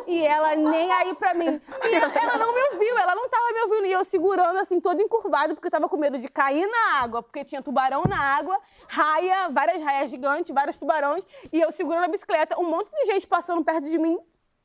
E 0.08 0.24
ela 0.24 0.56
nem 0.56 0.90
aí 0.90 1.14
pra 1.14 1.34
mim. 1.34 1.60
E 1.84 1.94
ela, 1.94 2.12
ela 2.14 2.38
não 2.38 2.54
me 2.54 2.62
ouviu, 2.72 2.96
ela 2.96 3.14
não 3.14 3.28
tava 3.28 3.52
me 3.52 3.60
ouvindo. 3.60 3.86
E 3.86 3.92
eu 3.92 4.02
segurando 4.02 4.58
assim, 4.58 4.80
todo 4.80 5.02
encurvado, 5.02 5.54
porque 5.54 5.66
eu 5.66 5.70
tava 5.70 5.86
com 5.86 5.98
medo 5.98 6.16
de 6.16 6.28
cair 6.28 6.66
na 6.66 7.02
água, 7.02 7.22
porque 7.22 7.44
tinha 7.44 7.62
tubarão 7.62 8.02
na 8.08 8.18
água, 8.18 8.58
raia, 8.88 9.50
várias 9.50 9.82
raias 9.82 10.10
gigantes, 10.10 10.50
vários 10.50 10.78
tubarões. 10.78 11.22
E 11.52 11.60
eu 11.60 11.70
segurando 11.70 12.04
a 12.04 12.08
bicicleta, 12.08 12.58
um 12.58 12.64
monte 12.64 12.90
de 12.90 13.04
gente 13.04 13.26
passando 13.26 13.62
perto 13.62 13.82
de 13.82 13.98
mim, 13.98 14.18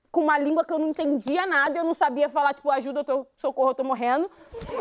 com 0.10 0.22
uma 0.22 0.38
língua 0.38 0.64
que 0.64 0.72
eu 0.72 0.80
não 0.80 0.88
entendia 0.88 1.46
nada, 1.46 1.78
eu 1.78 1.84
não 1.84 1.94
sabia 1.94 2.30
falar, 2.30 2.54
tipo, 2.54 2.72
ajuda, 2.72 3.02
eu 3.02 3.04
tô, 3.04 3.28
socorro, 3.36 3.72
eu 3.72 3.76
tô 3.76 3.84
morrendo. 3.84 4.32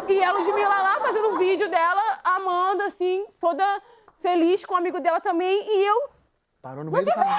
E 0.09 0.23
a 0.23 0.31
Ludmilla 0.31 0.83
lá 0.83 1.01
fazendo 1.01 1.31
o 1.31 1.39
vídeo 1.39 1.69
dela, 1.69 2.21
amando, 2.23 2.85
assim, 2.85 3.27
toda 3.41 3.65
feliz 4.21 4.65
com 4.65 4.75
o 4.75 4.77
amigo 4.77 5.01
dela 5.01 5.21
também. 5.21 5.67
E 5.67 5.87
eu 5.87 6.11
Parou 6.63 6.85
no 6.85 6.93
meio 6.93 7.05
do 7.05 7.13
caminho. 7.13 7.37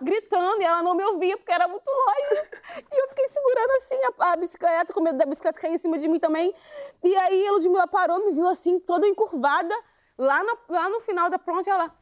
gritando 0.00 0.62
e 0.62 0.64
ela 0.64 0.80
não 0.80 0.94
me 0.94 1.04
ouvia 1.04 1.36
porque 1.36 1.52
era 1.52 1.66
muito 1.66 1.88
longe. 1.88 2.50
E 2.92 3.02
eu 3.02 3.08
fiquei 3.08 3.26
segurando 3.26 3.70
assim 3.72 3.98
a, 4.20 4.32
a 4.32 4.36
bicicleta, 4.36 4.92
com 4.92 5.00
medo 5.00 5.18
da 5.18 5.26
bicicleta 5.26 5.60
cair 5.60 5.74
em 5.74 5.78
cima 5.78 5.98
de 5.98 6.06
mim 6.06 6.20
também. 6.20 6.54
E 7.02 7.16
aí 7.16 7.48
a 7.48 7.52
Ludmilla 7.52 7.88
parou, 7.88 8.24
me 8.24 8.32
viu 8.32 8.46
assim, 8.48 8.78
toda 8.78 9.08
encurvada, 9.08 9.74
lá 10.16 10.42
no, 10.44 10.58
lá 10.68 10.88
no 10.88 11.00
final 11.00 11.28
da 11.28 11.38
ponte, 11.38 11.68
ela. 11.68 11.92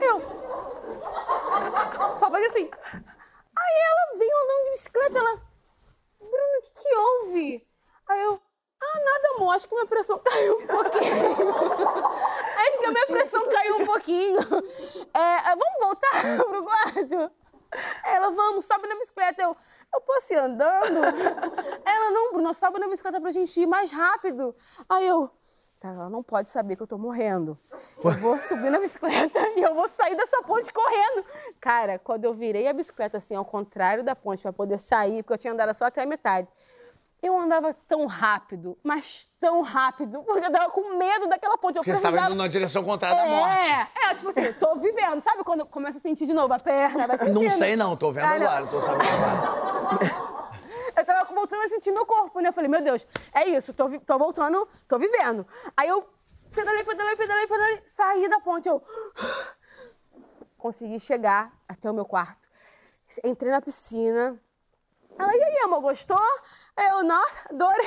Eu. 0.00 0.20
Só 2.16 2.30
fazia 2.30 2.48
assim. 2.48 2.70
Aí 3.56 3.76
ela 3.88 4.18
veio 4.18 4.36
andando 4.44 4.64
de 4.64 4.70
bicicleta, 4.70 5.18
ela. 5.18 5.42
Bruno, 6.20 6.58
o 6.58 6.62
que, 6.62 6.72
que 6.72 6.94
houve? 6.94 7.68
Aí 8.08 8.22
eu. 8.22 8.40
Ah, 8.82 9.00
nada, 9.00 9.36
amor, 9.36 9.54
acho 9.54 9.68
que 9.68 9.74
minha 9.74 9.86
pressão 9.86 10.18
caiu 10.24 10.58
um 10.58 10.66
pouquinho. 10.66 11.50
acho 12.56 12.78
que 12.78 12.84
a 12.86 12.90
minha 12.90 13.06
pressão 13.06 13.48
caiu 13.48 13.76
um 13.76 13.86
pouquinho. 13.86 14.38
É, 15.14 15.54
vamos 15.54 15.78
voltar 15.80 16.36
pro 16.48 16.64
quarto? 16.64 17.32
Ela, 18.04 18.30
vamos, 18.30 18.64
sobe 18.64 18.88
na 18.88 18.96
bicicleta. 18.96 19.42
Eu, 19.42 19.56
eu 19.94 20.00
posso 20.00 20.32
ir 20.32 20.36
andando? 20.36 20.98
Ela, 21.84 22.10
não, 22.10 22.32
Bruno, 22.32 22.52
sobe 22.52 22.80
na 22.80 22.88
bicicleta 22.88 23.20
pra 23.20 23.30
gente 23.30 23.60
ir 23.60 23.66
mais 23.66 23.92
rápido. 23.92 24.54
Aí 24.88 25.06
eu, 25.06 25.30
tá, 25.78 25.88
ela 25.88 26.10
não 26.10 26.22
pode 26.22 26.50
saber 26.50 26.74
que 26.74 26.82
eu 26.82 26.86
tô 26.86 26.98
morrendo. 26.98 27.56
Eu 28.02 28.12
vou 28.12 28.36
subir 28.38 28.70
na 28.70 28.80
bicicleta 28.80 29.38
e 29.56 29.62
eu 29.62 29.74
vou 29.74 29.86
sair 29.86 30.16
dessa 30.16 30.42
ponte 30.42 30.72
correndo. 30.72 31.24
Cara, 31.60 31.98
quando 31.98 32.24
eu 32.24 32.34
virei 32.34 32.66
a 32.66 32.72
bicicleta 32.72 33.18
assim, 33.18 33.36
ao 33.36 33.44
contrário 33.44 34.02
da 34.02 34.16
ponte, 34.16 34.42
pra 34.42 34.52
poder 34.52 34.78
sair, 34.78 35.22
porque 35.22 35.34
eu 35.34 35.38
tinha 35.38 35.52
andado 35.52 35.72
só 35.74 35.84
até 35.84 36.02
a 36.02 36.06
metade. 36.06 36.50
Eu 37.22 37.38
andava 37.38 37.74
tão 37.86 38.06
rápido, 38.06 38.78
mas 38.82 39.28
tão 39.38 39.60
rápido, 39.60 40.22
porque 40.22 40.46
eu 40.46 40.50
tava 40.52 40.70
com 40.70 40.96
medo 40.96 41.26
daquela 41.28 41.58
ponte. 41.58 41.76
Eu 41.76 41.82
Porque 41.82 41.94
você 41.94 42.00
tava 42.02 42.12
precisava- 42.14 42.34
indo 42.34 42.42
na 42.42 42.48
direção 42.48 42.82
contrária 42.82 43.16
da 43.18 43.26
morte. 43.28 43.54
é, 43.54 43.88
é, 44.10 44.14
tipo 44.14 44.28
assim, 44.30 44.52
tô 44.54 44.76
vivendo. 44.76 45.20
Sabe 45.20 45.44
quando 45.44 45.66
começa 45.66 45.98
a 45.98 46.00
sentir 46.00 46.24
de 46.26 46.32
novo 46.32 46.54
a 46.54 46.58
perna? 46.58 47.06
Vai 47.06 47.18
sentindo. 47.18 47.42
Não 47.42 47.50
sei 47.50 47.76
não, 47.76 47.94
tô 47.94 48.10
vendo 48.10 48.24
Ah, 48.24 48.38
não. 48.38 48.46
agora, 48.46 48.66
tô 48.68 48.80
sabendo 48.80 49.10
agora. 49.10 50.30
Eu 50.96 51.04
tava 51.04 51.32
voltando 51.34 51.62
a 51.62 51.68
sentir 51.68 51.92
meu 51.92 52.04
corpo, 52.04 52.40
né? 52.40 52.48
Eu 52.48 52.52
falei, 52.52 52.68
meu 52.68 52.82
Deus, 52.82 53.06
é 53.32 53.48
isso, 53.48 53.72
tô, 53.74 53.88
tô 54.00 54.18
voltando, 54.18 54.66
tô 54.88 54.98
vivendo. 54.98 55.46
Aí 55.76 55.88
eu 55.88 56.02
pedalei, 56.52 56.82
pedalei, 56.84 57.16
pedalei, 57.16 57.46
pedalei, 57.46 57.82
saí 57.86 58.28
da 58.28 58.40
ponte, 58.40 58.68
eu 58.68 58.82
consegui 60.58 60.98
chegar 60.98 61.52
até 61.68 61.90
o 61.90 61.94
meu 61.94 62.04
quarto. 62.04 62.48
Entrei 63.24 63.50
na 63.52 63.60
piscina. 63.60 64.38
Ela, 65.18 65.34
e 65.36 65.42
aí, 65.42 65.58
amor, 65.64 65.80
gostou? 65.80 66.18
Aí 66.80 66.88
Eu, 66.88 67.04
nossa, 67.04 67.48
adorei. 67.50 67.86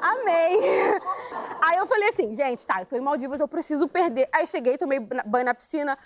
Amei. 0.00 0.58
Aí 1.62 1.76
eu 1.76 1.86
falei 1.86 2.08
assim, 2.08 2.34
gente, 2.34 2.66
tá, 2.66 2.80
eu 2.80 2.86
tô 2.86 2.96
em 2.96 3.00
Maldivas, 3.00 3.38
eu 3.38 3.46
preciso 3.46 3.86
perder. 3.86 4.28
Aí 4.32 4.46
cheguei, 4.46 4.78
tomei 4.78 4.98
banho 4.98 5.44
na 5.44 5.54
piscina, 5.54 5.98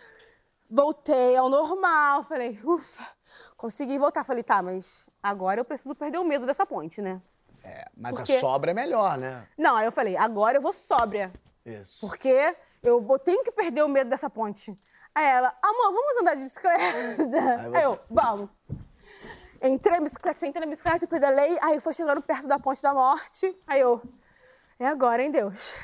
voltei 0.68 1.36
ao 1.36 1.48
normal. 1.48 2.24
Falei, 2.24 2.58
ufa, 2.64 3.06
consegui 3.56 3.98
voltar. 3.98 4.24
Falei, 4.24 4.42
tá, 4.42 4.60
mas 4.62 5.08
agora 5.22 5.60
eu 5.60 5.64
preciso 5.64 5.94
perder 5.94 6.18
o 6.18 6.24
medo 6.24 6.44
dessa 6.44 6.66
ponte, 6.66 7.00
né? 7.00 7.20
É, 7.62 7.86
mas 7.96 8.14
Por 8.16 8.22
a 8.22 8.26
sobra 8.40 8.70
é 8.72 8.74
melhor, 8.74 9.16
né? 9.16 9.46
Não, 9.56 9.76
aí 9.76 9.86
eu 9.86 9.92
falei, 9.92 10.16
agora 10.16 10.58
eu 10.58 10.62
vou 10.62 10.72
sóbria. 10.72 11.32
Isso. 11.64 12.00
Porque 12.06 12.56
eu 12.82 13.00
vou, 13.00 13.18
tenho 13.18 13.44
que 13.44 13.52
perder 13.52 13.82
o 13.84 13.88
medo 13.88 14.10
dessa 14.10 14.28
ponte. 14.28 14.76
Aí 15.14 15.24
ela, 15.26 15.54
amor, 15.62 15.92
vamos 15.92 16.16
andar 16.20 16.34
de 16.34 16.44
bicicleta? 16.44 16.82
Aí 16.82 17.58
Aí, 17.58 17.70
você- 17.70 17.84
eu, 17.86 18.00
vamos. 18.10 18.50
Entrei 19.62 19.96
na 19.96 20.04
bicicleta, 20.04 20.38
sentei 20.38 20.60
na 20.60 20.66
bicicleta 20.66 21.06
pedalei. 21.06 21.58
Aí 21.60 21.80
foi 21.80 21.92
chegando 21.92 22.22
perto 22.22 22.46
da 22.46 22.58
ponte 22.58 22.80
da 22.82 22.94
morte. 22.94 23.56
Aí 23.66 23.80
eu, 23.80 24.00
é 24.78 24.86
agora, 24.86 25.22
hein, 25.22 25.30
Deus? 25.30 25.78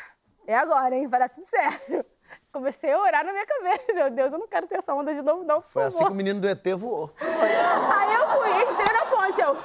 É 0.46 0.56
agora, 0.56 0.94
hein? 0.94 1.08
Vai 1.08 1.20
dar 1.20 1.28
tudo 1.28 1.44
certo. 1.44 2.04
Comecei 2.52 2.92
a 2.92 3.00
orar 3.00 3.24
na 3.24 3.32
minha 3.32 3.46
cabeça. 3.46 3.92
Meu 3.92 4.10
Deus, 4.10 4.32
eu 4.32 4.38
não 4.38 4.46
quero 4.46 4.66
ter 4.68 4.76
essa 4.76 4.94
onda 4.94 5.12
de 5.12 5.22
novo, 5.22 5.42
não, 5.44 5.60
por 5.60 5.70
Foi 5.70 5.82
favor. 5.82 5.96
assim 5.96 6.06
que 6.06 6.12
o 6.12 6.14
menino 6.14 6.40
do 6.40 6.48
ET 6.48 6.64
voou. 6.76 7.12
Aí 7.20 8.14
eu 8.14 8.28
fui, 8.28 8.72
entrei 8.72 8.92
na 8.92 9.06
ponte, 9.06 9.40
eu... 9.40 9.56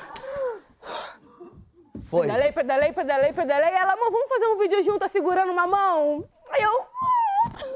Foi. 2.04 2.26
Pedalei, 2.26 2.52
pedalei, 2.52 2.92
pedalei, 2.92 3.34
pedalei. 3.34 3.70
Ela, 3.70 3.94
amor, 3.94 4.12
vamos 4.12 4.28
fazer 4.28 4.48
um 4.48 4.58
vídeo 4.58 4.84
junto, 4.84 5.08
segurando 5.08 5.52
uma 5.52 5.68
mão? 5.68 6.28
Aí 6.50 6.64
eu. 6.64 6.86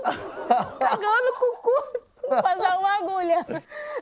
Pegando 0.80 1.30
o 1.30 1.58
cu, 1.58 2.03
fazer 2.30 2.78
uma 2.78 2.96
agulha. 2.98 3.46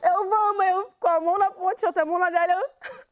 Eu 0.02 0.28
vamos, 0.28 0.66
eu 0.66 0.92
com 1.00 1.08
a 1.08 1.20
mão 1.20 1.38
na 1.38 1.50
ponte, 1.50 1.84
outra 1.86 2.04
mão 2.04 2.18
na 2.18 2.30
dela. 2.30 2.52
Eu... 2.52 3.11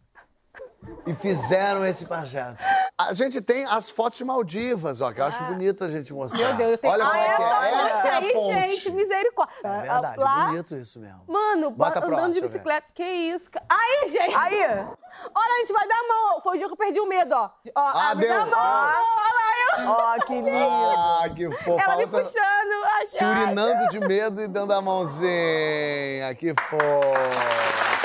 E 1.06 1.14
fizeram 1.14 1.86
esse 1.86 2.06
projeto. 2.06 2.56
A 2.98 3.14
gente 3.14 3.40
tem 3.40 3.64
as 3.64 3.88
fotos 3.90 4.18
de 4.18 4.24
Maldivas, 4.24 5.00
ó, 5.00 5.12
que 5.12 5.20
eu 5.20 5.24
acho 5.24 5.42
bonito 5.44 5.84
a 5.84 5.88
gente 5.88 6.12
mostrar. 6.12 6.40
Ah. 6.40 6.48
Meu 6.48 6.56
Deus, 6.56 6.70
eu 6.72 6.78
tenho 6.78 6.92
Olha 6.92 7.04
como 7.06 7.16
ah, 7.16 7.22
é 7.24 7.36
que 7.36 7.42
essa 7.42 7.64
é. 7.64 7.84
Essa 7.86 8.08
é 8.08 8.10
a 8.10 8.18
aí, 8.18 8.32
ponte. 8.32 8.52
gente, 8.70 8.90
misericórdia. 8.90 9.54
É 9.62 9.80
verdade, 9.82 10.18
Lá- 10.20 10.46
bonito 10.46 10.76
isso 10.76 10.98
mesmo. 11.00 11.22
Mano, 11.26 11.70
Bota 11.70 11.98
andando 11.98 12.08
próxima, 12.08 12.30
de 12.32 12.40
bicicleta. 12.40 12.86
Que 12.94 13.04
isso, 13.04 13.50
cara. 13.50 13.64
Aí, 13.68 14.08
gente. 14.08 14.34
Aí, 14.34 14.86
Olha, 15.34 15.54
a 15.54 15.58
gente 15.58 15.72
vai 15.72 15.86
dar 15.86 15.96
a 15.96 16.08
mão. 16.08 16.40
Foi 16.42 16.54
o 16.54 16.58
dia 16.58 16.66
que 16.66 16.72
eu 16.72 16.76
perdi 16.76 17.00
o 17.00 17.06
medo, 17.06 17.34
ó. 17.34 17.50
ó 17.76 17.80
Ah, 17.80 18.10
abre 18.10 18.26
deu. 18.26 18.40
a 18.40 18.46
mão. 18.46 18.58
Ah. 18.58 18.96
Olha 19.18 19.34
lá, 19.34 19.84
eu. 19.84 19.90
ó, 19.90 20.26
que 20.26 20.34
lindo. 20.34 20.50
Ah, 20.56 21.24
que 21.34 21.50
fofo. 21.58 21.80
Ela 21.80 21.96
me 21.96 22.06
puxando. 22.06 22.84
ai, 22.84 23.06
se 23.06 23.22
ai. 23.24 23.30
urinando 23.44 23.88
de 23.88 24.00
medo 24.00 24.40
e 24.42 24.48
dando 24.48 24.72
a 24.72 24.80
mãozinha. 24.80 26.34
Que 26.38 26.54
fofo. 26.54 27.99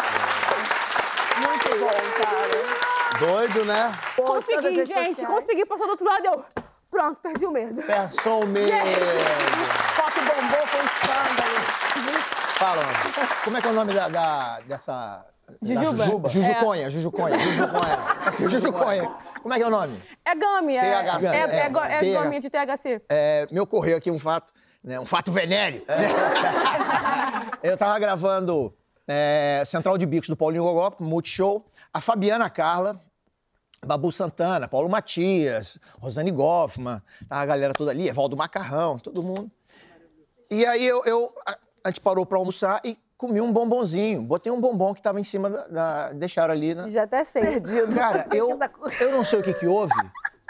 Muito 1.37 1.79
bom, 1.79 1.89
cara. 2.23 3.27
Doido, 3.27 3.65
né? 3.65 3.91
Pô, 4.15 4.23
Consegui, 4.23 4.73
gente. 4.75 4.87
sociais. 4.87 5.17
Consegui 5.17 5.65
passar 5.65 5.85
do 5.85 5.91
outro 5.91 6.05
lado. 6.05 6.25
Eu. 6.25 6.45
Pronto, 6.91 7.19
perdi 7.21 7.45
o 7.45 7.51
medo. 7.51 7.81
Passou 7.83 8.43
o 8.43 8.47
medo. 8.47 8.71
Foto 8.71 10.19
bombou, 10.21 10.67
foi 10.67 10.79
um 10.81 10.85
escândalo. 10.85 11.55
Fala, 12.57 12.83
como 13.43 13.57
é 13.57 13.61
que 13.61 13.67
é 13.67 13.69
o 13.69 13.73
nome 13.73 13.93
da, 13.93 14.07
da- 14.07 14.59
dessa... 14.65 15.25
Jujuba. 15.61 16.03
Jujuba? 16.05 16.29
Jujuconha, 16.29 16.89
Jujuconha. 16.89 17.39
Jujuconha. 17.39 17.99
Jujuconha. 18.49 19.11
Como 19.41 19.53
é 19.53 19.57
que 19.57 19.63
é 19.63 19.67
o 19.67 19.69
nome? 19.69 20.01
É 20.25 20.33
Gami, 20.35 20.75
é, 20.77 21.03
THC. 21.03 21.25
é, 21.27 21.59
é, 21.59 21.69
go- 21.69 21.79
é 21.83 21.99
THC. 21.99 22.13
gominha 22.13 22.39
de 22.41 22.49
THC. 22.49 23.01
É, 23.09 23.47
me 23.51 23.59
ocorreu 23.59 23.97
aqui 23.97 24.09
um 24.09 24.17
fato, 24.17 24.51
né, 24.83 24.99
um 24.99 25.05
fato 25.05 25.31
venéreo. 25.31 25.83
Eu 27.61 27.77
tava 27.77 27.99
gravando 27.99 28.73
é, 29.07 29.63
Central 29.65 29.97
de 29.97 30.05
Bicos 30.05 30.29
do 30.29 30.35
Paulinho 30.35 30.63
Gogó, 30.63 30.95
Multishow, 30.99 31.65
a 31.93 32.01
Fabiana 32.01 32.49
Carla, 32.49 32.99
Babu 33.85 34.11
Santana, 34.11 34.67
Paulo 34.67 34.89
Matias, 34.89 35.77
Rosane 35.99 36.31
Goffman, 36.31 37.01
tava 37.29 37.41
a 37.41 37.45
galera 37.45 37.73
toda 37.73 37.91
ali, 37.91 38.07
Evaldo 38.07 38.35
Macarrão, 38.35 38.97
todo 38.97 39.21
mundo. 39.21 39.51
E 40.49 40.65
aí 40.65 40.85
eu, 40.85 41.03
eu- 41.05 41.31
a, 41.83 41.89
gente 41.89 42.01
parou 42.01 42.25
pra 42.25 42.37
almoçar 42.37 42.81
e 42.83 42.97
comi 43.17 43.39
um 43.41 43.51
bombonzinho. 43.51 44.21
Botei 44.21 44.51
um 44.51 44.59
bombom 44.59 44.93
que 44.93 45.01
tava 45.01 45.19
em 45.19 45.23
cima 45.23 45.49
da. 45.49 45.67
da- 45.67 46.13
deixaram 46.13 46.53
ali 46.53 46.73
na, 46.73 46.87
Já 46.87 47.03
até 47.03 47.23
sei. 47.23 47.41
Perdido. 47.41 47.93
Cara, 47.95 48.27
eu, 48.33 48.57
Tá 48.57 48.69
eu 49.01 49.11
não 49.11 49.23
sei 49.23 49.39
o 49.39 49.43
que 49.43 49.53
que 49.53 49.67
houve. 49.67 49.93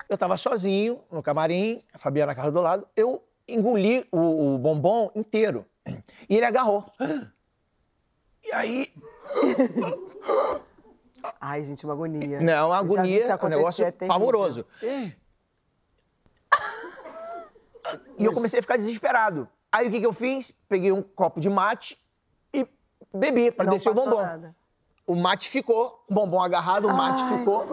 Eu 0.08 0.18
tava 0.18 0.38
sozinho 0.38 1.02
no 1.12 1.22
camarim, 1.24 1.82
a 1.94 1.98
Fabiana 1.98 2.36
Carla 2.36 2.52
do 2.52 2.62
lado. 2.62 2.88
Eu 2.96 3.24
engoli 3.48 4.06
o, 4.12 4.56
o 4.56 4.58
bombom 4.58 5.12
inteiro. 5.16 5.66
E 6.30 6.36
ele 6.38 6.46
agarrou. 6.46 6.86
E 8.46 8.52
aí, 8.54 8.94
Ai, 11.40 11.64
gente, 11.64 11.84
uma 11.86 11.94
agonia. 11.94 12.40
Não, 12.42 12.70
uma 12.70 12.78
agonia, 12.78 13.40
um 13.42 13.48
negócio 13.48 13.84
é 13.84 13.92
terrível. 13.92 14.08
pavoroso. 14.08 14.66
E 18.18 18.26
eu 18.26 18.34
comecei 18.34 18.58
a 18.58 18.62
ficar 18.64 18.78
desesperado. 18.78 19.48
Aí 19.72 19.88
o 19.88 19.92
que, 19.92 20.00
que 20.00 20.06
eu 20.06 20.14
fiz? 20.14 20.52
Peguei 20.68 20.92
um 20.92 21.04
copo 21.04 21.40
de 21.40 21.50
mate 21.50 22.02
e 22.52 22.68
bebi 23.14 23.52
para 23.52 23.70
descer 23.70 23.90
o 23.90 23.94
bombom. 23.94 24.22
nada. 24.22 24.56
O 25.06 25.14
mate 25.14 25.48
ficou, 25.48 26.04
o 26.10 26.14
bombom 26.14 26.42
agarrado, 26.42 26.88
o 26.88 26.94
mate 26.94 27.22
ficou. 27.38 27.68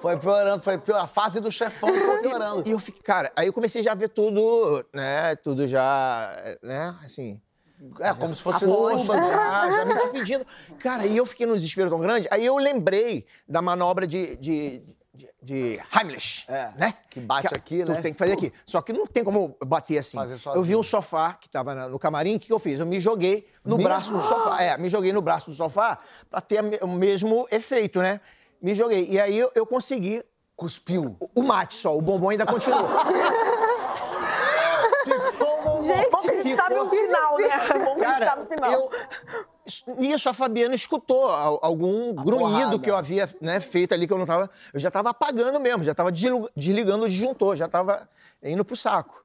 foi 0.00 0.16
piorando, 0.16 0.62
foi 0.62 0.78
pior. 0.78 0.96
A 0.96 1.06
fase 1.06 1.40
do 1.40 1.50
chefão 1.50 1.92
foi 1.92 2.20
piorando. 2.22 2.66
E 2.66 2.70
eu 2.70 2.78
fiquei, 2.78 3.02
cara, 3.02 3.30
aí 3.36 3.48
eu 3.48 3.52
comecei 3.52 3.82
já 3.82 3.92
a 3.92 3.94
ver 3.94 4.08
tudo, 4.08 4.82
né? 4.94 5.36
Tudo 5.36 5.68
já, 5.68 6.32
né? 6.62 6.96
Assim. 7.04 7.38
É, 8.00 8.12
como 8.14 8.34
se 8.36 8.42
fosse 8.42 8.64
a 8.64 8.68
força, 8.68 9.12
luva. 9.14 9.28
já, 9.30 9.70
já 9.70 9.84
me 9.84 9.94
despedindo. 10.00 10.46
Cara, 10.78 11.06
e 11.06 11.16
eu 11.16 11.24
fiquei 11.26 11.46
num 11.46 11.54
desespero 11.54 11.88
tão 11.90 11.98
grande. 12.00 12.28
Aí 12.30 12.44
eu 12.44 12.56
lembrei 12.58 13.26
da 13.48 13.62
manobra 13.62 14.06
de, 14.06 14.36
de, 14.36 14.82
de, 15.14 15.28
de 15.42 15.80
Heimlich, 15.94 16.44
É, 16.48 16.70
né? 16.76 16.94
que 17.08 17.18
bate 17.20 17.54
aqui, 17.54 17.82
tu 17.84 17.90
né? 17.92 18.02
tem 18.02 18.12
que 18.12 18.18
fazer 18.18 18.32
aqui. 18.32 18.52
Só 18.66 18.82
que 18.82 18.92
não 18.92 19.06
tem 19.06 19.24
como 19.24 19.56
bater 19.64 19.98
assim. 19.98 20.16
Fazer 20.16 20.36
eu 20.54 20.62
vi 20.62 20.76
um 20.76 20.82
sofá 20.82 21.34
que 21.34 21.48
tava 21.48 21.88
no 21.88 21.98
camarim, 21.98 22.36
o 22.36 22.40
que 22.40 22.48
que 22.48 22.52
eu 22.52 22.58
fiz? 22.58 22.80
Eu 22.80 22.86
me 22.86 23.00
joguei 23.00 23.48
no 23.64 23.76
Mesmo? 23.76 23.88
braço 23.88 24.12
do 24.12 24.20
sofá. 24.22 24.62
É, 24.62 24.76
me 24.76 24.88
joguei 24.88 25.12
no 25.12 25.22
braço 25.22 25.50
do 25.50 25.56
sofá 25.56 25.98
pra 26.30 26.40
ter 26.40 26.62
o 26.82 26.88
mesmo 26.88 27.46
efeito, 27.50 27.98
né? 28.00 28.20
Me 28.60 28.74
joguei. 28.74 29.08
E 29.08 29.18
aí 29.18 29.38
eu, 29.38 29.50
eu 29.54 29.64
consegui 29.66 30.22
Cuspiu. 30.54 31.16
o 31.34 31.42
mate 31.42 31.74
só, 31.76 31.96
o 31.96 32.02
bombom 32.02 32.28
ainda 32.28 32.44
continuou. 32.44 32.86
Gente, 35.80 36.10
que 36.22 36.30
a 36.30 36.42
gente 36.42 36.54
sabe 36.54 36.74
o 36.74 36.88
final, 36.88 37.38
né? 37.38 37.48
Bom 37.84 37.94
que 37.96 38.04
a 38.04 38.08
gente 38.08 38.18
Cara, 38.18 38.24
sabe 38.26 38.42
o 38.42 38.46
final. 38.46 38.72
eu... 38.72 38.90
Nisso 39.96 40.28
a 40.28 40.34
Fabiana 40.34 40.74
escutou 40.74 41.28
al- 41.28 41.58
algum 41.62 42.12
grunhido 42.14 42.48
porrada. 42.50 42.78
que 42.80 42.90
eu 42.90 42.96
havia 42.96 43.28
né, 43.40 43.60
feito 43.60 43.92
ali, 43.94 44.06
que 44.06 44.12
eu 44.12 44.18
não 44.18 44.26
tava. 44.26 44.50
Eu 44.72 44.80
já 44.80 44.90
tava 44.90 45.10
apagando 45.10 45.60
mesmo, 45.60 45.84
já 45.84 45.94
tava 45.94 46.10
deslu- 46.10 46.48
desligando 46.56 47.04
o 47.04 47.08
disjuntor, 47.08 47.56
já 47.56 47.68
tava 47.68 48.08
indo 48.42 48.64
pro 48.64 48.76
saco. 48.76 49.22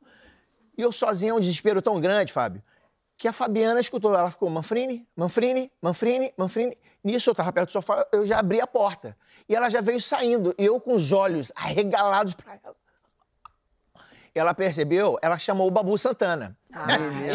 E 0.77 0.81
eu 0.81 0.91
sozinho, 0.91 1.31
é 1.31 1.33
um 1.37 1.39
desespero 1.39 1.81
tão 1.81 1.99
grande, 1.99 2.31
Fábio, 2.33 2.61
que 3.17 3.27
a 3.27 3.33
Fabiana 3.33 3.79
escutou. 3.79 4.13
Ela 4.13 4.29
ficou, 4.29 4.49
Manfrini, 4.49 5.07
Manfrini, 5.15 5.71
Manfrini, 5.81 6.33
Manfrini. 6.37 6.77
Nisso 7.03 7.29
eu 7.29 7.35
tava 7.35 7.51
perto 7.53 7.69
do 7.69 7.71
sofá, 7.71 8.05
eu 8.11 8.25
já 8.25 8.39
abri 8.39 8.59
a 8.59 8.67
porta. 8.67 9.15
E 9.47 9.55
ela 9.55 9.69
já 9.69 9.79
veio 9.79 10.01
saindo, 10.01 10.53
e 10.57 10.65
eu 10.65 10.79
com 10.81 10.93
os 10.93 11.11
olhos 11.11 11.51
arregalados 11.55 12.33
pra 12.33 12.59
ela. 12.63 12.75
Ela 14.35 14.53
percebeu, 14.53 15.17
ela 15.21 15.37
chamou 15.37 15.65
o 15.65 15.71
Babu 15.71 15.97
Santana. 15.97 16.57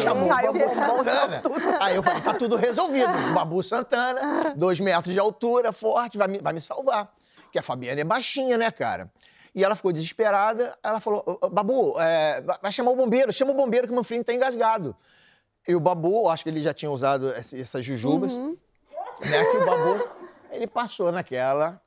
chamou 0.02 0.28
Saiu 0.28 0.50
o 0.50 0.58
Babu 0.58 0.70
Santana. 0.70 1.42
Aí 1.80 1.96
eu 1.96 2.02
falei, 2.02 2.20
tá 2.20 2.34
tudo 2.34 2.56
resolvido. 2.56 3.10
Babu 3.32 3.62
Santana, 3.62 4.52
dois 4.54 4.78
metros 4.78 5.14
de 5.14 5.18
altura, 5.18 5.72
forte, 5.72 6.18
vai 6.18 6.28
me, 6.28 6.38
vai 6.40 6.52
me 6.52 6.60
salvar. 6.60 7.10
Que 7.50 7.58
a 7.58 7.62
Fabiana 7.62 8.02
é 8.02 8.04
baixinha, 8.04 8.58
né, 8.58 8.70
cara? 8.70 9.10
E 9.54 9.64
ela 9.64 9.74
ficou 9.74 9.92
desesperada. 9.92 10.76
Ela 10.82 11.00
falou, 11.00 11.24
"Ô, 11.26 11.46
ô, 11.46 11.48
Babu, 11.48 11.98
é, 11.98 12.42
vai- 12.62 12.70
chamar 12.70 12.90
o 12.90 12.96
bombeiro, 12.96 13.32
chama 13.32 13.52
o 13.52 13.54
bombeiro 13.54 13.86
que 13.88 13.94
o 13.94 13.96
Manfrini 13.96 14.22
tá 14.22 14.34
engasgado. 14.34 14.94
E 15.66 15.74
o 15.74 15.80
Babu, 15.80 16.28
acho 16.28 16.44
que 16.44 16.50
ele 16.50 16.60
já 16.60 16.74
tinha 16.74 16.90
usado 16.90 17.32
essas 17.34 17.82
jujubas, 17.82 18.36
né? 18.36 18.54
Que 19.50 19.56
o 19.56 19.64
Babu, 19.64 20.06
ele 20.50 20.66
passou 20.66 21.10
naquela. 21.10 21.80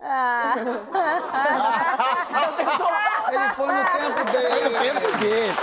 Ele 3.32 3.54
foi 3.54 3.72
no 3.72 3.84
tempo 3.84 4.24
dele. 4.30 4.48
Foi 4.48 4.62
no 4.62 4.70
tempo 4.78 5.18
dele. 5.18 5.54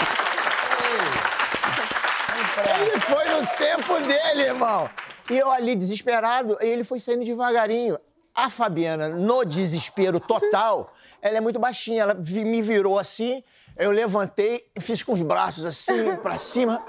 Ele 2.82 3.00
foi 3.00 3.26
no 3.30 3.48
tempo 3.48 4.00
dele, 4.08 4.42
irmão. 4.44 4.90
E 5.30 5.38
eu 5.38 5.52
ali 5.52 5.76
desesperado, 5.76 6.58
e 6.62 6.66
ele 6.66 6.84
foi 6.84 7.00
saindo 7.00 7.26
devagarinho. 7.26 8.00
A 8.34 8.50
Fabiana, 8.50 9.10
no 9.10 9.44
desespero 9.44 10.20
total, 10.20 10.94
ela 11.22 11.38
é 11.38 11.42
muito 11.42 11.60
baixinha. 11.60 12.04
Ela 12.04 12.14
me 12.14 12.62
virou 12.62 12.98
assim, 13.00 13.44
eu 13.76 13.92
levantei 13.92 14.64
e 14.76 14.80
fiz 14.80 15.04
com 15.04 15.14
os 15.14 15.22
braços 15.22 15.66
assim, 15.66 16.16
pra 16.18 16.38
cima. 16.38 16.82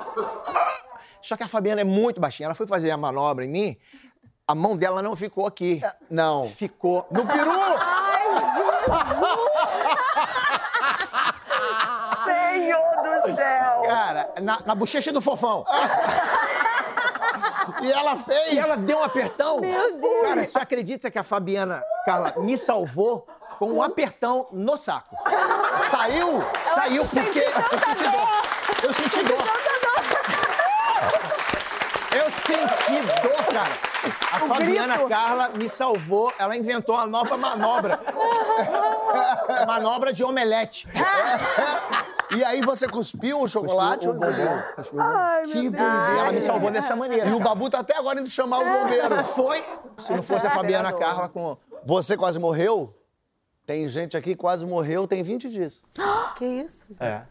Só 1.20 1.36
que 1.36 1.42
a 1.42 1.48
Fabiana 1.48 1.80
é 1.80 1.84
muito 1.84 2.20
baixinha. 2.20 2.46
Ela 2.46 2.54
foi 2.54 2.66
fazer 2.66 2.90
a 2.90 2.96
manobra 2.96 3.44
em 3.44 3.48
mim, 3.48 3.76
a 4.46 4.54
mão 4.54 4.76
dela 4.76 5.02
não 5.02 5.14
ficou 5.14 5.46
aqui. 5.46 5.82
Não. 6.08 6.46
Ficou 6.46 7.06
No 7.10 7.26
peru! 7.26 7.52
Senhor 12.24 13.02
do 13.02 13.36
céu! 13.36 13.82
Cara, 13.86 14.17
na, 14.40 14.60
na 14.64 14.74
bochecha 14.74 15.12
do 15.12 15.20
fofão. 15.20 15.64
E 17.82 17.92
ela 17.92 18.16
fez. 18.16 18.52
E 18.52 18.58
ela 18.58 18.76
deu 18.76 18.98
um 18.98 19.02
apertão. 19.02 19.60
Meu 19.60 19.96
Deus! 19.96 20.22
Cara, 20.22 20.46
você 20.46 20.58
acredita 20.58 21.10
que 21.10 21.18
a 21.18 21.22
Fabiana, 21.22 21.82
Carla, 22.04 22.34
me 22.38 22.56
salvou 22.56 23.26
com 23.58 23.72
um 23.72 23.82
apertão 23.82 24.46
no 24.52 24.76
saco? 24.76 25.16
Saiu? 25.90 26.42
Saiu 26.74 27.04
porque 27.06 27.40
eu 27.40 27.78
senti 27.78 28.04
dor. 28.10 28.28
Eu 28.82 28.94
senti 28.94 29.22
dor. 29.24 29.38
Eu 32.16 32.30
senti 32.30 33.02
dor, 33.22 33.44
cara. 33.52 33.88
A 34.32 34.38
Fabiana 34.40 34.94
grito. 34.94 35.08
Carla 35.08 35.48
me 35.50 35.68
salvou. 35.68 36.32
Ela 36.38 36.56
inventou 36.56 36.94
uma 36.94 37.06
nova 37.06 37.36
manobra. 37.36 38.00
manobra 39.66 40.12
de 40.12 40.24
omelete. 40.24 40.88
E 42.30 42.44
aí 42.44 42.60
você 42.60 42.86
cuspiu 42.86 43.40
o 43.40 43.48
chocolate 43.48 44.06
ou 44.06 44.14
o 44.14 44.18
bombom? 44.18 44.62
Ai, 44.98 45.46
meu 45.46 45.52
Que 45.52 45.70
Deus. 45.70 45.82
Ela 45.82 46.32
me 46.32 46.42
salvou 46.42 46.70
dessa 46.70 46.94
maneira. 46.94 47.28
E 47.28 47.32
o. 47.34 47.40
Babu 47.40 47.70
tá 47.70 47.78
até 47.78 47.96
agora 47.96 48.20
indo 48.20 48.28
chamar 48.28 48.58
o 48.58 48.64
bombeiro. 48.64 49.24
Foi, 49.24 49.62
se 49.98 50.12
não 50.12 50.22
fosse 50.22 50.46
a 50.46 50.50
Fabiana 50.50 50.92
Carla 50.92 51.28
com... 51.28 51.56
Você 51.84 52.16
quase 52.16 52.38
morreu? 52.38 52.92
Tem 53.64 53.88
gente 53.88 54.16
aqui 54.16 54.30
que 54.30 54.36
quase 54.36 54.64
morreu, 54.66 55.06
tem 55.06 55.22
20 55.22 55.48
dias. 55.48 55.84
Que 56.36 56.44
isso? 56.44 56.86
É. 57.00 57.22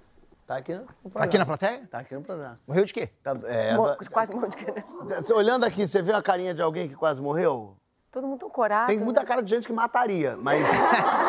Tá 0.46 0.58
aqui 0.58 0.74
no 0.74 0.86
Tá 1.12 1.24
aqui 1.24 1.38
na 1.38 1.46
plateia? 1.46 1.88
Tá 1.92 2.00
aqui 2.00 2.16
no 2.16 2.22
programa. 2.22 2.58
Morreu 2.66 2.86
de 2.86 2.94
quê? 2.94 3.10
Tá- 3.22 3.36
é, 3.44 3.76
Mo- 3.76 3.84
va- 3.84 3.98
Quase 4.12 4.34
monte 4.34 4.52
de 4.52 4.64
criança. 4.64 4.88
Você 5.22 5.34
Olhando 5.34 5.66
aqui, 5.66 5.86
você 5.86 6.02
vê 6.02 6.14
a 6.14 6.22
carinha 6.22 6.54
de 6.54 6.62
alguém 6.62 6.88
que 6.88 6.96
quase 6.96 7.22
morreu? 7.22 7.76
Todo 8.10 8.26
mundo 8.26 8.40
tão 8.40 8.50
corado. 8.50 8.88
Tem 8.88 8.98
muita 9.00 9.20
né? 9.20 9.26
cara 9.26 9.44
de 9.44 9.50
gente 9.54 9.68
que 9.68 9.74
mataria, 9.74 10.38
mas 10.38 10.66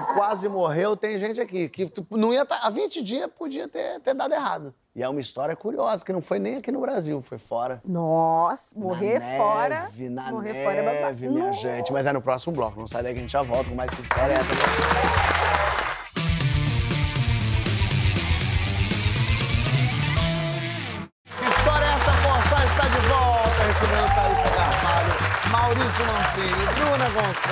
que 0.00 0.14
quase 0.14 0.48
morreu, 0.48 0.96
tem 0.96 1.18
gente 1.18 1.40
aqui 1.40 1.68
que 1.68 1.90
não 2.10 2.32
ia 2.32 2.44
tá, 2.44 2.60
há 2.62 2.70
20 2.70 3.02
dias 3.02 3.28
podia 3.38 3.68
ter, 3.68 4.00
ter 4.00 4.14
dado 4.14 4.34
errado. 4.34 4.74
E 4.94 5.02
é 5.02 5.08
uma 5.08 5.20
história 5.20 5.56
curiosa, 5.56 6.04
que 6.04 6.12
não 6.12 6.20
foi 6.20 6.38
nem 6.38 6.56
aqui 6.56 6.70
no 6.70 6.80
Brasil, 6.80 7.20
foi 7.20 7.38
fora. 7.38 7.80
Nossa, 7.84 8.78
morrer 8.78 9.18
na 9.18 9.36
fora. 9.36 9.80
Neve, 9.82 10.08
na 10.08 10.30
morrer 10.30 10.52
neve, 10.52 10.64
fora 10.64 10.76
é 10.76 11.02
babado. 11.02 11.32
minha 11.32 11.52
gente. 11.52 11.92
Mas 11.92 12.06
é 12.06 12.12
no 12.12 12.22
próximo 12.22 12.54
bloco. 12.54 12.78
Não 12.78 12.86
sai 12.86 13.02
daí 13.02 13.12
que 13.12 13.18
a 13.18 13.22
gente 13.22 13.32
já 13.32 13.42
volta 13.42 13.68
com 13.68 13.74
mais 13.74 13.90
que 13.92 14.02
história 14.02 14.34
é 14.34 14.36
essa. 14.36 15.23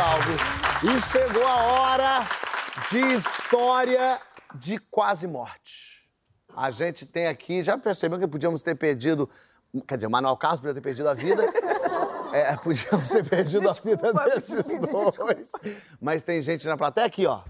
Gonçalves. 0.02 0.40
E 0.82 1.00
chegou 1.00 1.46
a 1.46 1.62
hora 1.62 2.24
de 2.90 2.98
história 3.14 4.20
de 4.56 4.78
quase 4.90 5.28
morte. 5.28 6.02
A 6.54 6.70
gente 6.70 7.06
tem 7.06 7.28
aqui, 7.28 7.62
já 7.62 7.78
percebeu 7.78 8.18
que 8.18 8.26
podíamos 8.26 8.62
ter 8.62 8.74
perdido, 8.74 9.30
quer 9.86 9.94
dizer, 9.94 10.08
o 10.08 10.10
Manuel 10.10 10.36
Carlos 10.36 10.60
podia 10.60 10.74
ter 10.74 10.80
perdido 10.80 11.08
a 11.08 11.14
vida. 11.14 11.42
É, 12.34 12.56
podíamos 12.56 13.10
ter 13.10 13.28
perdido 13.28 13.68
a 13.68 13.74
vida 13.74 14.10
Desculpa, 14.10 14.24
desses 14.24 14.78
dois. 15.18 15.50
Mas 16.00 16.22
tem 16.22 16.40
gente 16.40 16.66
na 16.66 16.78
plateia 16.78 17.06
aqui, 17.06 17.26
ó. 17.26 17.42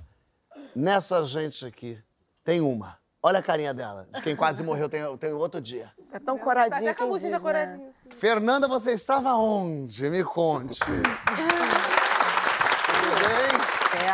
Nessa 0.74 1.22
gente 1.22 1.64
aqui, 1.64 2.02
tem 2.42 2.60
uma. 2.60 2.98
Olha 3.22 3.38
a 3.38 3.42
carinha 3.44 3.72
dela. 3.72 4.08
De 4.12 4.20
quem 4.20 4.34
quase 4.34 4.60
morreu 4.60 4.88
tem, 4.88 5.16
tem 5.18 5.32
outro 5.32 5.60
dia. 5.60 5.92
É 6.12 6.18
tão 6.18 6.36
coradinha 6.36 6.90
até 6.90 7.06
com 7.06 7.14
a 7.14 7.16
diz, 7.16 7.30
né? 7.30 7.38
coradinha. 7.38 7.90
Fernanda, 8.18 8.66
você 8.66 8.90
estava 8.90 9.36
onde? 9.36 10.10
Me 10.10 10.24
conte. 10.24 10.80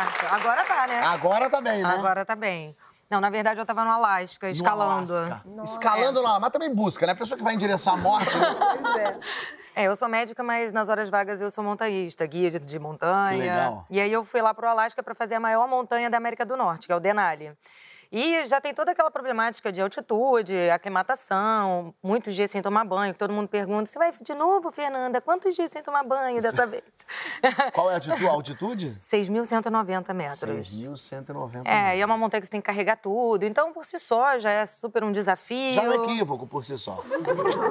Certo. 0.05 0.33
Agora 0.33 0.63
tá, 0.65 0.87
né? 0.87 0.99
Agora 1.01 1.49
tá 1.49 1.61
bem, 1.61 1.83
né? 1.83 1.89
Agora 1.93 2.25
tá 2.25 2.35
bem. 2.35 2.75
Não, 3.09 3.19
na 3.19 3.29
verdade 3.29 3.59
eu 3.59 3.65
tava 3.65 3.83
no 3.83 3.91
Alasca, 3.91 4.47
No 4.47 4.51
escalando. 4.51 5.13
Alasca. 5.15 5.41
Escalando 5.63 6.21
lá, 6.21 6.39
mas 6.39 6.51
também 6.51 6.73
busca, 6.73 7.05
né? 7.07 7.13
A 7.13 7.15
pessoa 7.15 7.37
que 7.37 7.43
vai 7.43 7.55
em 7.55 7.57
direção 7.57 7.93
à 7.93 7.97
morte. 7.97 8.37
né? 8.37 9.19
É, 9.75 9.83
eu 9.83 9.95
sou 9.95 10.09
médica, 10.09 10.43
mas 10.43 10.73
nas 10.73 10.89
horas 10.89 11.09
vagas 11.09 11.39
eu 11.39 11.49
sou 11.49 11.63
montanhista, 11.63 12.25
guia 12.25 12.51
de, 12.51 12.59
de 12.59 12.77
montanha. 12.77 13.31
Que 13.31 13.37
legal. 13.39 13.85
E 13.89 14.01
aí 14.01 14.11
eu 14.11 14.25
fui 14.25 14.41
lá 14.41 14.53
pro 14.53 14.67
Alasca 14.67 15.01
pra 15.01 15.15
fazer 15.15 15.35
a 15.35 15.39
maior 15.39 15.69
montanha 15.69 16.09
da 16.09 16.17
América 16.17 16.45
do 16.45 16.57
Norte, 16.57 16.85
que 16.85 16.91
é 16.91 16.95
o 16.97 16.99
Denali. 16.99 17.49
E 18.11 18.43
já 18.45 18.59
tem 18.59 18.73
toda 18.73 18.91
aquela 18.91 19.11
problemática 19.11 19.71
de 19.71 19.81
altitude, 19.81 20.55
aclimatação, 20.71 21.93
muitos 22.01 22.33
dias 22.33 22.49
sem 22.49 22.61
tomar 22.61 22.83
banho. 22.85 23.13
Todo 23.13 23.31
mundo 23.31 23.47
pergunta: 23.47 23.85
você 23.85 23.99
vai 23.99 24.11
de 24.19 24.33
novo, 24.33 24.71
Fernanda? 24.71 25.21
Quantos 25.21 25.55
dias 25.55 25.71
sem 25.71 25.81
tomar 25.83 26.03
banho 26.03 26.41
dessa 26.41 26.65
vez? 26.67 26.83
Qual 27.73 27.87
é 27.89 27.93
a 27.93 27.95
altitude? 27.97 28.27
A 28.27 28.31
altitude? 28.31 28.97
6.190 28.99 30.13
metros. 30.13 30.67
6.190 30.81 31.61
É, 31.65 31.97
e 31.97 32.01
é 32.01 32.05
uma 32.05 32.17
montanha 32.17 32.41
que 32.41 32.47
você 32.47 32.51
tem 32.51 32.61
que 32.61 32.65
carregar 32.65 32.97
tudo. 32.97 33.43
Então, 33.45 33.71
por 33.71 33.85
si 33.85 33.99
só, 33.99 34.37
já 34.39 34.49
é 34.51 34.65
super 34.65 35.03
um 35.03 35.11
desafio. 35.11 35.73
Já 35.73 35.83
é 35.83 35.89
um 35.89 36.03
equívoco 36.03 36.47
por 36.47 36.63
si 36.65 36.77
só. 36.77 36.97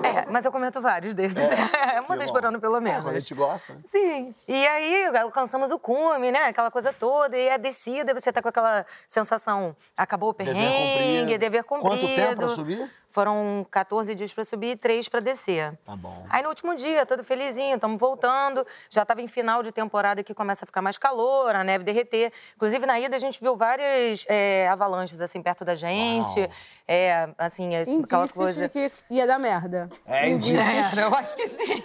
É, 0.05 0.27
mas 0.31 0.45
eu 0.45 0.53
comento 0.53 0.81
vários 0.81 1.15
desses. 1.15 1.39
É, 1.39 2.01
uma 2.07 2.17
vez 2.17 2.31
por 2.31 2.45
ano, 2.45 2.61
pelo 2.61 2.77
É, 2.77 2.81
menos. 2.81 3.03
quando 3.03 3.17
a 3.17 3.21
gente 3.21 3.35
gosta. 3.35 3.73
né? 3.75 3.81
Sim. 3.87 4.35
E 4.47 4.67
aí 4.67 5.07
alcançamos 5.19 5.71
o 5.73 5.79
cume, 5.79 6.31
né? 6.31 6.45
Aquela 6.47 6.71
coisa 6.71 6.93
toda. 6.93 7.37
E 7.37 7.51
a 7.51 7.57
descida, 7.57 8.15
você 8.15 8.33
tá 8.33 8.41
com 8.41 8.49
aquela 8.49 8.87
sensação. 9.09 9.75
Acabou 9.97 10.28
Dever 10.35 10.55
perrengue, 10.55 11.21
cumprido. 11.21 11.39
dever 11.39 11.65
cumprido. 11.65 11.89
Quanto 11.89 12.15
tempo 12.15 12.37
pra 12.37 12.49
subir? 12.49 12.91
Foram 13.23 13.67
14 13.73 14.15
dias 14.15 14.33
pra 14.33 14.45
subir 14.45 14.71
e 14.71 14.77
3 14.77 15.09
pra 15.09 15.19
descer. 15.19 15.77
Tá 15.85 15.97
bom. 15.97 16.25
Aí 16.31 16.41
no 16.41 16.51
último 16.51 16.77
dia, 16.77 17.05
todo 17.05 17.25
felizinho, 17.25 17.75
estamos 17.75 17.99
voltando. 17.99 18.65
Já 18.89 19.03
estava 19.03 19.21
em 19.21 19.27
final 19.27 19.61
de 19.61 19.73
temporada 19.73 20.23
que 20.23 20.33
começa 20.33 20.65
a 20.65 20.67
ficar 20.67 20.81
mais 20.83 20.99
calor, 20.99 21.53
a 21.53 21.65
neve 21.65 21.83
derreter. 21.83 22.33
Inclusive, 22.55 22.87
na 22.87 23.01
ida, 23.01 23.17
a 23.17 23.19
gente 23.19 23.41
viu 23.41 23.57
várias 23.57 24.25
é, 24.29 24.69
avalanches, 24.69 25.21
assim, 25.21 25.43
perto 25.43 25.65
da 25.65 25.75
gente. 25.75 26.39
Uau. 26.39 26.51
É, 26.91 27.29
assim, 27.37 27.75
é, 27.75 27.83
aquela 27.83 27.97
Indícios 27.99 28.33
coisa... 28.33 28.63
de 28.63 28.69
que 28.71 28.93
ia 29.11 29.27
dar 29.27 29.39
merda. 29.39 29.91
É, 30.07 30.29
indícios. 30.31 30.97
É, 30.97 31.03
eu 31.05 31.15
acho 31.15 31.37
que 31.37 31.47
sim. 31.49 31.83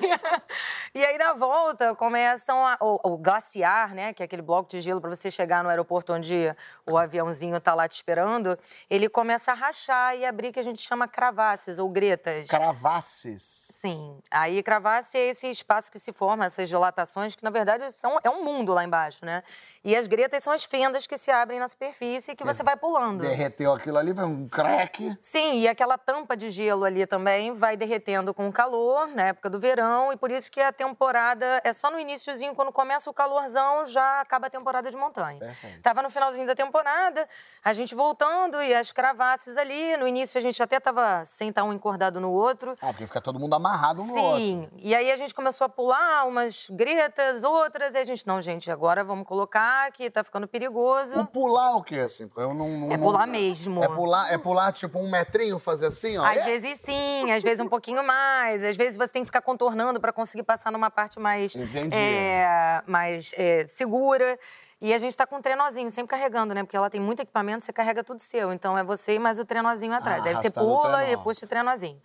E 0.95 1.03
aí, 1.03 1.17
na 1.17 1.33
volta, 1.33 1.93
começam 1.95 2.65
a- 2.65 2.77
o, 2.79 3.15
o 3.15 3.17
glaciar, 3.17 3.93
né? 3.93 4.13
Que 4.13 4.23
é 4.23 4.25
aquele 4.25 4.41
bloco 4.41 4.69
de 4.69 4.79
gelo 4.79 5.01
para 5.01 5.09
você 5.09 5.29
chegar 5.29 5.61
no 5.61 5.69
aeroporto 5.69 6.13
onde 6.13 6.55
o 6.89 6.97
aviãozinho 6.97 7.59
tá 7.59 7.73
lá 7.73 7.85
te 7.85 7.95
esperando. 7.95 8.57
Ele 8.89 9.09
começa 9.09 9.51
a 9.51 9.55
rachar 9.55 10.15
e 10.15 10.25
abrir, 10.25 10.53
que 10.53 10.59
a 10.59 10.63
gente 10.63 10.79
chama 10.81 11.05
cravasses 11.23 11.79
ou 11.79 11.89
gretas. 11.89 12.47
Cravasses. 12.47 13.41
Sim. 13.79 14.19
Aí, 14.29 14.61
cravasse 14.61 15.17
é 15.17 15.29
esse 15.29 15.49
espaço 15.49 15.89
que 15.91 15.99
se 15.99 16.11
forma, 16.11 16.45
essas 16.45 16.67
dilatações, 16.67 17.35
que 17.35 17.43
na 17.43 17.49
verdade 17.49 17.89
são, 17.91 18.19
é 18.23 18.29
um 18.29 18.43
mundo 18.43 18.73
lá 18.73 18.83
embaixo, 18.83 19.25
né? 19.25 19.41
E 19.85 19.97
as 19.97 20.07
gretas 20.07 20.41
são 20.41 20.53
as 20.53 20.63
fendas 20.63 21.05
que 21.05 21.17
se 21.17 21.29
abrem 21.29 21.59
na 21.59 21.67
superfície 21.67 22.31
e 22.31 22.35
que 22.37 22.45
você 22.45 22.63
vai 22.63 22.77
pulando. 22.77 23.19
Derreteu 23.19 23.73
aquilo 23.73 23.97
ali, 23.97 24.13
vai 24.13 24.23
um 24.23 24.47
crack. 24.47 25.13
Sim, 25.19 25.59
e 25.59 25.67
aquela 25.67 25.97
tampa 25.97 26.37
de 26.37 26.49
gelo 26.49 26.85
ali 26.85 27.05
também 27.05 27.53
vai 27.53 27.75
derretendo 27.75 28.33
com 28.33 28.47
o 28.47 28.53
calor, 28.53 29.07
na 29.09 29.23
época 29.23 29.49
do 29.49 29.59
verão, 29.59 30.13
e 30.13 30.15
por 30.15 30.31
isso 30.31 30.49
que 30.49 30.61
a 30.61 30.71
temporada 30.71 31.59
é 31.65 31.73
só 31.73 31.91
no 31.91 31.99
iníciozinho, 31.99 32.55
quando 32.55 32.71
começa 32.71 33.09
o 33.09 33.13
calorzão, 33.13 33.85
já 33.85 34.21
acaba 34.21 34.47
a 34.47 34.49
temporada 34.49 34.89
de 34.89 34.95
montanha. 34.95 35.39
Perfeito. 35.39 35.81
Tava 35.81 36.01
no 36.01 36.09
finalzinho 36.09 36.47
da 36.47 36.55
temporada, 36.55 37.27
a 37.61 37.73
gente 37.73 37.93
voltando 37.93 38.63
e 38.63 38.73
as 38.73 38.93
cravasses 38.93 39.57
ali, 39.57 39.97
no 39.97 40.07
início 40.07 40.37
a 40.37 40.41
gente 40.41 40.63
até 40.63 40.79
tava 40.79 41.25
sem 41.25 41.49
estar 41.49 41.65
um 41.65 41.73
encordado 41.73 42.21
no 42.21 42.31
outro. 42.31 42.71
Ah, 42.81 42.87
porque 42.87 43.05
fica 43.05 43.19
todo 43.19 43.37
mundo 43.37 43.53
amarrado 43.53 44.01
um 44.01 44.05
no 44.05 44.15
outro. 44.15 44.37
Sim, 44.37 44.69
e 44.77 44.95
aí 44.95 45.11
a 45.11 45.17
gente 45.17 45.35
começou 45.35 45.65
a 45.65 45.69
pular 45.69 46.25
umas 46.25 46.69
gretas, 46.69 47.43
outras, 47.43 47.95
e 47.95 47.97
a 47.97 48.03
gente, 48.05 48.25
não, 48.25 48.39
gente, 48.39 48.71
agora 48.71 49.03
vamos 49.03 49.27
colocar 49.27 49.72
que 49.91 50.09
tá 50.09 50.23
ficando 50.23 50.47
perigoso. 50.47 51.19
O 51.19 51.25
pular 51.25 51.71
é 51.71 51.75
o 51.75 51.81
quê, 51.83 51.99
assim? 51.99 52.29
Eu 52.37 52.53
não, 52.53 52.69
não- 52.69 52.91
É 52.91 52.97
não- 52.97 53.05
pular 53.07 53.27
mesmo. 53.27 53.83
É 53.83 53.87
pular, 53.87 54.31
é 54.33 54.37
pular 54.37 54.71
tipo 54.73 54.99
um 54.99 55.09
metrinho, 55.09 55.59
fazer 55.59 55.87
assim, 55.87 56.17
ó. 56.17 56.25
Às 56.25 56.37
É? 56.37 56.43
vezes 56.43 56.79
sim, 56.79 57.31
às 57.31 57.43
vezes 57.43 57.59
um 57.59 57.69
pouquinho 57.69 58.03
mais. 58.03 58.63
Às 58.63 58.75
vezes 58.75 58.97
você 58.97 59.11
tem 59.11 59.21
que 59.23 59.27
ficar 59.27 59.41
contornando 59.41 59.99
para 59.99 60.11
conseguir 60.13 60.43
passar 60.43 60.71
numa 60.71 60.89
parte 60.91 61.19
mais, 61.19 61.55
Entendi. 61.55 61.97
é, 61.97 62.81
mais 62.87 63.33
é, 63.37 63.65
segura. 63.67 64.39
E 64.81 64.93
a 64.93 64.97
gente 64.97 65.15
tá 65.15 65.25
com 65.25 65.37
um 65.37 65.41
trenozinho, 65.41 65.89
sempre 65.89 66.09
carregando, 66.09 66.53
né? 66.53 66.61
Porque 66.63 66.75
ela 66.75 66.89
tem 66.89 66.99
muito 66.99 67.21
equipamento, 67.21 67.63
você 67.63 67.71
carrega 67.71 68.03
tudo 68.03 68.19
seu. 68.19 68.51
Então 68.51 68.77
é 68.77 68.83
você 68.83 69.13
e 69.15 69.19
mais 69.19 69.39
o 69.39 69.45
trenozinho 69.45 69.93
atrás. 69.93 70.25
Ah, 70.25 70.29
aí 70.29 70.35
você 70.35 70.51
pula 70.51 71.05
e 71.09 71.15
puxa 71.17 71.45
o 71.45 71.47
trenozinho. 71.47 72.01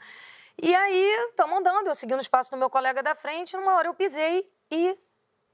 E 0.61 0.75
aí, 0.75 1.27
estamos 1.31 1.57
andando, 1.59 1.87
eu 1.89 1.95
seguindo 1.95 2.19
o 2.19 2.23
espaço 2.23 2.51
do 2.51 2.57
meu 2.57 2.69
colega 2.71 3.03
da 3.03 3.15
frente, 3.15 3.57
numa 3.57 3.75
hora 3.77 3.89
eu 3.89 3.95
pisei 3.95 4.45
e 4.71 4.97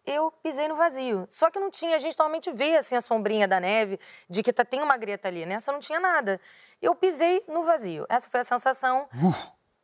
eu 0.06 0.30
pisei 0.42 0.68
no 0.68 0.76
vazio. 0.76 1.26
Só 1.30 1.50
que 1.50 1.58
não 1.58 1.70
tinha, 1.70 1.96
a 1.96 1.98
gente 1.98 2.18
normalmente 2.18 2.50
vê 2.50 2.76
assim 2.76 2.94
a 2.96 3.00
sombrinha 3.00 3.48
da 3.48 3.58
neve, 3.60 3.98
de 4.28 4.42
que 4.42 4.52
tá, 4.52 4.64
tem 4.64 4.82
uma 4.82 4.96
greta 4.96 5.28
ali. 5.28 5.46
Nessa 5.46 5.72
não 5.72 5.80
tinha 5.80 5.98
nada. 5.98 6.40
Eu 6.80 6.94
pisei 6.94 7.42
no 7.48 7.62
vazio. 7.62 8.06
Essa 8.08 8.28
foi 8.28 8.40
a 8.40 8.44
sensação. 8.44 9.08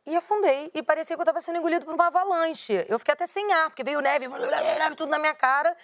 E 0.05 0.15
afundei. 0.15 0.71
E 0.73 0.81
parecia 0.81 1.15
que 1.15 1.21
eu 1.21 1.25
tava 1.25 1.39
sendo 1.41 1.59
engolido 1.59 1.85
por 1.85 1.93
uma 1.93 2.07
avalanche. 2.07 2.85
Eu 2.89 2.97
fiquei 2.97 3.13
até 3.13 3.27
sem 3.27 3.51
ar, 3.53 3.69
porque 3.69 3.83
veio 3.83 4.01
neve, 4.01 4.27
tudo 4.97 5.09
na 5.09 5.19
minha 5.19 5.35
cara. 5.35 5.75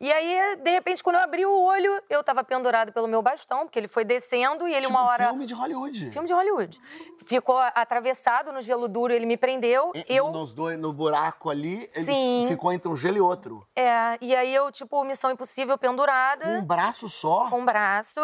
E 0.00 0.12
aí, 0.12 0.56
de 0.56 0.70
repente, 0.70 1.02
quando 1.02 1.16
eu 1.16 1.22
abri 1.22 1.44
o 1.44 1.50
olho, 1.60 2.00
eu 2.08 2.22
tava 2.22 2.44
pendurado 2.44 2.92
pelo 2.92 3.08
meu 3.08 3.20
bastão, 3.20 3.60
porque 3.66 3.78
ele 3.78 3.88
foi 3.88 4.04
descendo 4.04 4.68
e 4.68 4.72
ele 4.72 4.86
Tipo 4.86 4.92
uma 4.92 5.04
hora. 5.08 5.28
filme 5.28 5.44
de 5.44 5.54
Hollywood. 5.54 6.10
Filme 6.12 6.28
de 6.28 6.32
Hollywood. 6.32 6.80
Ficou 7.26 7.58
atravessado 7.58 8.52
no 8.52 8.60
gelo 8.60 8.86
duro, 8.86 9.12
ele 9.12 9.26
me 9.26 9.36
prendeu. 9.36 9.90
E- 9.94 10.04
eu. 10.08 10.30
Nos 10.30 10.52
dois, 10.52 10.78
no 10.78 10.92
buraco 10.92 11.50
ali, 11.50 11.90
ele 11.94 12.04
Sim. 12.04 12.44
ficou 12.48 12.72
entre 12.72 12.88
um 12.88 12.96
gelo 12.96 13.16
e 13.16 13.20
outro. 13.20 13.66
É, 13.74 14.16
e 14.20 14.34
aí 14.36 14.54
eu, 14.54 14.70
tipo, 14.70 15.02
missão 15.04 15.30
impossível 15.32 15.76
pendurada. 15.76 16.44
Com 16.44 16.58
um 16.58 16.64
braço 16.64 17.08
só. 17.08 17.48
com 17.50 17.60
o 17.60 17.64
braço 17.64 18.20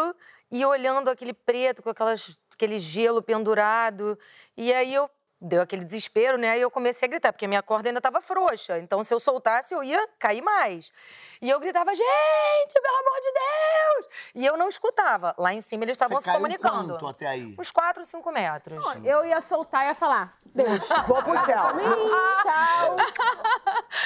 e 0.49 0.65
olhando 0.65 1.09
aquele 1.09 1.33
preto 1.33 1.83
com 1.83 1.89
aquelas, 1.89 2.39
aquele 2.53 2.79
gelo 2.79 3.21
pendurado. 3.21 4.17
E 4.55 4.71
aí 4.73 4.93
eu 4.93 5.09
deu 5.45 5.61
aquele 5.61 5.83
desespero, 5.85 6.37
né? 6.37 6.51
Aí 6.51 6.61
eu 6.61 6.71
comecei 6.71 7.07
a 7.07 7.09
gritar, 7.09 7.31
porque 7.31 7.45
a 7.45 7.47
minha 7.47 7.61
corda 7.61 7.89
ainda 7.89 7.99
estava 7.99 8.19
frouxa. 8.19 8.79
Então, 8.79 9.03
se 9.03 9.13
eu 9.13 9.19
soltasse, 9.19 9.73
eu 9.73 9.83
ia 9.83 10.07
cair 10.17 10.41
mais. 10.41 10.91
E 11.41 11.49
eu 11.49 11.59
gritava, 11.59 11.93
gente, 11.93 12.73
pelo 12.73 12.97
amor 12.97 13.21
de 13.21 13.31
Deus! 13.31 14.07
E 14.35 14.45
eu 14.45 14.57
não 14.57 14.67
escutava. 14.67 15.35
Lá 15.37 15.53
em 15.53 15.61
cima 15.61 15.83
eles 15.83 15.93
estavam 15.93 16.19
se 16.19 16.31
comunicando. 16.31 16.93
quanto 16.93 17.07
até 17.07 17.27
aí? 17.27 17.55
Uns 17.59 17.71
4, 17.71 18.03
5 18.03 18.31
metros. 18.31 18.95
Eu 19.03 19.23
ia 19.25 19.39
soltar 19.41 19.85
e 19.85 19.87
ia 19.89 19.95
falar, 19.95 20.37
Deus, 20.45 20.87
Vou 21.07 21.21
pro 21.21 21.37
céu. 21.45 21.63
tchau. 22.43 22.95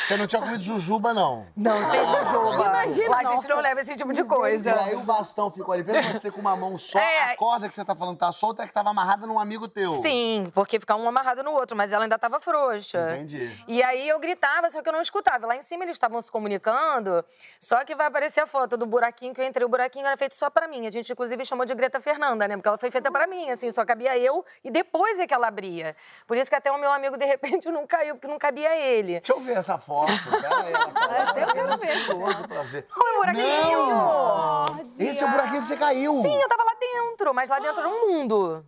Você 0.09 0.17
não 0.17 0.25
tinha 0.25 0.41
comido 0.41 0.63
jujuba, 0.63 1.13
não? 1.13 1.45
Não, 1.55 1.71
sem 1.85 2.03
jujuba. 2.03 2.65
Imagina, 2.65 3.17
a 3.17 3.23
gente 3.25 3.47
não 3.47 3.59
leva 3.59 3.79
esse 3.81 3.95
tipo 3.95 4.11
de 4.11 4.21
E 4.21 4.23
coisa. 4.23 4.73
aí 4.81 4.95
o 4.95 5.01
bastão 5.01 5.51
ficou 5.51 5.71
ali, 5.71 5.83
mesmo 5.83 6.13
você 6.19 6.31
com 6.31 6.41
uma 6.41 6.55
mão 6.55 6.79
só, 6.79 6.97
É. 6.97 7.33
a 7.33 7.35
corda 7.37 7.67
que 7.67 7.73
você 7.75 7.85
tá 7.85 7.95
falando 7.95 8.17
tá 8.17 8.31
solta 8.31 8.63
é 8.63 8.65
que 8.65 8.73
tava 8.73 8.89
amarrada 8.89 9.27
num 9.27 9.37
amigo 9.39 9.67
teu. 9.67 9.93
Sim, 9.93 10.51
porque 10.55 10.79
ficava 10.79 10.99
um 10.99 11.07
amarrado 11.07 11.43
no 11.43 11.51
outro, 11.51 11.77
mas 11.77 11.93
ela 11.93 12.05
ainda 12.05 12.15
estava 12.15 12.39
frouxa. 12.39 13.11
Entendi. 13.17 13.55
E 13.67 13.83
aí 13.83 14.09
eu 14.09 14.19
gritava, 14.19 14.67
só 14.71 14.81
que 14.81 14.89
eu 14.89 14.93
não 14.93 14.99
escutava. 15.01 15.45
Lá 15.45 15.55
em 15.55 15.61
cima 15.61 15.83
eles 15.83 15.95
estavam 15.95 16.19
se 16.23 16.31
comunicando, 16.31 17.23
só 17.59 17.85
que 17.85 17.93
vai 17.93 18.07
aparecer 18.07 18.39
a 18.41 18.47
foto 18.47 18.75
do 18.77 18.87
buraquinho 18.87 19.31
que 19.31 19.41
eu 19.41 19.45
entrei. 19.45 19.63
O 19.63 19.69
buraquinho 19.69 20.07
era 20.07 20.17
feito 20.17 20.33
só 20.33 20.49
pra 20.49 20.67
mim. 20.67 20.87
A 20.87 20.89
gente, 20.89 21.11
inclusive, 21.13 21.45
chamou 21.45 21.65
de 21.67 21.75
Greta 21.75 22.01
Fernanda, 22.01 22.47
né? 22.47 22.55
Porque 22.57 22.67
ela 22.67 22.79
foi 22.79 22.89
feita 22.89 23.11
pra 23.11 23.27
mim, 23.27 23.51
assim, 23.51 23.71
só 23.71 23.85
cabia 23.85 24.17
eu 24.17 24.43
e 24.63 24.71
depois 24.71 25.19
é 25.19 25.27
que 25.27 25.35
ela 25.35 25.47
abria. 25.49 25.95
Por 26.25 26.35
isso 26.35 26.49
que 26.49 26.55
até 26.55 26.71
o 26.71 26.79
meu 26.79 26.91
amigo, 26.91 27.15
de 27.15 27.25
repente, 27.25 27.69
não 27.69 27.85
caiu, 27.85 28.15
porque 28.15 28.27
não 28.27 28.39
cabia 28.39 28.75
ele. 28.75 29.19
Deixa 29.19 29.33
eu 29.33 29.39
ver 29.39 29.55
essa 29.55 29.77
foto. 29.77 29.98
Pera 30.05 30.63
aí, 30.63 30.73
ela 30.73 30.91
falou. 30.91 31.17
Até 31.21 31.43
eu 31.43 31.47
quero 31.47 31.77
ver. 31.77 32.05
Curioso 32.07 32.47
pra 32.47 32.63
ver. 32.63 32.87
Olha 32.95 33.13
o 33.13 33.19
buraquinho! 33.19 35.09
Esse 35.09 35.23
é 35.23 35.27
o 35.27 35.31
buraquinho 35.31 35.61
que 35.61 35.67
você 35.67 35.77
caiu. 35.77 36.21
Sim, 36.21 36.35
eu 36.41 36.47
tava 36.47 36.63
lá 36.63 36.73
dentro, 36.79 37.33
mas 37.33 37.49
lá 37.49 37.59
dentro 37.59 37.79
era 37.81 37.89
um 37.89 38.07
mundo. 38.09 38.65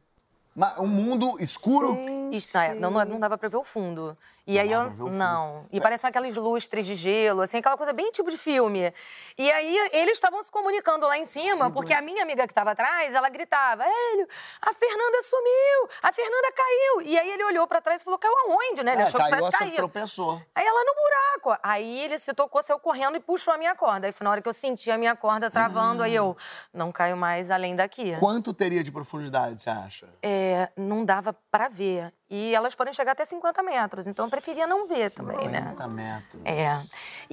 Ma- 0.56 0.76
Um 0.80 0.88
mundo 0.88 1.38
escuro. 1.40 1.98
Isso, 2.32 2.58
é, 2.58 2.74
não, 2.74 2.92
não, 2.92 3.06
não 3.06 3.20
dava 3.20 3.38
pra 3.38 3.50
ver 3.50 3.58
o 3.58 3.64
fundo. 3.64 4.18
E 4.52 4.60
aí 4.60 4.70
eu. 4.72 4.84
Não. 5.12 5.66
E 5.72 5.80
pareciam 5.80 6.10
aqueles 6.10 6.36
lustres 6.36 6.86
de 6.86 6.96
gelo, 6.96 7.42
assim, 7.42 7.60
aquela 7.60 7.78
coisa 7.78 7.94
bem 7.94 8.12
tipo 8.12 8.30
de 8.30 8.38
filme. 8.38 8.94
E 9.38 9.50
aí 9.52 9.90
eles 9.94 10.14
estavam 10.14 10.44
se 10.44 10.52
comunicando 10.52 11.06
lá 11.08 11.18
em 11.18 11.24
cima, 11.26 11.72
porque 11.72 11.94
a 11.94 12.02
minha 12.02 12.22
amiga 12.22 12.46
que 12.46 12.52
estava 12.52 12.72
atrás, 12.72 13.14
ela 13.14 13.30
gritava: 13.30 13.84
Hélio, 13.86 14.28
a 14.62 14.74
Fernanda 14.74 15.22
sumiu! 15.24 15.90
A 16.04 16.12
Fernanda 16.12 16.52
caiu! 16.54 17.02
E 17.04 17.18
aí 17.18 17.30
ele 17.32 17.44
olhou 17.46 17.66
pra 17.66 17.80
trás 17.80 18.02
e 18.02 18.04
falou: 18.04 18.20
caiu 18.20 18.34
aonde, 18.46 18.84
né? 18.84 18.92
Ele 18.94 19.02
É, 19.02 19.06
achou 19.06 19.20
que 19.22 19.30
caiu, 19.30 19.36
tivesse 19.38 19.52
você 19.52 19.58
caído. 19.58 19.76
tropeçou. 19.78 20.42
Aí 20.54 20.66
ela 20.66 20.84
no 20.84 20.94
buraco. 20.94 21.60
Aí 21.64 22.02
ele 22.02 22.18
se 22.18 22.34
tocou, 22.34 22.62
saiu 22.62 22.80
correndo 22.80 23.16
e 23.16 23.20
puxou 23.22 23.54
a 23.54 23.58
minha 23.58 23.74
corda. 23.74 24.08
Aí 24.08 24.12
foi 24.14 24.26
na 24.26 24.32
hora 24.32 24.42
que 24.42 24.50
eu 24.50 24.54
senti 24.54 24.92
a 24.92 24.98
minha 24.98 25.16
corda 25.16 25.50
travando, 25.50 26.04
aí 26.04 26.14
eu 26.14 26.36
não 26.74 26.92
caio 26.92 27.16
mais 27.16 27.50
além 27.50 27.76
daqui. 27.76 28.16
Quanto 28.20 28.54
teria 28.54 28.84
de 28.84 28.92
profundidade, 28.92 29.62
você 29.62 29.70
acha? 29.70 30.10
É, 30.22 30.70
não 30.76 31.06
dava 31.06 31.34
pra 31.50 31.70
ver. 31.70 32.14
E 32.34 32.56
elas 32.56 32.74
podem 32.74 32.94
chegar 32.94 33.12
até 33.12 33.26
50 33.26 33.62
metros, 33.62 34.08
então 34.08 34.24
eu 34.24 34.32
preferia 34.32 34.66
não 34.66 34.88
ver 34.88 35.12
também, 35.12 35.50
né? 35.50 35.60
50 35.72 35.88
metros. 35.90 36.42
É. 36.46 36.82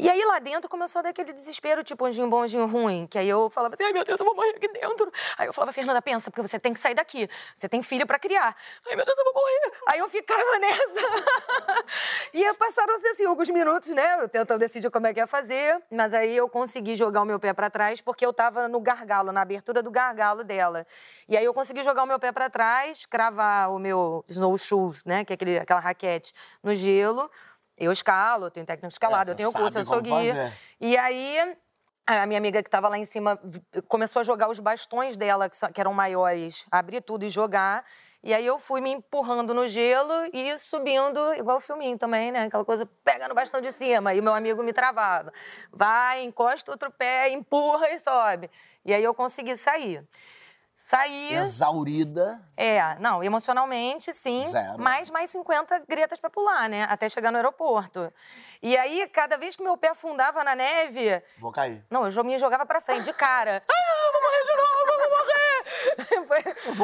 E 0.01 0.09
aí 0.09 0.25
lá 0.25 0.39
dentro 0.39 0.71
começou 0.71 1.01
a 1.01 1.03
dar 1.03 1.09
aquele 1.09 1.33
desespero, 1.33 1.83
tipo, 1.83 2.05
anjinho 2.05 2.31
bom, 2.31 2.43
anjinho 2.43 2.67
ruim. 2.67 3.05
Que 3.05 3.19
aí 3.19 3.29
eu 3.29 3.51
falava 3.51 3.75
assim, 3.75 3.83
ai 3.83 3.93
meu 3.93 4.05
Deus, 4.05 4.21
eu 4.21 4.25
vou 4.25 4.33
morrer 4.33 4.51
aqui 4.51 4.69
dentro. 4.69 5.11
Aí 5.37 5.49
eu 5.49 5.53
falava, 5.53 5.73
Fernanda, 5.73 6.01
pensa, 6.01 6.31
porque 6.31 6.47
você 6.47 6.57
tem 6.57 6.73
que 6.73 6.79
sair 6.79 6.95
daqui. 6.95 7.29
Você 7.53 7.69
tem 7.69 7.83
filho 7.83 8.07
pra 8.07 8.17
criar. 8.17 8.55
Ai 8.89 8.95
meu 8.95 9.05
Deus, 9.05 9.19
eu 9.19 9.25
vou 9.25 9.35
morrer. 9.35 9.73
Aí 9.89 9.99
eu 9.99 10.09
ficava 10.09 10.41
nessa. 10.61 11.01
e 12.33 12.55
passaram-se 12.55 13.09
assim 13.09 13.25
alguns 13.25 13.51
minutos, 13.51 13.89
né? 13.89 14.23
Eu 14.23 14.29
tentando 14.29 14.61
decidir 14.61 14.89
como 14.89 15.09
é 15.09 15.13
que 15.13 15.19
ia 15.19 15.27
fazer. 15.27 15.83
Mas 15.91 16.15
aí 16.15 16.37
eu 16.37 16.49
consegui 16.49 16.95
jogar 16.95 17.23
o 17.23 17.25
meu 17.25 17.41
pé 17.41 17.53
pra 17.53 17.69
trás, 17.69 18.01
porque 18.01 18.25
eu 18.25 18.33
tava 18.33 18.69
no 18.69 18.81
gargalo, 18.81 19.33
na 19.33 19.41
abertura 19.41 19.83
do 19.83 19.91
gargalo 19.91 20.45
dela. 20.45 20.87
E 21.29 21.37
aí 21.37 21.45
eu 21.45 21.53
consegui 21.53 21.83
jogar 21.83 22.05
o 22.05 22.07
meu 22.07 22.21
pé 22.21 22.31
pra 22.31 22.49
trás, 22.49 23.05
cravar 23.05 23.73
o 23.73 23.81
meu 23.81 24.25
snowshoes, 24.29 25.05
né? 25.05 25.25
Que 25.25 25.33
é 25.33 25.35
aquele, 25.35 25.59
aquela 25.59 25.81
raquete 25.81 26.33
no 26.63 26.73
gelo. 26.73 27.29
Eu 27.79 27.93
escalo, 27.93 28.47
eu 28.47 28.51
tenho 28.51 28.67
técnica 28.67 28.89
de 28.89 28.95
escalada, 28.95 29.31
É, 29.31 29.33
eu 29.33 29.37
tenho 29.37 29.53
curso, 29.53 29.79
eu 29.79 29.85
sou 29.85 30.03
guia. 30.03 30.35
fazer. 30.35 30.53
E 30.81 30.97
aí 30.97 31.57
A 32.11 32.25
minha 32.25 32.39
amiga 32.39 32.63
que 32.63 32.69
estava 32.69 32.89
lá 32.89 32.97
em 32.97 33.05
cima 33.05 33.39
começou 33.87 34.21
a 34.21 34.23
jogar 34.23 34.49
os 34.49 34.59
bastões 34.61 35.19
dela, 35.19 35.47
que 35.51 35.79
eram 35.79 35.93
maiores, 35.93 36.65
abrir 36.71 37.03
tudo 37.03 37.27
e 37.27 37.29
jogar. 37.29 37.85
E 38.23 38.33
aí 38.33 38.47
eu 38.47 38.59
fui 38.59 38.81
me 38.81 38.91
empurrando 38.91 39.53
no 39.53 39.67
gelo 39.67 40.13
e 40.33 40.57
subindo, 40.57 41.35
igual 41.35 41.59
o 41.59 41.61
filminho 41.61 41.99
também, 41.99 42.33
né? 42.33 42.45
Aquela 42.47 42.65
coisa, 42.65 42.87
pega 43.05 43.29
no 43.29 43.35
bastão 43.35 43.61
de 43.61 43.71
cima. 43.71 44.15
E 44.15 44.21
o 44.21 44.23
meu 44.23 44.35
amigo 44.35 44.63
me 44.63 44.73
travava. 44.73 45.31
Vai, 45.71 46.25
encosta 46.25 46.73
outro 46.73 46.91
pé, 46.91 47.29
empurra 47.29 47.91
e 47.91 47.99
sobe. 47.99 48.51
E 48.87 48.95
aí 48.95 49.05
eu 49.05 49.13
consegui 49.13 49.55
sair. 49.57 50.03
Saí. 50.81 51.35
Exaurida. 51.35 52.41
É, 52.57 52.95
não, 53.01 53.23
emocionalmente, 53.23 54.15
sim. 54.15 54.43
Zero. 54.47 54.81
Mais 54.81 55.11
mais 55.11 55.29
50 55.31 55.81
gretas 55.89 56.21
pra 56.21 56.31
pular, 56.31 56.69
né? 56.69 56.85
Até 56.89 57.09
chegar 57.09 57.33
no 57.33 57.37
aeroporto. 57.37 58.13
E 58.63 58.77
aí, 58.77 59.09
cada 59.09 59.37
vez 59.37 59.57
que 59.57 59.63
meu 59.65 59.77
pé 59.77 59.89
afundava 59.89 60.45
na 60.45 60.55
neve, 60.55 61.21
Vou 61.39 61.51
cair. 61.51 61.85
não, 61.91 62.07
eu 62.09 62.25
me 62.25 62.39
jogava 62.39 62.65
pra 62.65 62.81
frente, 62.81 63.03
de 63.05 63.13
cara. 63.13 63.61
Ah, 63.69 64.07
eu 64.07 64.13
vou 64.13 64.23
morrer 64.23 64.45
de 64.45 64.57
novo, 64.57 64.79
eu 64.79 64.87
vou 64.87 65.09
morrer! 65.09 65.09
Foi- 65.09 65.09
vou 65.09 65.17
morrer 65.19 65.88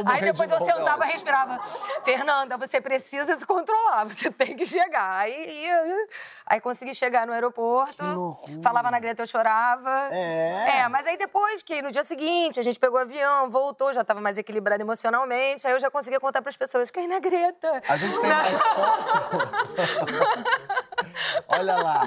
Aí 0.06 0.22
depois 0.22 0.48
de 0.48 0.54
eu 0.54 0.60
sentava, 0.60 1.02
ótimo. 1.02 1.12
respirava. 1.12 1.58
Fernanda, 2.02 2.56
você 2.56 2.80
precisa 2.80 3.34
se 3.36 3.46
controlar, 3.46 4.04
você 4.04 4.30
tem 4.30 4.56
que 4.56 4.66
chegar. 4.66 5.18
Aí, 5.20 5.66
aí 6.46 6.60
consegui 6.60 6.94
chegar 6.94 7.26
no 7.26 7.32
aeroporto. 7.32 8.38
Falava 8.62 8.90
na 8.90 8.98
Greta, 8.98 9.22
eu 9.22 9.26
chorava. 9.26 10.08
É? 10.10 10.80
É, 10.80 10.88
mas 10.88 11.06
aí 11.06 11.16
depois 11.16 11.62
que 11.62 11.80
no 11.82 11.90
dia 11.90 12.02
seguinte 12.02 12.58
a 12.58 12.62
gente 12.62 12.78
pegou 12.78 12.98
o 12.98 13.02
avião, 13.02 13.50
voltou, 13.50 13.92
já 13.92 14.04
tava 14.04 14.20
mais 14.20 14.36
equilibrada 14.38 14.82
emocionalmente, 14.82 15.66
aí 15.66 15.72
eu 15.72 15.80
já 15.80 15.90
conseguia 15.90 16.20
contar 16.20 16.42
pras 16.42 16.56
pessoas, 16.56 16.90
caí 16.90 17.06
na 17.06 17.18
Greta. 17.18 17.82
A 17.88 17.96
gente 17.96 18.20
tem 18.20 18.30
mais 18.30 18.62
foto. 18.62 19.38
Olha 21.48 21.76
lá. 21.76 22.02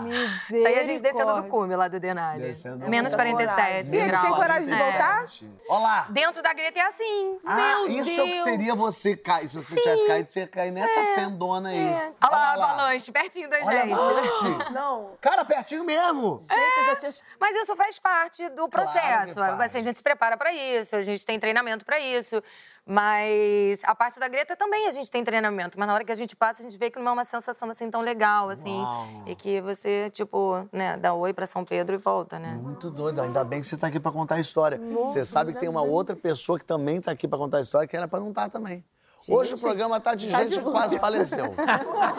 Isso 0.50 0.68
aí 0.68 0.80
a 0.80 0.84
gente 0.84 1.02
descendo 1.02 1.36
do 1.42 1.44
cume 1.50 1.76
lá 1.76 1.88
do 1.88 2.00
Denali. 2.00 2.42
Descendo 2.44 2.88
Menos 2.90 3.12
do 3.12 3.16
47 3.18 3.90
E 3.92 3.96
ele 3.96 4.08
graus. 4.08 4.22
tinha 4.22 4.36
coragem 4.36 4.66
de 4.68 4.74
É. 4.74 4.78
voltar? 4.78 5.26
Olha 5.70 5.80
lá. 5.80 6.08
Dentro 6.10 6.42
da 6.42 6.54
Greta 6.54 6.80
é 6.80 6.84
assim. 6.84 7.40
Ah, 7.46 7.56
Meu 7.56 7.86
isso 7.88 8.20
é 8.20 8.24
o 8.24 8.26
que 8.26 8.32
Deus. 8.34 8.44
teria 8.46 8.76
você 8.76 9.16
cair. 9.16 9.50
Se 9.50 9.56
você 9.58 9.76
tivesse 9.76 10.08
caído, 10.08 10.30
você 10.32 10.40
ia 10.42 10.48
cair 10.48 10.72
nessa 10.72 11.04
fendona 11.16 11.70
aí. 11.70 11.78
É. 11.80 12.12
Olha 12.24 12.32
lá, 12.32 12.38
a 12.50 12.54
avalanche, 12.54 13.12
pertinho 13.12 13.50
da 13.50 13.58
Olha 13.58 13.82
gente. 13.82 13.94
avalanche. 13.94 14.72
Não. 14.74 15.12
Cara, 15.22 15.44
pertinho 15.46 15.84
mesmo. 15.84 16.40
Gente, 16.50 16.78
eu 16.80 16.86
já 16.86 16.96
tinha... 16.96 17.12
Mas 17.40 17.56
isso 17.58 17.76
faz 17.76 18.00
parte 18.00 18.48
do 18.50 18.68
processo. 18.70 19.36
faz. 19.36 19.60
Assim, 19.62 19.80
a 19.80 19.84
gente 19.84 19.98
se 19.98 20.04
prepara 20.04 20.38
pra 20.38 20.52
isso, 20.54 20.96
a 20.96 21.02
gente 21.02 21.26
tem 21.26 21.40
treinamento 21.40 21.86
pra 21.86 22.00
isso. 22.00 22.42
Mas 22.90 23.82
a 23.84 23.94
parte 23.94 24.18
da 24.18 24.30
Greta 24.30 24.56
também 24.56 24.88
a 24.88 24.92
gente 24.92 25.12
tem 25.12 25.22
treinamento. 25.22 25.78
Mas 25.78 25.88
na 25.88 25.94
hora 25.94 26.06
que 26.06 26.12
a 26.12 26.16
gente 26.16 26.38
passa, 26.38 26.62
a 26.62 26.64
gente 26.64 26.78
vê 26.78 26.90
que 26.90 26.98
não 26.98 27.10
é 27.10 27.14
uma 27.14 27.26
sensação 27.26 27.70
assim 27.70 27.92
tão 27.92 28.00
legal, 28.00 28.50
assim. 28.50 28.80
Uau. 28.80 29.08
E 29.26 29.36
que 29.36 29.60
você, 29.60 30.10
tipo, 30.12 30.66
né, 30.72 30.96
dá 30.96 31.14
oi 31.14 31.34
pra 31.34 31.46
São 31.46 31.66
Pedro 31.66 31.96
e 31.96 31.98
volta, 31.98 32.40
né? 32.40 32.58
Muito 32.62 32.90
doido. 32.90 33.22
Ainda 33.22 33.44
bem 33.44 33.60
que 33.60 33.68
você 33.68 33.76
tá 33.76 33.88
aqui 33.88 34.00
pra 34.00 34.12
contar 34.12 34.36
a 34.36 34.40
história. 34.40 34.80
você 34.80 35.26
sabe 35.26 35.52
que 35.52 35.60
tem 35.60 35.68
uma 35.68 35.82
outra 35.82 36.16
pessoa 36.16 36.58
que 36.58 36.64
também 36.64 37.02
tá 37.02 37.12
aqui 37.12 37.28
pra 37.28 37.38
contar 37.38 37.58
a 37.58 37.62
história 37.62 37.86
que 37.86 37.98
era 37.98 38.08
pra 38.08 38.22
não 38.22 38.30
estar 38.30 38.50
também. 38.50 38.82
Hoje 39.30 39.56
o 39.56 39.60
programa 39.60 40.00
tá 40.00 40.16
de 40.16 40.30
gente 40.30 40.58
que 40.58 40.62
quase 40.62 40.98
faleceu. 40.98 41.54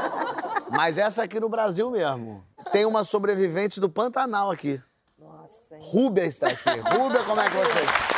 Mas 0.71 0.99
essa 0.99 1.23
aqui 1.23 1.41
no 1.41 1.49
Brasil 1.49 1.91
mesmo. 1.91 2.45
Tem 2.71 2.85
uma 2.85 3.05
sobrevivente 3.05 3.81
do 3.81 3.89
Pantanal 3.89 4.51
aqui. 4.51 4.83
Nossa, 5.19 5.77
hein? 5.77 5.81
Rúbia 5.83 6.25
está 6.27 6.49
aqui. 6.49 6.69
Rúbia, 6.69 7.23
como 7.25 7.41
é 7.41 7.49
que 7.49 7.57
você 7.57 7.81
está? 7.81 8.18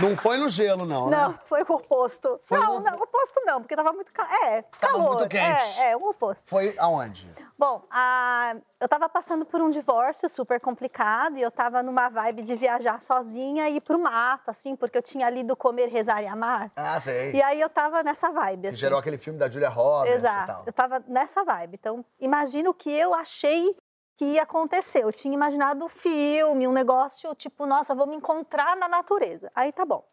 Não 0.00 0.16
foi 0.16 0.36
no 0.36 0.48
gelo, 0.48 0.84
não, 0.84 1.08
né? 1.08 1.16
Não, 1.16 1.34
foi 1.46 1.62
o 1.62 1.72
oposto. 1.72 2.40
Foi 2.44 2.58
não, 2.58 2.76
o- 2.76 2.80
não, 2.80 2.98
o 2.98 3.02
oposto 3.02 3.40
não, 3.44 3.60
porque 3.60 3.76
tava 3.76 3.92
muito 3.92 4.12
calor. 4.12 4.32
É, 4.44 4.62
calor. 4.80 5.14
muito 5.16 5.28
quente. 5.28 5.44
É, 5.80 5.90
é, 5.92 5.96
o 5.96 6.08
oposto. 6.08 6.48
Foi 6.48 6.74
aonde? 6.78 7.26
Bom, 7.56 7.84
a- 7.90 8.56
eu 8.80 8.88
tava 8.88 9.08
passando 9.08 9.44
por 9.46 9.60
um 9.62 9.70
divórcio 9.70 10.28
super 10.28 10.60
complicado 10.60 11.36
e 11.38 11.42
eu 11.42 11.50
tava 11.50 11.82
numa 11.82 12.08
vibe 12.08 12.42
de 12.42 12.54
viajar 12.56 13.00
sozinha 13.00 13.68
e 13.68 13.76
ir 13.76 13.80
pro 13.80 13.98
mato, 13.98 14.50
assim, 14.50 14.74
porque 14.76 14.98
eu 14.98 15.02
tinha 15.02 15.30
lido 15.30 15.56
Comer, 15.56 15.88
Rezar 15.88 16.22
e 16.22 16.26
Amar. 16.26 16.70
Ah, 16.76 16.98
sei. 16.98 17.32
E 17.32 17.42
aí 17.42 17.60
eu 17.60 17.70
tava 17.70 18.02
nessa 18.02 18.30
vibe, 18.32 18.62
Que 18.62 18.68
assim. 18.68 18.76
gerou 18.78 18.98
aquele 18.98 19.16
filme 19.16 19.38
da 19.38 19.48
Julia 19.48 19.68
Roberts 19.68 20.12
e 20.12 20.18
Exato. 20.18 20.46
tal. 20.46 20.62
Eu 20.66 20.72
tava 20.72 21.04
nessa 21.06 21.44
vibe. 21.44 21.78
Então, 21.80 22.04
imagina 22.20 22.68
o 22.68 22.74
que 22.74 22.90
eu 22.90 23.14
achei 23.14 23.74
que 24.16 24.24
ia 24.24 24.42
acontecer. 24.42 25.02
Eu 25.02 25.12
tinha 25.12 25.34
imaginado 25.34 25.84
um 25.84 25.88
filme, 25.88 26.66
um 26.66 26.72
negócio 26.72 27.34
tipo, 27.34 27.66
nossa, 27.66 27.94
vou 27.94 28.06
me 28.06 28.16
encontrar 28.16 28.76
na 28.76 28.88
natureza. 28.88 29.50
Aí 29.54 29.72
tá 29.72 29.84
bom. 29.84 30.04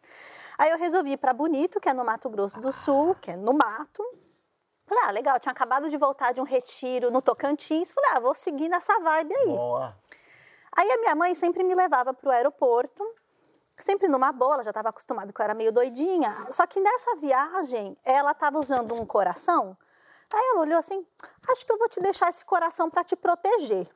Aí 0.58 0.70
eu 0.70 0.78
resolvi 0.78 1.14
ir 1.14 1.18
pra 1.18 1.34
Bonito, 1.34 1.80
que 1.80 1.90
é 1.90 1.94
no 1.94 2.06
Mato 2.06 2.30
Grosso 2.30 2.60
do 2.60 2.72
Sul, 2.72 3.16
que 3.16 3.32
é 3.32 3.36
no 3.36 3.54
mato. 3.54 4.04
Falei, 4.86 5.04
ah, 5.06 5.12
legal, 5.12 5.36
eu 5.36 5.40
tinha 5.40 5.52
acabado 5.52 5.90
de 5.90 5.98
voltar 5.98 6.34
de 6.34 6.42
um 6.42 6.44
retiro 6.44 7.10
no 7.10 7.22
Tocantins. 7.22 7.92
Falei, 7.92 8.12
ah, 8.14 8.20
vou 8.20 8.36
seguir 8.36 8.68
nessa 8.68 9.00
vibe 9.00 9.34
aí. 9.34 9.56
Boa. 9.56 9.98
Aí 10.76 10.92
a 10.92 10.98
minha 10.98 11.16
mãe 11.16 11.34
sempre 11.34 11.64
me 11.64 11.74
levava 11.76 12.14
pro 12.14 12.30
aeroporto, 12.30 13.04
sempre 13.78 14.08
numa 14.08 14.32
boa, 14.32 14.56
ela 14.56 14.64
já 14.64 14.70
estava 14.72 14.90
acostumada 14.90 15.34
que 15.34 15.42
eu 15.42 15.44
era 15.44 15.54
meio 15.54 15.72
doidinha. 15.72 16.48
Só 16.50 16.66
que 16.66 16.80
nessa 16.80 17.16
viagem, 17.18 17.98
ela 18.06 18.32
estava 18.32 18.58
usando 18.58 18.96
um 18.96 19.06
coração. 19.06 19.78
Aí 20.34 20.50
ela 20.52 20.62
olhou 20.62 20.80
assim: 20.80 21.06
acho 21.50 21.66
que 21.66 21.72
eu 21.72 21.78
vou 21.78 21.90
te 21.90 22.00
deixar 22.02 22.30
esse 22.30 22.46
coração 22.46 22.90
para 22.90 23.04
te 23.04 23.16
proteger. 23.16 23.88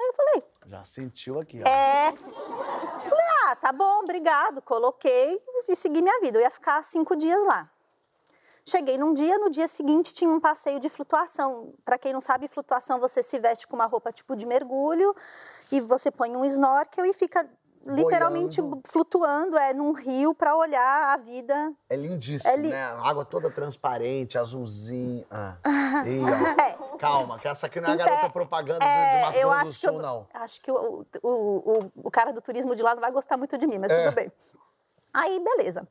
Aí 0.00 0.06
eu 0.06 0.14
falei: 0.14 0.44
Já 0.66 0.84
sentiu 0.84 1.40
aqui, 1.40 1.62
ó. 1.62 1.68
é. 1.68 2.14
Falei: 2.14 3.26
ah, 3.46 3.56
tá 3.56 3.72
bom, 3.72 4.00
obrigado. 4.00 4.60
Coloquei 4.62 5.42
e 5.68 5.76
segui 5.76 6.02
minha 6.02 6.20
vida. 6.20 6.38
Eu 6.38 6.42
ia 6.42 6.50
ficar 6.50 6.82
cinco 6.84 7.16
dias 7.16 7.44
lá. 7.46 7.70
Cheguei 8.68 8.98
num 8.98 9.14
dia, 9.14 9.38
no 9.38 9.48
dia 9.48 9.66
seguinte 9.66 10.14
tinha 10.14 10.30
um 10.30 10.38
passeio 10.38 10.78
de 10.78 10.90
flutuação. 10.90 11.72
Para 11.86 11.96
quem 11.96 12.12
não 12.12 12.20
sabe, 12.20 12.48
flutuação 12.48 13.00
você 13.00 13.22
se 13.22 13.38
veste 13.38 13.66
com 13.66 13.74
uma 13.74 13.86
roupa 13.86 14.12
tipo 14.12 14.36
de 14.36 14.44
mergulho 14.44 15.16
e 15.72 15.80
você 15.80 16.10
põe 16.10 16.36
um 16.36 16.44
snorkel 16.44 17.06
e 17.06 17.14
fica 17.14 17.48
literalmente 17.88 18.60
Boiando. 18.60 18.82
flutuando 18.86 19.56
é 19.58 19.72
num 19.74 19.92
rio 19.92 20.34
para 20.34 20.54
olhar 20.56 21.12
a 21.14 21.16
vida. 21.16 21.72
É 21.88 21.96
lindíssimo, 21.96 22.52
É 22.52 22.56
li- 22.56 22.70
né? 22.70 22.82
A 22.82 23.08
água 23.08 23.24
toda 23.24 23.50
transparente, 23.50 24.36
azulzinho. 24.38 25.24
Ah. 25.30 25.56
Ó. 26.80 26.96
Calma, 26.98 27.38
que 27.38 27.48
essa 27.48 27.66
aqui 27.66 27.80
não 27.80 27.88
é 27.88 27.92
a 27.92 27.94
Então, 27.94 28.06
garota 28.06 28.30
propaganda 28.30 28.78
do- 28.80 28.84
de 28.84 28.88
é, 28.88 29.20
Mato 29.22 29.36
eu 29.38 29.48
Grosso 29.48 29.54
do 29.64 29.68
acho 29.68 29.80
que 29.80 29.86
Sul, 29.88 29.96
eu- 29.96 30.02
não. 30.02 30.26
Acho 30.34 30.60
que 30.62 30.70
o, 30.70 31.06
o, 31.22 31.28
o, 31.28 31.92
o 32.04 32.10
cara 32.10 32.32
do 32.32 32.40
turismo 32.40 32.74
de 32.74 32.82
lá 32.82 32.94
não 32.94 33.00
vai 33.00 33.10
gostar 33.10 33.36
muito 33.36 33.56
de 33.56 33.66
mim, 33.66 33.78
mas 33.78 33.90
É. 33.90 34.04
tudo 34.04 34.14
bem. 34.14 34.30
Aí, 35.14 35.40
beleza. 35.40 35.86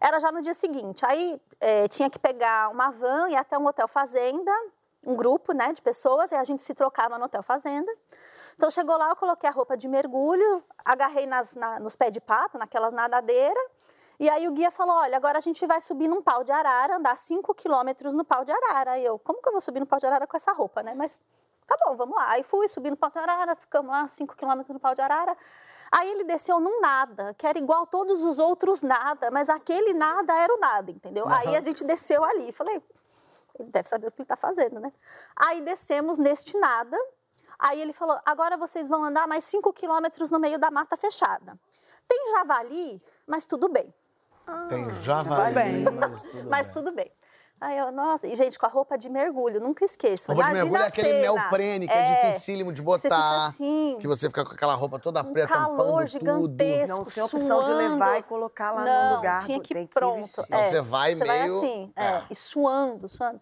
Era 0.00 0.18
já 0.20 0.30
no 0.32 0.40
dia 0.42 0.54
seguinte. 0.54 1.04
Aí 1.04 1.40
eh, 1.60 1.88
tinha 1.88 2.08
que 2.08 2.18
pegar 2.18 2.70
uma 2.70 2.90
van 2.90 3.28
e 3.30 3.36
até 3.36 3.58
um 3.58 3.66
hotel 3.66 3.86
fazenda, 3.86 4.50
um 5.06 5.14
grupo 5.14 5.52
né, 5.54 5.72
de 5.72 5.82
pessoas, 5.82 6.32
e 6.32 6.34
a 6.34 6.44
gente 6.44 6.62
se 6.62 6.74
trocava 6.74 7.18
no 7.18 7.24
hotel 7.26 7.42
fazenda. 7.42 7.90
Então 8.60 8.70
chegou 8.70 8.94
lá, 8.98 9.08
eu 9.08 9.16
coloquei 9.16 9.48
a 9.48 9.52
roupa 9.54 9.74
de 9.74 9.88
mergulho, 9.88 10.62
agarrei 10.84 11.24
nas, 11.24 11.54
na- 11.54 11.80
nos 11.80 11.96
pés 11.96 12.12
de 12.12 12.20
pato, 12.20 12.58
naquelas 12.58 12.92
nadadeiras. 12.92 13.64
E 14.18 14.28
aí 14.28 14.46
o 14.46 14.52
guia 14.52 14.70
falou: 14.70 14.96
olha, 14.96 15.16
agora 15.16 15.38
a 15.38 15.40
gente 15.40 15.66
vai 15.66 15.80
subir 15.80 16.08
num 16.08 16.20
pau 16.20 16.44
de 16.44 16.52
arara, 16.52 16.96
andar 16.98 17.16
5 17.16 17.54
quilômetros 17.54 18.12
no 18.12 18.22
pau 18.22 18.44
de 18.44 18.52
arara. 18.52 18.90
Aí 18.92 19.02
eu, 19.02 19.18
como 19.18 19.40
que 19.40 19.48
eu 19.48 19.52
vou 19.52 19.62
subir 19.62 19.80
no 19.80 19.86
pau 19.86 19.98
de 19.98 20.04
arara 20.04 20.26
com 20.26 20.36
essa 20.36 20.52
roupa, 20.52 20.82
né? 20.82 20.92
Mas 20.94 21.22
tá 21.66 21.74
bom, 21.86 21.96
vamos 21.96 22.14
lá. 22.14 22.32
Aí 22.32 22.42
fui, 22.42 22.68
subi 22.68 22.90
no 22.90 22.98
pau 22.98 23.08
de 23.08 23.18
arara, 23.18 23.56
ficamos 23.56 23.90
lá 23.90 24.06
5 24.06 24.36
quilômetros 24.36 24.74
no 24.74 24.78
pau 24.78 24.94
de 24.94 25.00
arara. 25.00 25.34
Aí 25.90 26.10
ele 26.10 26.24
desceu 26.24 26.60
num 26.60 26.82
nada, 26.82 27.32
que 27.38 27.46
era 27.46 27.58
igual 27.58 27.86
todos 27.86 28.22
os 28.22 28.38
outros 28.38 28.82
nada, 28.82 29.30
mas 29.30 29.48
aquele 29.48 29.94
nada 29.94 30.36
era 30.36 30.54
o 30.54 30.58
nada, 30.58 30.90
entendeu? 30.90 31.26
Aí 31.26 31.56
a 31.56 31.60
gente 31.62 31.82
desceu 31.82 32.22
ali. 32.22 32.52
Falei, 32.52 32.82
ele 33.58 33.70
deve 33.70 33.88
saber 33.88 34.08
o 34.08 34.12
que 34.12 34.18
ele 34.20 34.24
está 34.24 34.36
fazendo, 34.36 34.78
né? 34.80 34.90
Aí 35.34 35.62
descemos 35.62 36.18
neste 36.18 36.58
nada. 36.58 36.94
Aí 37.60 37.80
ele 37.80 37.92
falou: 37.92 38.18
agora 38.24 38.56
vocês 38.56 38.88
vão 38.88 39.04
andar 39.04 39.26
mais 39.28 39.44
5 39.44 39.72
quilômetros 39.72 40.30
no 40.30 40.40
meio 40.40 40.58
da 40.58 40.70
mata 40.70 40.96
fechada. 40.96 41.58
Tem 42.08 42.32
javali, 42.32 43.02
mas 43.26 43.46
tudo 43.46 43.68
bem. 43.68 43.92
Tem 44.68 44.88
javali. 45.02 45.54
bem. 45.54 45.84
mas 45.84 46.22
tudo 46.22 46.48
mas 46.50 46.66
bem. 46.66 46.74
tudo 46.74 46.92
bem. 46.92 47.12
Aí 47.60 47.76
eu, 47.76 47.92
nossa, 47.92 48.26
e 48.26 48.34
gente, 48.34 48.58
com 48.58 48.64
a 48.64 48.70
roupa 48.70 48.96
de 48.96 49.10
mergulho, 49.10 49.60
nunca 49.60 49.84
esqueço. 49.84 50.32
Roupa 50.32 50.46
de 50.46 50.52
mergulho 50.54 50.82
é 50.82 50.86
aquele 50.86 51.20
neoprene 51.20 51.86
que 51.86 51.92
é, 51.92 52.28
dificílimo 52.30 52.72
de 52.72 52.80
Você 52.80 53.06
botar. 53.06 53.48
assim, 53.48 53.98
Que 54.00 54.08
você 54.08 54.28
fica 54.28 54.46
com 54.46 54.52
aquela 54.54 54.74
roupa 54.74 54.98
toda 54.98 55.20
um 55.20 55.30
preta, 55.30 55.48
calor 55.48 56.06
gigantesco. 56.08 56.88
Não 56.96 57.04
tem 57.04 57.22
opção 57.22 57.62
de 57.64 57.72
levar 57.74 58.06
suando. 58.06 58.18
e 58.18 58.22
colocar 58.22 58.72
lá 58.72 58.82
Não, 58.84 59.10
no 59.10 59.16
lugar. 59.16 59.44
tinha 59.44 59.60
que 59.60 59.74
ir 59.74 59.86
que 59.86 59.92
pronto. 59.92 60.26
Não, 60.48 60.58
é. 60.58 60.64
você 60.64 60.80
vai 60.80 61.14
você 61.14 61.22
meio- 61.22 61.60
Vai 61.60 61.68
assim, 61.68 61.92
é, 61.94 62.04
é. 62.06 62.22
e 62.30 62.34
suando, 62.34 63.08
suando. 63.10 63.38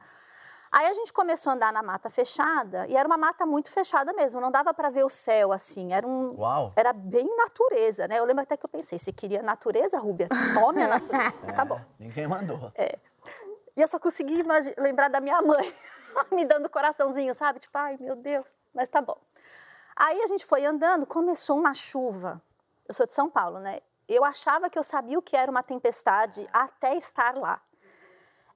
Aí 0.78 0.86
a 0.86 0.94
gente 0.94 1.12
começou 1.12 1.50
a 1.50 1.54
andar 1.56 1.72
na 1.72 1.82
mata 1.82 2.08
fechada, 2.08 2.86
e 2.86 2.96
era 2.96 3.04
uma 3.04 3.18
mata 3.18 3.44
muito 3.44 3.68
fechada 3.68 4.12
mesmo, 4.12 4.40
não 4.40 4.48
dava 4.48 4.72
para 4.72 4.90
ver 4.90 5.04
o 5.04 5.10
céu 5.10 5.52
assim, 5.52 5.92
era 5.92 6.06
um... 6.06 6.38
Uau. 6.38 6.72
Era 6.76 6.92
bem 6.92 7.26
natureza, 7.36 8.06
né? 8.06 8.20
Eu 8.20 8.24
lembro 8.24 8.44
até 8.44 8.56
que 8.56 8.64
eu 8.64 8.68
pensei, 8.68 8.96
você 8.96 9.12
queria 9.12 9.42
natureza, 9.42 9.98
Rúbia? 9.98 10.28
Tome 10.54 10.80
a 10.80 10.86
natureza. 10.94 11.34
Mas 11.42 11.52
tá 11.52 11.64
bom. 11.64 11.80
Ninguém 11.98 12.28
mandou. 12.28 12.72
E 13.76 13.80
eu 13.80 13.88
só 13.88 13.98
consegui 13.98 14.44
lembrar 14.76 15.08
da 15.08 15.20
minha 15.20 15.42
mãe 15.42 15.74
me 16.30 16.44
dando 16.44 16.70
coraçãozinho, 16.70 17.34
sabe? 17.34 17.58
Tipo, 17.58 17.76
ai, 17.76 17.96
meu 17.98 18.14
Deus, 18.14 18.56
mas 18.72 18.88
tá 18.88 19.00
bom. 19.02 19.20
Aí 19.96 20.22
a 20.22 20.28
gente 20.28 20.46
foi 20.46 20.64
andando, 20.64 21.06
começou 21.06 21.58
uma 21.58 21.74
chuva. 21.74 22.40
Eu 22.86 22.94
sou 22.94 23.04
de 23.04 23.14
São 23.14 23.28
Paulo, 23.28 23.58
né? 23.58 23.80
Eu 24.08 24.24
achava 24.24 24.70
que 24.70 24.78
eu 24.78 24.84
sabia 24.84 25.18
o 25.18 25.22
que 25.22 25.36
era 25.36 25.50
uma 25.50 25.64
tempestade 25.64 26.48
até 26.52 26.96
estar 26.96 27.34
lá. 27.34 27.60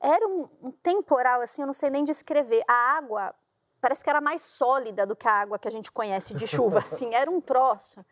Era 0.02 0.26
um, 0.26 0.48
um 0.62 0.70
temporal, 0.72 1.40
assim, 1.40 1.62
eu 1.62 1.66
não 1.66 1.72
sei 1.72 1.88
nem 1.88 2.04
descrever. 2.04 2.62
A 2.66 2.96
água 2.96 3.34
parece 3.80 4.02
que 4.02 4.10
era 4.10 4.20
mais 4.20 4.42
sólida 4.42 5.06
do 5.06 5.14
que 5.14 5.28
a 5.28 5.32
água 5.32 5.58
que 5.58 5.68
a 5.68 5.70
gente 5.70 5.90
conhece 5.90 6.34
de 6.34 6.46
chuva, 6.46 6.80
assim, 6.80 7.14
era 7.14 7.30
um 7.30 7.40
troço. 7.40 8.04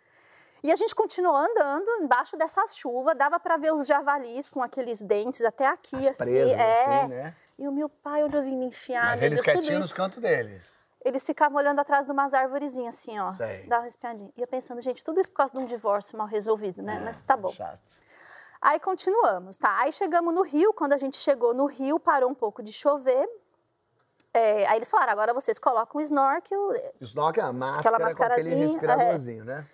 E 0.62 0.70
a 0.70 0.76
gente 0.76 0.94
continuou 0.94 1.34
andando 1.34 1.88
embaixo 2.02 2.36
dessa 2.36 2.66
chuva, 2.66 3.14
dava 3.14 3.40
para 3.40 3.56
ver 3.56 3.72
os 3.72 3.86
javalis 3.86 4.48
com 4.48 4.62
aqueles 4.62 5.00
dentes 5.00 5.42
até 5.42 5.66
aqui, 5.66 5.96
As 5.96 6.08
assim. 6.08 6.16
presas, 6.16 6.52
é. 6.52 6.84
assim, 6.84 7.08
né? 7.08 7.34
E 7.58 7.68
o 7.68 7.72
meu 7.72 7.88
pai, 7.88 8.22
onde 8.24 8.36
eu 8.36 8.42
vim 8.42 8.56
me 8.56 8.66
enfiar? 8.66 9.06
Mas 9.06 9.22
eles 9.22 9.40
quietinhos 9.40 9.80
nos 9.80 9.92
cantos 9.92 10.22
deles. 10.22 10.80
Eles 11.02 11.24
ficavam 11.24 11.58
olhando 11.58 11.80
atrás 11.80 12.04
de 12.04 12.12
umas 12.12 12.34
arvorezinhas, 12.34 12.94
assim, 12.94 13.18
ó. 13.18 13.32
Sei. 13.32 13.66
Dava 13.66 13.82
uma 13.82 13.88
espiadinha. 13.88 14.30
E 14.36 14.40
eu 14.40 14.46
pensando, 14.46 14.82
gente, 14.82 15.02
tudo 15.02 15.18
isso 15.18 15.30
por 15.30 15.38
causa 15.38 15.52
de 15.54 15.58
um 15.58 15.66
divórcio 15.66 16.16
mal 16.16 16.26
resolvido, 16.26 16.82
né? 16.82 17.00
Mas 17.02 17.22
tá 17.22 17.36
bom. 17.36 17.50
Chato. 17.50 17.96
Aí 18.60 18.78
continuamos, 18.78 19.56
tá? 19.56 19.78
Aí 19.80 19.92
chegamos 19.92 20.34
no 20.34 20.42
Rio, 20.42 20.72
quando 20.74 20.92
a 20.92 20.98
gente 20.98 21.16
chegou 21.16 21.54
no 21.54 21.66
Rio, 21.66 21.98
parou 21.98 22.30
um 22.30 22.34
pouco 22.34 22.62
de 22.62 22.72
chover. 22.72 23.28
É, 24.32 24.66
aí 24.66 24.76
eles 24.76 24.90
falaram, 24.90 25.12
agora 25.12 25.32
vocês 25.32 25.58
colocam 25.58 26.00
um 26.00 26.04
snorkel. 26.04 26.70
Snorkel 27.00 27.42
é 27.42 27.46
a 27.48 27.52
máscara 27.52 27.96
Aquela 27.96 27.98
com 27.98 28.22
aquele 28.22 28.28
mascarazinha, 28.28 28.66
respiradorzinho, 28.66 29.44
né? 29.44 29.66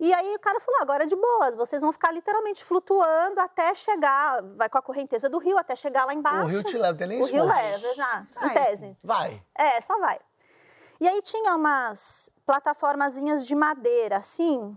E 0.00 0.12
aí 0.12 0.34
o 0.34 0.38
cara 0.40 0.58
falou, 0.58 0.82
agora 0.82 1.04
é 1.04 1.06
de 1.06 1.14
boas, 1.14 1.54
vocês 1.54 1.80
vão 1.80 1.92
ficar 1.92 2.10
literalmente 2.10 2.64
flutuando 2.64 3.40
até 3.40 3.72
chegar, 3.74 4.42
vai 4.56 4.68
com 4.68 4.76
a 4.76 4.82
correnteza 4.82 5.30
do 5.30 5.38
rio 5.38 5.56
até 5.56 5.76
chegar 5.76 6.04
lá 6.04 6.12
embaixo. 6.12 6.46
O 6.46 6.50
rio 6.50 6.64
te 6.64 6.76
leva, 6.76 6.98
tem 6.98 7.06
nem 7.06 7.22
O 7.22 7.24
rio 7.24 7.36
esforço. 7.36 7.62
leva, 7.62 7.86
exato, 7.86 8.26
em 8.42 8.54
tese. 8.54 8.98
Vai. 9.02 9.42
É, 9.54 9.80
só 9.80 9.96
vai. 10.00 10.18
E 11.00 11.08
aí 11.08 11.20
tinha 11.22 11.56
umas 11.56 12.30
plataformazinhas 12.46 13.46
de 13.46 13.54
madeira, 13.54 14.18
assim. 14.18 14.76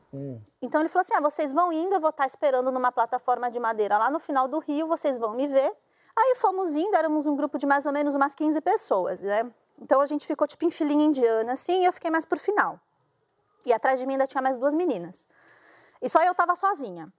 Então 0.61 0.82
ele 0.82 0.89
falou 0.89 1.01
assim: 1.01 1.13
ah, 1.13 1.22
vocês 1.22 1.51
vão 1.51 1.72
indo, 1.72 1.95
eu 1.95 2.01
vou 2.01 2.09
estar 2.09 2.26
esperando 2.26 2.72
numa 2.72 2.91
plataforma 2.91 3.51
de 3.51 3.59
madeira 3.59 3.97
lá 3.97 4.09
no 4.09 4.20
final 4.20 4.47
do 4.47 4.59
rio, 4.59 4.88
vocês 4.88 5.18
vão 5.18 5.34
me 5.34 5.47
ver. 5.47 5.74
Aí 6.18 6.36
fomos 6.36 6.74
indo, 6.76 6.95
éramos 6.95 7.28
um 7.28 7.36
grupo 7.36 7.59
de 7.59 7.68
mais 7.68 7.86
ou 7.86 7.91
menos 7.91 8.15
umas 8.15 8.34
15 8.34 8.59
pessoas, 8.61 9.22
né? 9.22 9.51
Então 9.80 10.01
a 10.01 10.05
gente 10.07 10.26
ficou 10.26 10.47
tipo 10.47 10.65
em 10.65 10.72
filinha 10.72 11.05
indiana, 11.05 11.53
assim, 11.53 11.84
e 11.84 11.86
eu 11.86 11.93
fiquei 11.93 12.09
mais 12.09 12.26
pro 12.26 12.39
final. 12.39 12.80
E 13.65 13.72
atrás 13.72 13.99
de 13.99 14.05
mim 14.07 14.13
ainda 14.13 14.26
tinha 14.26 14.41
mais 14.41 14.57
duas 14.57 14.74
meninas. 14.74 15.28
E 16.01 16.09
só 16.09 16.24
eu 16.24 16.34
tava 16.34 16.55
sozinha. 16.55 17.11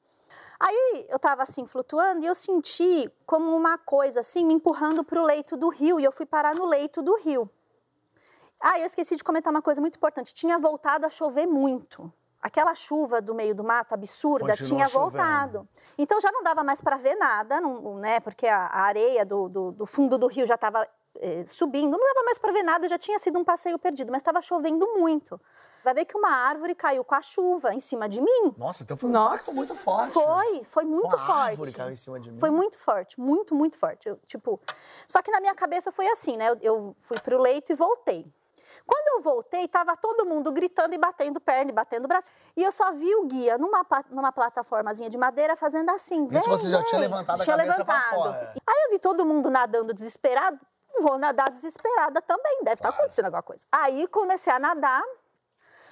Aí 0.58 1.06
eu 1.08 1.18
tava 1.20 1.44
assim 1.44 1.66
flutuando 1.66 2.24
e 2.24 2.26
eu 2.26 2.34
senti 2.34 3.08
como 3.24 3.54
uma 3.54 3.78
coisa 3.78 4.20
assim 4.20 4.44
me 4.44 4.54
empurrando 4.54 5.04
pro 5.04 5.22
leito 5.22 5.56
do 5.56 5.68
rio 5.68 6.00
e 6.00 6.04
eu 6.04 6.10
fui 6.10 6.26
parar 6.26 6.54
no 6.54 6.66
leito 6.66 7.00
do 7.00 7.14
rio. 7.14 7.48
Ah, 8.60 8.78
eu 8.78 8.86
esqueci 8.86 9.16
de 9.16 9.24
comentar 9.24 9.52
uma 9.52 9.62
coisa 9.62 9.80
muito 9.80 9.96
importante. 9.96 10.34
Tinha 10.34 10.58
voltado 10.58 11.06
a 11.06 11.10
chover 11.10 11.46
muito. 11.46 12.12
Aquela 12.40 12.74
chuva 12.74 13.20
do 13.20 13.34
meio 13.34 13.54
do 13.54 13.64
mato 13.64 13.94
absurda 13.94 14.48
Continuou 14.56 14.68
tinha 14.78 14.88
chovendo. 14.88 15.10
voltado. 15.10 15.68
Então 15.96 16.20
já 16.20 16.30
não 16.30 16.42
dava 16.42 16.62
mais 16.62 16.80
para 16.80 16.96
ver 16.96 17.16
nada, 17.16 17.60
não- 17.60 17.96
né? 17.96 18.20
Porque 18.20 18.46
a, 18.46 18.66
a 18.66 18.80
areia 18.82 19.24
do, 19.26 19.48
do- 19.48 19.72
do 19.72 19.86
fundo 19.86 20.16
do 20.16 20.26
rio 20.28 20.46
já 20.46 20.54
estava 20.54 20.86
subindo, 21.46 21.90
não 21.98 22.14
dava 22.14 22.24
mais 22.24 22.38
para 22.38 22.52
ver 22.52 22.62
nada, 22.62 22.88
já 22.88 22.96
tinha 22.96 23.18
sido 23.18 23.38
um 23.40 23.44
passeio 23.44 23.76
perdido, 23.76 24.12
mas 24.12 24.20
estava 24.20 24.40
chovendo 24.40 24.86
muito. 24.96 25.40
Vai 25.82 25.94
ver 25.94 26.04
que 26.04 26.16
uma 26.16 26.30
árvore 26.30 26.74
caiu 26.76 27.02
com 27.04 27.14
a 27.14 27.22
chuva 27.22 27.72
em 27.74 27.80
cima 27.80 28.08
de 28.08 28.20
mim. 28.20 28.54
Nossa, 28.56 28.82
então 28.84 28.96
foi 28.96 29.08
um 29.08 29.12
Nossa. 29.12 29.52
muito 29.52 29.74
forte. 29.78 30.12
Foi, 30.12 30.64
foi 30.64 30.84
muito 30.84 31.06
Uma 31.06 31.18
forte. 31.18 31.50
árvore 31.50 31.72
caiu 31.72 31.90
em 31.92 31.96
cima 31.96 32.20
de 32.20 32.30
mim. 32.30 32.38
Foi 32.38 32.50
muito 32.50 32.78
forte, 32.78 33.18
muito, 33.18 33.52
muito 33.54 33.76
forte. 33.76 34.08
Eu, 34.08 34.16
tipo, 34.26 34.60
só 35.08 35.20
que 35.22 35.30
na 35.30 35.40
minha 35.40 35.54
cabeça 35.54 35.90
foi 35.90 36.06
assim, 36.08 36.36
né? 36.36 36.50
Eu, 36.50 36.58
eu 36.62 36.96
fui 37.00 37.18
pro 37.20 37.40
leito 37.40 37.72
e 37.72 37.74
voltei. 37.74 38.30
Quando 38.88 39.18
eu 39.18 39.20
voltei, 39.22 39.68
tava 39.68 39.94
todo 39.98 40.24
mundo 40.24 40.50
gritando 40.50 40.94
e 40.94 40.98
batendo 40.98 41.38
perna 41.38 41.70
e 41.70 41.74
batendo 41.74 42.08
braço. 42.08 42.30
E 42.56 42.64
eu 42.64 42.72
só 42.72 42.90
vi 42.92 43.14
o 43.16 43.26
guia 43.26 43.58
numa, 43.58 43.86
numa 44.08 44.32
plataformazinha 44.32 45.10
de 45.10 45.18
madeira 45.18 45.54
fazendo 45.56 45.90
assim. 45.90 46.24
Isso 46.24 46.32
vem, 46.32 46.42
você 46.42 46.70
já 46.70 46.82
tinha 46.84 46.98
vem. 46.98 47.08
levantado 47.10 47.38
a 47.42 47.44
Tinha 47.44 47.56
cabeça 47.56 47.78
levantado. 47.78 48.14
fora. 48.14 48.54
Aí 48.66 48.84
eu 48.86 48.90
vi 48.92 48.98
todo 48.98 49.26
mundo 49.26 49.50
nadando 49.50 49.92
desesperado. 49.92 50.58
Vou 51.02 51.18
nadar 51.18 51.50
desesperada 51.50 52.22
também, 52.22 52.60
deve 52.64 52.76
estar 52.76 52.88
acontecendo 52.88 53.26
alguma 53.26 53.42
coisa. 53.42 53.66
Aí 53.70 54.08
comecei 54.08 54.50
a 54.50 54.58
nadar, 54.58 55.02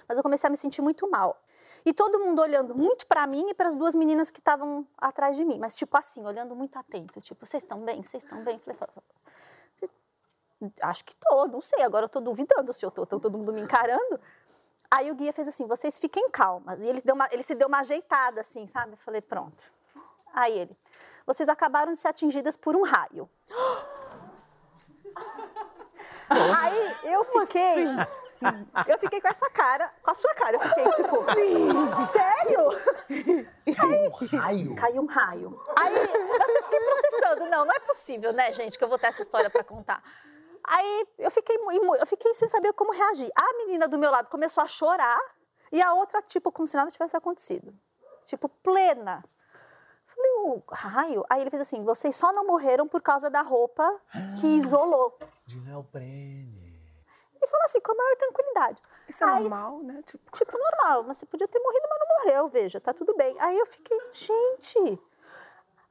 mas 0.08 0.16
eu 0.16 0.22
comecei 0.22 0.48
a 0.48 0.50
me 0.50 0.56
sentir 0.56 0.80
muito 0.80 1.08
mal. 1.10 1.38
E 1.84 1.92
todo 1.92 2.18
mundo 2.18 2.40
olhando 2.40 2.74
muito 2.74 3.06
pra 3.06 3.26
mim 3.26 3.44
e 3.50 3.54
para 3.54 3.68
as 3.68 3.76
duas 3.76 3.94
meninas 3.94 4.30
que 4.30 4.40
estavam 4.40 4.86
atrás 4.98 5.36
de 5.36 5.44
mim, 5.44 5.58
mas 5.60 5.74
tipo 5.74 5.96
assim, 5.98 6.24
olhando 6.24 6.56
muito 6.56 6.76
atento, 6.78 7.20
tipo, 7.20 7.44
vocês 7.46 7.62
estão 7.62 7.78
bem? 7.82 8.02
Vocês 8.02 8.24
estão 8.24 8.42
bem? 8.42 8.58
Falei, 8.58 8.78
acho 10.82 11.04
que 11.04 11.14
tô, 11.16 11.46
não 11.46 11.60
sei, 11.60 11.82
agora 11.82 12.04
eu 12.04 12.08
tô 12.08 12.20
duvidando 12.20 12.72
se 12.72 12.84
eu 12.84 12.90
tô, 12.90 13.04
tô 13.06 13.20
todo 13.20 13.36
mundo 13.36 13.52
me 13.52 13.60
encarando. 13.60 14.20
Aí 14.90 15.10
o 15.10 15.14
guia 15.14 15.32
fez 15.32 15.48
assim, 15.48 15.66
vocês 15.66 15.98
fiquem 15.98 16.30
calmas. 16.30 16.80
E 16.80 16.86
ele, 16.86 17.02
deu 17.02 17.14
uma, 17.14 17.28
ele 17.32 17.42
se 17.42 17.54
deu 17.54 17.68
uma 17.68 17.80
ajeitada 17.80 18.40
assim, 18.40 18.66
sabe? 18.66 18.92
Eu 18.92 18.96
falei, 18.96 19.20
pronto. 19.20 19.72
Aí 20.32 20.58
ele, 20.58 20.76
vocês 21.26 21.48
acabaram 21.48 21.92
de 21.92 21.98
ser 21.98 22.08
atingidas 22.08 22.56
por 22.56 22.76
um 22.76 22.82
raio. 22.82 23.28
Aí 26.28 26.96
eu 27.04 27.24
fiquei. 27.24 27.86
Eu 28.86 28.98
fiquei 28.98 29.20
com 29.20 29.28
essa 29.28 29.48
cara, 29.48 29.90
com 30.02 30.10
a 30.10 30.14
sua 30.14 30.34
cara. 30.34 30.56
Eu 30.56 30.60
fiquei 30.60 30.84
tipo, 30.92 31.24
sério? 32.06 32.68
Um 33.82 34.36
raio. 34.38 34.74
Caiu 34.74 35.02
um 35.02 35.06
raio. 35.06 35.60
Aí 35.80 35.94
eu 35.96 36.62
fiquei 36.64 36.80
processando. 36.80 37.46
Não, 37.46 37.64
não 37.64 37.74
é 37.74 37.80
possível, 37.80 38.32
né, 38.32 38.52
gente, 38.52 38.76
que 38.76 38.84
eu 38.84 38.88
vou 38.88 38.98
ter 38.98 39.06
essa 39.06 39.22
história 39.22 39.48
pra 39.48 39.64
contar. 39.64 40.02
Aí 40.66 41.06
eu 41.18 41.30
fiquei, 41.30 41.56
eu 42.00 42.06
fiquei 42.06 42.34
sem 42.34 42.48
saber 42.48 42.72
como 42.72 42.92
reagir. 42.92 43.30
A 43.34 43.52
menina 43.58 43.86
do 43.86 43.98
meu 43.98 44.10
lado 44.10 44.28
começou 44.28 44.62
a 44.62 44.66
chorar 44.66 45.20
e 45.70 45.80
a 45.80 45.94
outra, 45.94 46.20
tipo, 46.22 46.50
como 46.50 46.66
se 46.66 46.76
nada 46.76 46.90
tivesse 46.90 47.16
acontecido. 47.16 47.72
Tipo, 48.24 48.48
plena. 48.48 49.24
Falei, 50.06 50.30
o 50.44 50.62
raio? 50.70 51.24
Aí 51.30 51.40
ele 51.40 51.50
fez 51.50 51.62
assim: 51.62 51.84
vocês 51.84 52.16
só 52.16 52.32
não 52.32 52.46
morreram 52.46 52.88
por 52.88 53.00
causa 53.02 53.28
da 53.30 53.42
roupa 53.42 54.00
que 54.40 54.46
isolou. 54.58 55.16
De 55.46 55.56
neoprene. 55.60 56.56
Ele 57.34 57.46
falou 57.46 57.66
assim, 57.66 57.80
com 57.80 57.92
a 57.92 57.94
maior 57.94 58.16
tranquilidade. 58.16 58.82
Isso 59.08 59.22
é 59.22 59.26
Aí- 59.28 59.40
normal, 59.42 59.78
né? 59.82 60.00
Tipo, 60.04 60.30
Tipo, 60.32 60.58
normal, 60.58 61.04
mas 61.04 61.18
você 61.18 61.26
podia 61.26 61.46
ter 61.46 61.60
morrido, 61.60 61.86
mas 61.88 61.98
não 62.00 62.06
morreu, 62.24 62.48
veja, 62.48 62.80
tá 62.80 62.92
tudo 62.94 63.14
bem. 63.14 63.36
Aí 63.38 63.56
eu 63.58 63.66
fiquei, 63.66 63.98
gente. 64.10 64.98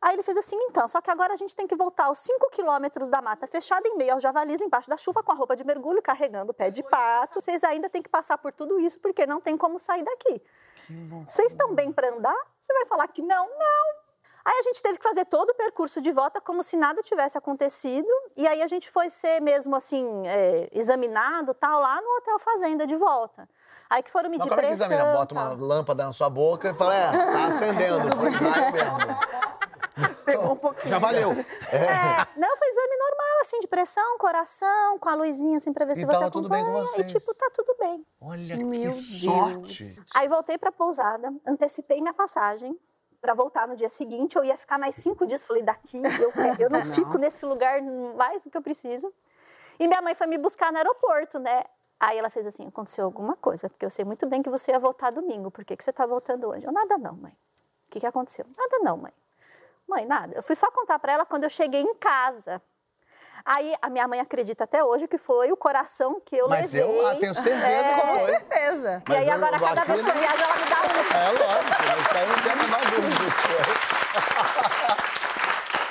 Aí 0.05 0.13
ele 0.13 0.21
fez 0.21 0.37
assim, 0.37 0.55
então, 0.69 0.87
só 0.87 1.01
que 1.01 1.09
agora 1.09 1.33
a 1.33 1.35
gente 1.35 1.55
tem 1.55 1.65
que 1.65 1.75
voltar 1.75 2.05
aos 2.05 2.19
5 2.19 2.51
quilômetros 2.51 3.09
da 3.09 3.23
mata 3.23 3.47
fechada, 3.47 3.87
em 3.87 3.97
meio 3.97 4.13
aos 4.13 4.21
javalis, 4.21 4.61
embaixo 4.61 4.87
da 4.87 4.95
chuva, 4.97 5.23
com 5.23 5.31
a 5.31 5.35
roupa 5.35 5.55
de 5.55 5.63
mergulho, 5.63 5.99
carregando 5.99 6.51
o 6.51 6.53
pé 6.53 6.69
de 6.69 6.83
pato. 6.83 7.41
Vocês 7.41 7.63
ainda 7.63 7.89
têm 7.89 8.03
que 8.03 8.09
passar 8.09 8.37
por 8.37 8.53
tudo 8.53 8.79
isso, 8.79 8.99
porque 8.99 9.25
não 9.25 9.41
tem 9.41 9.57
como 9.57 9.79
sair 9.79 10.03
daqui. 10.03 10.39
Vocês 11.27 11.47
estão 11.47 11.73
bem 11.73 11.91
para 11.91 12.13
andar? 12.13 12.37
Você 12.61 12.71
vai 12.71 12.85
falar 12.85 13.07
que 13.07 13.23
não? 13.23 13.47
Não. 13.47 14.05
Aí 14.45 14.59
a 14.59 14.61
gente 14.61 14.79
teve 14.83 14.99
que 14.99 15.03
fazer 15.03 15.25
todo 15.25 15.49
o 15.49 15.55
percurso 15.55 15.99
de 15.99 16.11
volta 16.11 16.39
como 16.39 16.61
se 16.61 16.77
nada 16.77 17.01
tivesse 17.01 17.35
acontecido. 17.35 18.07
E 18.37 18.45
aí 18.45 18.61
a 18.61 18.67
gente 18.67 18.87
foi 18.91 19.09
ser 19.09 19.41
mesmo 19.41 19.75
assim, 19.75 20.27
é, 20.27 20.69
examinado 20.71 21.51
tal, 21.55 21.81
lá 21.81 21.99
no 21.99 22.17
Hotel 22.17 22.37
Fazenda 22.37 22.85
de 22.85 22.95
volta. 22.95 23.49
Aí 23.89 24.03
que 24.03 24.11
foram 24.11 24.29
Mas 24.29 24.37
medir 24.37 24.49
como 24.49 24.61
é 24.61 24.63
que 24.63 24.67
pressão. 24.69 24.87
examina? 24.87 25.17
Bota 25.17 25.33
uma 25.33 25.53
lâmpada 25.53 26.05
na 26.05 26.13
sua 26.13 26.29
boca 26.29 26.69
e 26.69 26.73
fala, 26.75 26.95
é, 26.95 27.11
tá 27.11 27.45
acendendo. 27.47 28.07
Foi 28.15 28.29
mesmo. 28.29 29.34
pegou 30.25 30.53
um 30.53 30.57
pouquinho. 30.57 30.89
Já 30.89 30.99
valeu. 30.99 31.31
É, 31.31 32.39
não, 32.39 32.57
foi 32.57 32.67
exame 32.69 32.97
normal, 32.97 33.41
assim, 33.41 33.59
de 33.59 33.67
pressão, 33.67 34.17
coração, 34.17 34.99
com 34.99 35.09
a 35.09 35.15
luzinha, 35.15 35.57
assim, 35.57 35.71
pra 35.71 35.85
ver 35.85 35.93
E 35.93 35.95
se 35.97 36.05
tava 36.05 36.25
você 36.25 36.31
tudo 36.31 36.49
bem 36.49 36.63
com 36.63 36.71
acompanha. 36.71 36.85
E, 36.85 37.07
vocês? 37.07 37.11
tipo, 37.11 37.33
tá 37.35 37.49
tudo 37.53 37.75
bem. 37.79 38.05
Olha 38.21 38.57
Meu 38.57 38.71
que 38.71 38.79
Deus. 38.79 39.21
sorte. 39.21 39.95
Aí 40.13 40.27
voltei 40.27 40.57
pra 40.57 40.71
pousada, 40.71 41.33
antecipei 41.45 42.01
minha 42.01 42.13
passagem 42.13 42.77
pra 43.21 43.33
voltar 43.33 43.67
no 43.67 43.75
dia 43.75 43.89
seguinte. 43.89 44.35
Eu 44.35 44.43
ia 44.43 44.57
ficar 44.57 44.77
mais 44.77 44.95
cinco 44.95 45.25
dias. 45.25 45.45
Falei, 45.45 45.63
daqui 45.63 46.01
eu, 46.19 46.31
eu 46.59 46.69
não, 46.69 46.83
fico 46.85 47.17
nesse 47.17 47.45
lugar 47.45 47.81
mais 48.15 48.43
do 48.43 48.49
que 48.49 48.57
eu 48.57 48.61
preciso. 48.61 49.11
E 49.79 49.87
minha 49.87 50.01
mãe 50.01 50.13
foi 50.13 50.27
me 50.27 50.37
buscar 50.37 50.71
no 50.71 50.77
aeroporto, 50.77 51.39
né? 51.39 51.63
Aí 51.99 52.17
ela 52.17 52.29
fez 52.29 52.45
assim, 52.45 52.67
aconteceu 52.67 53.05
alguma 53.05 53.35
coisa, 53.35 53.69
porque 53.69 53.85
eu 53.85 53.89
sei 53.89 54.03
muito 54.03 54.27
bem 54.27 54.41
que 54.43 54.49
você 54.49 54.71
ia 54.71 54.79
voltar 54.79 55.11
domingo. 55.11 55.49
Por 55.49 55.63
que, 55.63 55.75
que 55.75 55.83
você 55.83 55.93
tá 55.93 56.05
voltando 56.05 56.49
hoje? 56.49 56.65
Eu, 56.65 56.71
nada 56.71 56.97
não, 56.97 57.15
mãe. 57.15 57.31
O 57.31 57.91
que, 57.91 57.99
que 57.99 58.05
aconteceu? 58.05 58.45
Nada 58.57 58.79
não, 58.79 58.97
mãe. 58.97 59.13
Mãe, 59.87 60.05
nada. 60.05 60.33
Eu 60.35 60.43
fui 60.43 60.55
só 60.55 60.69
contar 60.71 60.99
pra 60.99 61.13
ela 61.13 61.25
quando 61.25 61.43
eu 61.43 61.49
cheguei 61.49 61.81
em 61.81 61.93
casa. 61.95 62.61
Aí 63.45 63.75
a 63.79 63.89
minha 63.91 64.07
mãe 64.07 64.19
acredita 64.19 64.63
até 64.63 64.83
hoje 64.83 65.07
que 65.07 65.19
foi 65.19 65.51
o 65.51 65.57
coração 65.57 66.19
que 66.25 66.35
eu 66.35 66.49
Mas 66.49 66.73
levei. 66.73 66.81
eu 66.81 67.07
ah, 67.07 67.15
tenho 67.15 67.35
certeza 67.35 67.67
É. 67.67 68.01
Com 68.01 68.25
certeza. 68.25 69.03
E 69.07 69.15
aí 69.15 69.25
Mas 69.27 69.35
agora, 69.35 69.59
cada 69.59 69.83
vez 69.83 70.01
que 70.01 70.09
eu 70.09 70.13
viajo, 70.15 70.43
ela 70.43 70.55
me 70.55 70.65
dá 70.65 70.81
um. 70.81 70.95
É 71.15 71.29
lógico, 71.29 71.75
isso 72.01 72.17
aí 72.17 72.27
não 72.27 72.41
tem 72.41 72.51
a 72.51 72.55
menor 72.55 72.81
dúvida. 72.89 73.25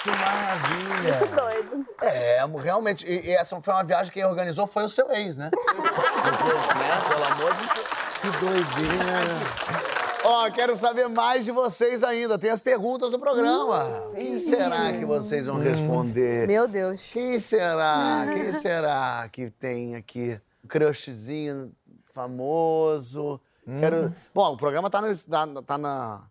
Que 0.02 0.10
maravilha. 0.18 1.18
Muito 1.18 1.36
doido. 1.36 1.86
É, 2.02 2.44
realmente. 2.60 3.06
E, 3.06 3.28
e 3.28 3.36
essa 3.36 3.60
foi 3.62 3.72
uma 3.72 3.84
viagem 3.84 4.12
que 4.12 4.18
quem 4.18 4.28
organizou 4.28 4.66
foi 4.66 4.82
o 4.82 4.88
seu 4.88 5.08
ex, 5.12 5.36
né? 5.36 5.50
Porque, 5.54 6.78
né? 6.78 7.00
Pelo 7.08 7.24
amor 7.24 7.54
de 7.54 7.66
Deus. 7.72 7.88
Que 8.20 8.30
doideira. 8.30 10.03
Ó, 10.24 10.50
quero 10.50 10.74
saber 10.76 11.06
mais 11.08 11.44
de 11.44 11.52
vocês 11.52 12.02
ainda. 12.02 12.38
Tem 12.38 12.50
as 12.50 12.60
perguntas 12.60 13.10
do 13.10 13.18
programa. 13.18 13.90
Quem 14.14 14.38
será 14.38 14.92
que 14.92 15.04
vocês 15.04 15.44
vão 15.44 15.58
responder? 15.58 16.48
Meu 16.48 16.66
Deus. 16.66 17.12
Quem 17.12 17.38
será? 17.38 18.26
Quem 18.32 18.52
será 18.58 19.28
que 19.30 19.50
tem 19.50 19.94
aqui? 19.96 20.40
Um 20.64 20.68
crushzinho 20.68 21.72
famoso. 22.06 23.38
Quero... 23.78 24.14
Bom, 24.34 24.54
o 24.54 24.56
programa 24.56 24.88
tá, 24.88 25.02
no, 25.02 25.14
tá, 25.14 25.62
tá 25.62 25.78
na, 25.78 26.22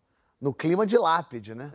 no 0.41 0.53
clima 0.53 0.85
de 0.85 0.97
lápide, 0.97 1.53
né? 1.53 1.71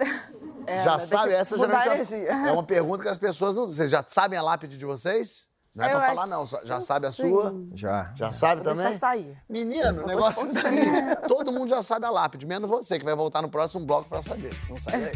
já 0.66 0.92
né? 0.92 0.98
Tem 0.98 1.06
sabe, 1.06 1.32
essa 1.32 1.56
geralmente 1.56 2.14
é 2.14 2.28
é 2.28 2.52
uma 2.52 2.62
pergunta 2.62 3.02
que 3.02 3.08
as 3.08 3.18
pessoas 3.18 3.56
não. 3.56 3.64
Vocês 3.64 3.90
já 3.90 4.04
sabem 4.06 4.38
a 4.38 4.42
lápide 4.42 4.76
de 4.76 4.84
vocês? 4.84 5.48
Não 5.74 5.84
é 5.84 5.92
Eu 5.92 5.98
pra 5.98 6.06
falar, 6.08 6.26
não. 6.26 6.46
Já 6.64 6.80
sabe 6.80 7.06
a 7.06 7.12
sim. 7.12 7.28
sua? 7.30 7.54
Já. 7.74 8.12
Já 8.16 8.32
sabe 8.32 8.62
Deixa 8.62 8.76
também? 8.82 8.98
sair. 8.98 9.38
Menino, 9.48 10.02
o 10.02 10.06
negócio 10.06 10.44
é 10.44 10.48
o 10.48 10.52
seguinte: 10.52 11.16
todo 11.28 11.52
mundo 11.52 11.68
já 11.68 11.82
sabe 11.82 12.06
a 12.06 12.10
lápide, 12.10 12.46
menos 12.46 12.68
você, 12.68 12.98
que 12.98 13.04
vai 13.04 13.14
voltar 13.14 13.42
no 13.42 13.48
próximo 13.48 13.84
bloco 13.86 14.08
pra 14.08 14.22
saber. 14.22 14.52
Não 14.68 14.76
sai 14.78 15.00
daí. 15.00 15.12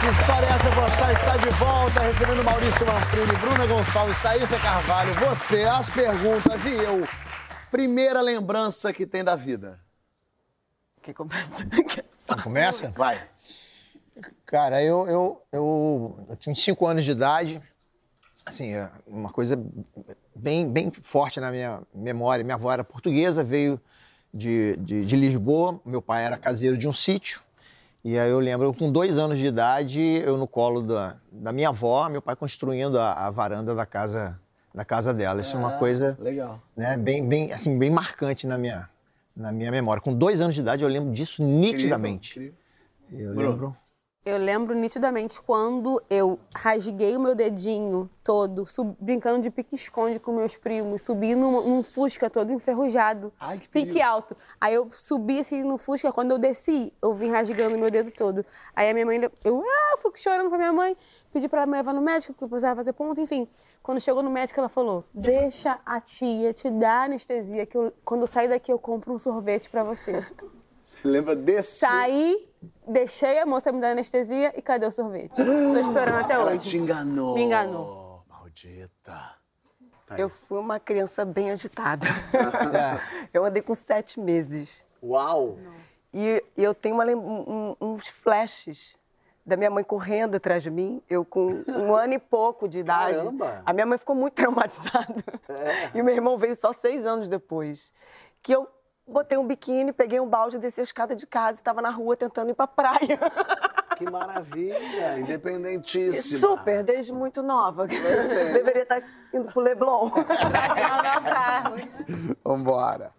Que 0.00 0.06
história 0.20 0.46
é 0.46 0.50
essa, 0.50 0.70
Bochá? 0.70 1.12
Está 1.12 1.36
de 1.36 1.48
volta, 1.50 2.00
recebendo 2.00 2.44
Maurício 2.44 2.86
Martini, 2.86 3.32
Bruna 3.40 3.66
Gonçalves, 3.66 4.20
Thaísa 4.22 4.58
Carvalho, 4.58 5.12
você, 5.14 5.62
as 5.64 5.90
perguntas 5.90 6.64
e 6.64 6.74
eu. 6.74 7.06
Primeira 7.70 8.20
lembrança 8.20 8.92
que 8.92 9.06
tem 9.06 9.24
da 9.24 9.34
vida. 9.34 9.80
Que 11.02 11.12
começa. 11.12 11.64
Começa? 12.42 12.90
Vai. 12.96 13.20
Cara, 14.44 14.82
eu, 14.82 15.06
eu, 15.06 15.42
eu, 15.52 16.26
eu 16.30 16.36
tinha 16.36 16.52
uns 16.52 16.62
5 16.62 16.86
anos 16.86 17.04
de 17.04 17.10
idade. 17.12 17.60
Assim, 18.44 18.74
é 18.74 18.90
uma 19.06 19.30
coisa 19.30 19.60
bem, 20.34 20.70
bem 20.70 20.90
forte 20.90 21.40
na 21.40 21.50
minha 21.50 21.82
memória. 21.94 22.44
Minha 22.44 22.54
avó 22.54 22.72
era 22.72 22.84
portuguesa, 22.84 23.42
veio 23.42 23.80
de, 24.32 24.76
de, 24.76 25.04
de 25.04 25.16
Lisboa. 25.16 25.80
Meu 25.84 26.00
pai 26.00 26.24
era 26.24 26.36
caseiro 26.36 26.76
de 26.76 26.88
um 26.88 26.92
sítio. 26.92 27.40
E 28.04 28.16
aí 28.16 28.30
eu 28.30 28.38
lembro, 28.38 28.72
com 28.72 28.92
dois 28.92 29.18
anos 29.18 29.36
de 29.36 29.46
idade, 29.46 30.00
eu 30.00 30.36
no 30.36 30.46
colo 30.46 30.80
da, 30.80 31.16
da 31.32 31.50
minha 31.50 31.70
avó, 31.70 32.08
meu 32.08 32.22
pai 32.22 32.36
construindo 32.36 33.00
a, 33.00 33.26
a 33.26 33.30
varanda 33.30 33.74
da 33.74 33.84
casa, 33.84 34.38
da 34.72 34.84
casa 34.84 35.12
dela. 35.12 35.40
Isso 35.40 35.56
é 35.56 35.58
uma 35.58 35.72
coisa 35.72 36.16
Legal. 36.20 36.62
né, 36.76 36.96
bem, 36.96 37.26
bem, 37.26 37.52
assim, 37.52 37.76
bem 37.76 37.90
marcante 37.90 38.46
na 38.46 38.56
minha, 38.56 38.88
na 39.36 39.52
minha 39.52 39.70
memória. 39.70 40.00
Com 40.00 40.14
dois 40.14 40.40
anos 40.40 40.54
de 40.54 40.60
idade, 40.62 40.82
eu 40.82 40.88
lembro 40.88 41.12
disso 41.12 41.44
nitidamente. 41.44 42.30
Incrível. 42.30 42.54
Eu 43.12 43.34
Bruno. 43.34 43.50
lembro. 43.50 43.76
Eu 44.26 44.38
lembro 44.38 44.74
nitidamente 44.74 45.40
quando 45.40 46.02
eu 46.10 46.36
rasguei 46.52 47.16
o 47.16 47.20
meu 47.20 47.32
dedinho 47.32 48.10
todo, 48.24 48.66
sub- 48.66 48.96
brincando 48.98 49.40
de 49.40 49.52
pique-esconde 49.52 50.18
com 50.18 50.32
meus 50.32 50.56
primos, 50.56 51.02
subi 51.02 51.36
num, 51.36 51.60
num 51.62 51.80
Fusca 51.80 52.28
todo 52.28 52.50
enferrujado. 52.50 53.32
Ai, 53.38 53.56
que 53.56 53.68
pique 53.68 53.86
perigo. 53.92 54.04
alto. 54.04 54.36
Aí 54.60 54.74
eu 54.74 54.88
subi 54.90 55.38
assim 55.38 55.62
no 55.62 55.78
Fusca, 55.78 56.10
quando 56.10 56.32
eu 56.32 56.38
desci, 56.40 56.92
eu 57.00 57.14
vim 57.14 57.30
rasgando 57.30 57.78
meu 57.78 57.88
dedo 57.88 58.10
todo. 58.18 58.44
Aí 58.74 58.90
a 58.90 58.92
minha 58.92 59.06
mãe, 59.06 59.20
eu 59.44 59.62
ah, 59.64 59.96
fui 59.98 60.10
chorando 60.16 60.48
pra 60.48 60.58
minha 60.58 60.72
mãe, 60.72 60.96
pedi 61.32 61.48
pra 61.48 61.60
ela 61.60 61.66
me 61.70 61.76
levar 61.76 61.94
no 61.94 62.00
médico, 62.02 62.32
porque 62.32 62.42
eu 62.46 62.48
precisava 62.48 62.74
fazer 62.74 62.94
ponto, 62.94 63.20
enfim. 63.20 63.46
Quando 63.80 64.00
chegou 64.00 64.24
no 64.24 64.30
médico, 64.30 64.58
ela 64.58 64.68
falou: 64.68 65.04
Deixa 65.14 65.78
a 65.86 66.00
tia 66.00 66.52
te 66.52 66.68
dar 66.68 67.04
anestesia, 67.04 67.64
que 67.64 67.78
eu- 67.78 67.92
quando 68.04 68.22
eu 68.22 68.26
sair 68.26 68.48
daqui 68.48 68.72
eu 68.72 68.78
compro 68.80 69.14
um 69.14 69.18
sorvete 69.20 69.70
pra 69.70 69.84
você. 69.84 70.10
Você 70.86 70.98
lembra 71.02 71.34
desse? 71.34 71.80
Saí, 71.80 72.48
deixei 72.86 73.38
a 73.38 73.46
moça 73.46 73.70
me 73.72 73.80
dar 73.80 73.90
anestesia 73.92 74.52
e 74.56 74.62
cadê 74.62 74.86
o 74.86 74.90
sorvete? 74.90 75.36
Tô 75.36 75.76
esperando 75.78 76.16
até 76.24 76.34
Ela 76.34 76.52
hoje. 76.52 76.70
te 76.70 76.76
enganou. 76.76 77.34
Me 77.34 77.42
enganou. 77.42 78.20
Maldita. 78.28 79.36
Eu 80.16 80.28
fui 80.28 80.58
uma 80.58 80.78
criança 80.78 81.24
bem 81.24 81.50
agitada. 81.50 82.06
É. 82.76 83.28
Eu 83.32 83.44
andei 83.44 83.60
com 83.62 83.74
sete 83.74 84.18
meses. 84.20 84.84
Uau. 85.02 85.58
E, 86.12 86.42
e 86.56 86.62
eu 86.62 86.74
tenho 86.74 86.94
uma 86.94 87.04
um- 87.06 87.76
uns 87.80 88.08
flashes 88.08 88.96
da 89.44 89.56
minha 89.56 89.70
mãe 89.70 89.84
correndo 89.84 90.36
atrás 90.36 90.62
de 90.62 90.70
mim, 90.70 91.00
eu 91.08 91.24
com 91.24 91.62
um 91.68 91.94
ano 91.94 92.14
e 92.14 92.18
pouco 92.18 92.68
de 92.68 92.80
idade. 92.80 93.16
Caramba! 93.18 93.62
A 93.64 93.72
minha 93.72 93.86
mãe 93.86 93.96
ficou 93.98 94.14
muito 94.16 94.34
traumatizada. 94.36 95.14
E 95.94 96.00
o 96.00 96.04
meu 96.04 96.14
irmão 96.14 96.36
veio 96.36 96.56
só 96.56 96.72
seis 96.72 97.04
anos 97.06 97.28
depois. 97.28 97.92
Que 98.42 98.52
eu 98.54 98.66
botei 99.06 99.38
um 99.38 99.46
biquíni, 99.46 99.92
peguei 99.92 100.18
um 100.20 100.28
balde, 100.28 100.58
desci 100.58 100.80
a 100.80 100.84
escada 100.84 101.14
de 101.14 101.26
casa 101.26 101.58
e 101.58 101.60
estava 101.60 101.80
na 101.80 101.90
rua 101.90 102.16
tentando 102.16 102.50
ir 102.50 102.54
pra 102.54 102.66
praia. 102.66 103.18
Que 103.96 104.10
maravilha. 104.10 105.18
Independentíssima. 105.20 106.40
Super, 106.40 106.82
desde 106.84 107.12
muito 107.12 107.42
nova. 107.42 107.86
Deveria 107.86 108.82
estar 108.82 109.02
indo 109.32 109.50
pro 109.52 109.62
Leblon. 109.62 110.10
Vambora. 112.44 113.12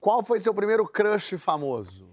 Qual 0.00 0.24
foi 0.24 0.40
seu 0.40 0.52
primeiro 0.52 0.86
crush 0.86 1.38
famoso? 1.38 2.08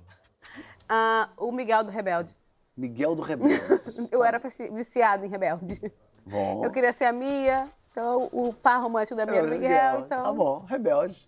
Ah, 0.87 1.29
o 1.37 1.51
Miguel 1.51 1.83
do 1.83 1.91
Rebelde. 1.91 2.35
Miguel 2.77 3.15
do 3.15 3.21
Rebeldes. 3.21 4.09
Eu 4.11 4.23
era 4.23 4.39
vici- 4.39 4.69
viciada 4.69 5.25
em 5.25 5.29
Rebelde. 5.29 5.91
Bom. 6.25 6.63
Eu 6.63 6.71
queria 6.71 6.93
ser 6.93 7.05
a 7.05 7.11
Mia, 7.11 7.69
então 7.91 8.29
o 8.31 8.53
par 8.53 8.81
romântico 8.81 9.15
da 9.15 9.25
Mia 9.25 9.39
era 9.39 9.47
o 9.47 9.49
Miguel, 9.49 9.99
então... 10.05 10.23
Tá 10.23 10.31
bom, 10.33 10.65
Rebelde. 10.67 11.27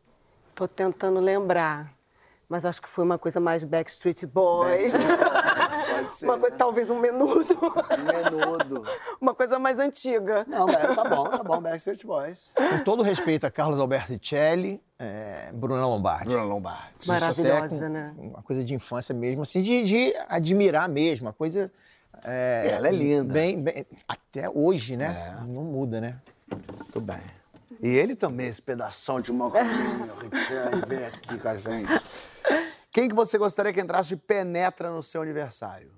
Tô 0.56 0.68
tentando 0.68 1.20
lembrar. 1.20 1.92
Mas 2.48 2.66
acho 2.66 2.82
que 2.82 2.90
foi 2.90 3.06
uma 3.06 3.18
coisa 3.18 3.40
mais 3.40 3.64
Backstreet 3.64 4.26
Boys. 4.26 4.92
Pode 4.92 6.12
ser. 6.12 6.26
uma 6.26 6.38
coisa, 6.38 6.50
né? 6.54 6.58
talvez 6.58 6.90
um 6.90 7.00
menudo. 7.00 7.56
Menudo. 8.06 8.84
uma 9.22 9.34
coisa 9.34 9.58
mais 9.58 9.80
antiga. 9.80 10.44
Não, 10.50 10.66
mas 10.68 10.78
tá 10.94 11.04
bom, 11.06 11.30
tá 11.30 11.44
bom. 11.44 11.62
Backstreet 11.62 12.06
Boys. 12.06 12.54
Com 12.58 12.84
todo 12.84 13.04
respeito 13.04 13.46
a 13.48 13.52
Carlos 13.52 13.80
Alberto 13.80 14.20
Celli, 14.22 14.84
é, 15.00 15.50
Bruna 15.54 15.86
Lombardi. 15.88 16.26
Bruno 16.28 16.46
Lombardi. 16.48 17.08
Maravilhosa, 17.08 17.70
com- 17.80 17.88
né? 17.90 18.14
Uma 18.18 18.44
coisa 18.44 18.62
de 18.66 18.76
infância 18.76 19.16
mesmo, 19.16 19.44
assim, 19.44 19.62
de, 19.62 19.84
de 19.84 20.14
admirar 20.28 20.90
mesmo, 20.90 21.28
uma 21.28 21.34
coisa... 21.34 21.72
é, 22.26 22.70
Ela 22.74 22.90
é 22.90 22.92
linda. 22.92 23.34
Bem, 23.34 23.62
bem- 23.62 23.86
até 24.06 24.50
hoje, 24.50 24.98
né? 24.98 25.16
É. 25.40 25.46
Não 25.46 25.64
muda, 25.64 26.02
né? 26.02 26.18
Muito 26.78 27.00
bem. 27.02 27.22
E 27.82 27.88
ele 27.88 28.16
também, 28.16 28.48
esse 28.48 28.62
pedação 28.62 29.20
de 29.20 29.32
mão 29.32 29.50
caminho, 29.50 30.14
Richard, 30.32 30.86
vem 30.88 31.06
aqui 31.06 31.38
com 31.38 31.48
a 31.48 31.56
gente. 31.56 31.90
Quem 32.92 33.08
que 33.08 33.16
você 33.16 33.38
gostaria 33.38 33.74
que 33.74 33.80
entrasse 33.80 34.10
de 34.10 34.18
penetra 34.18 34.92
no 34.92 35.02
seu 35.02 35.22
aniversário? 35.22 35.92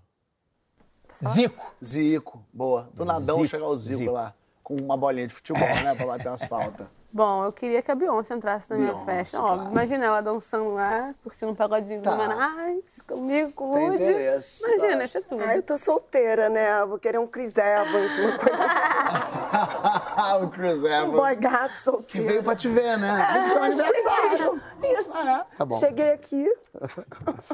Zico. 1.30 1.76
Zico, 1.84 2.46
boa. 2.54 2.90
Do 2.94 3.04
nadão 3.06 3.38
Zico, 3.38 3.48
chegar 3.50 3.68
o 3.68 3.76
Zico, 3.76 3.98
Zico. 3.98 4.12
lá, 4.12 4.34
com 4.64 4.76
uma 4.76 4.96
bolinha 4.96 5.28
de 5.28 5.34
futebol, 5.34 5.68
né? 5.68 5.94
Pra 5.96 6.06
bater 6.06 6.28
umas 6.28 6.44
faltas. 6.46 6.88
Bom, 7.16 7.46
eu 7.46 7.52
queria 7.54 7.80
que 7.84 7.92
a 7.92 7.96
Beyoncé 7.96 8.34
entrasse 8.34 8.72
na 8.72 8.76
minha 8.78 8.92
Beyoncé, 8.92 9.06
festa. 9.18 9.38
claro. 9.38 9.54
Óbvio, 9.54 9.72
imagina 9.72 10.04
ela 10.06 10.20
dançando 10.22 10.74
lá, 10.74 11.14
curtindo 11.22 11.52
um 11.52 11.56
pagodinho 11.56 12.02
Tá. 12.02 12.10
do 12.10 12.18
Manais, 12.18 13.02
comigo, 13.08 13.52
com 13.52 13.70
o 13.72 13.78
Imagina, 13.94 14.34
gosto. 14.34 15.06
isso 15.06 15.18
é 15.18 15.22
tudo. 15.22 15.44
Ah, 15.44 15.56
eu 15.56 15.62
tô 15.62 15.78
solteira, 15.78 16.50
né? 16.50 16.82
Eu 16.82 16.88
vou 16.88 16.98
querer 16.98 17.20
um 17.20 17.28
Chris 17.28 17.56
Evans, 17.56 18.18
uma 18.18 18.38
coisa 18.40 18.66
assim. 18.66 20.44
o 20.46 20.50
Chris 20.58 20.82
Um 20.82 20.88
Evans. 20.88 21.12
boy 21.12 21.36
gato 21.36 21.74
Que 21.74 21.80
solteiro. 21.84 22.28
veio 22.28 22.44
pra 22.44 22.56
te 22.56 22.68
ver, 22.68 22.98
né? 22.98 23.12
Ah, 23.12 23.40
pro 23.42 23.50
seu 23.50 23.64
aniversário. 23.64 24.62
Isso. 24.82 25.14
Tá 25.56 25.66
bom. 25.66 25.80
Cheguei 25.80 26.14
aqui. 26.14 26.48
O 26.74 26.88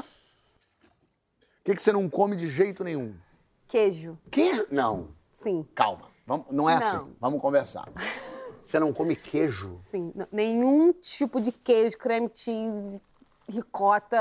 que, 1.64 1.74
que 1.74 1.82
você 1.82 1.92
não 1.92 2.08
come 2.08 2.34
de 2.34 2.48
jeito 2.48 2.82
nenhum? 2.82 3.14
Queijo, 3.68 4.18
Queijo? 4.30 4.66
Não. 4.70 5.08
sim. 5.30 5.68
Calma. 5.74 6.08
Vamos- 6.26 6.46
não 6.50 6.68
é 6.68 6.74
Não. 6.74 6.78
assim. 6.80 7.16
Vamos 7.20 7.40
conversar. 7.42 7.88
Você 8.70 8.78
não 8.78 8.92
come 8.92 9.16
queijo? 9.16 9.74
Sim, 9.78 10.12
n- 10.14 10.28
nenhum 10.30 10.92
tipo 10.92 11.40
de 11.40 11.50
queijo, 11.50 11.98
creme 11.98 12.30
cheese, 12.32 13.02
ricota, 13.48 14.16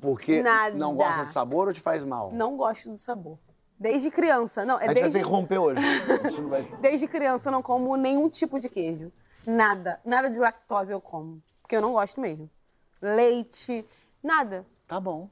Porque 0.00 0.42
nada. 0.42 0.74
não 0.74 0.94
gosta 0.94 1.20
de 1.20 1.28
sabor 1.28 1.68
ou 1.68 1.74
te 1.74 1.82
faz 1.82 2.02
mal? 2.02 2.32
Não 2.32 2.56
gosto 2.56 2.88
do 2.90 2.96
sabor. 2.96 3.38
Desde 3.78 4.10
criança, 4.10 4.64
não, 4.64 4.76
A 4.78 4.84
é 4.84 4.86
gente 4.88 4.94
vai 4.94 5.02
desde, 5.02 5.18
ter 5.18 5.24
que 5.24 5.30
romper 5.30 5.58
hoje. 5.58 5.82
A 5.84 6.28
gente 6.28 6.40
não 6.40 6.48
vai... 6.48 6.62
desde 6.80 7.06
criança 7.06 7.48
eu 7.48 7.52
não 7.52 7.60
como 7.62 7.94
nenhum 7.94 8.30
tipo 8.30 8.58
de 8.58 8.70
queijo. 8.70 9.12
Nada, 9.46 10.00
nada 10.02 10.30
de 10.30 10.38
lactose 10.38 10.90
eu 10.90 11.00
como, 11.00 11.42
porque 11.60 11.76
eu 11.76 11.82
não 11.82 11.92
gosto 11.92 12.22
mesmo. 12.22 12.48
Leite, 13.02 13.84
nada, 14.22 14.64
Tá 14.88 14.98
bom. 14.98 15.28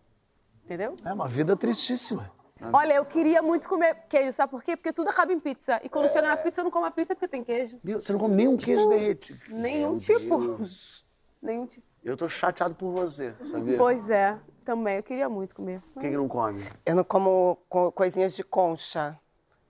entendeu? 0.63 0.95
É 1.07 1.13
uma 1.15 1.27
vida 1.27 1.57
tristíssima. 1.57 2.31
Olha, 2.73 2.95
eu 2.95 3.05
queria 3.05 3.41
muito 3.43 3.69
comer 3.69 3.95
queijo, 4.09 4.33
sabe 4.33 4.51
por 4.51 4.63
quê? 4.63 4.77
Porque 4.77 4.93
tudo 4.93 5.09
acaba 5.11 5.33
em 5.33 5.39
pizza. 5.41 5.81
E 5.83 5.89
quando 5.89 6.07
É. 6.07 6.09
chega 6.09 6.29
na 6.29 6.37
pizza, 6.37 6.61
eu 6.61 6.65
não 6.65 6.71
como 6.71 6.85
a 6.87 6.91
pizza 6.91 7.15
porque 7.15 7.29
tem 7.29 7.45
queijo. 7.45 7.79
Você 7.85 8.13
não 8.13 8.19
come 8.21 8.35
nenhum 8.35 8.57
queijo 8.57 8.89
derretido. 8.89 9.39
Nenhum 9.49 9.91
Meu 9.93 9.99
tipo. 10.01 10.39
Deus. 10.57 11.07
Nenhum 11.41 11.67
tipo. 11.67 11.87
Eu 12.05 12.17
tô 12.17 12.29
chateado 12.29 12.75
por 12.75 12.91
você, 12.93 13.35
sabia? 13.45 13.77
Pois 13.77 14.09
é, 14.11 14.39
também. 14.65 14.97
Eu 14.97 15.03
queria 15.03 15.29
muito 15.29 15.55
comer. 15.55 15.81
Por 15.93 16.01
que, 16.01 16.11
que 16.11 16.17
não 16.17 16.27
come? 16.29 16.65
Eu 16.87 16.95
não 16.97 17.05
como 17.05 17.59
co- 17.69 17.93
coisinhas 17.93 18.35
de 18.35 18.43
concha. 18.43 19.19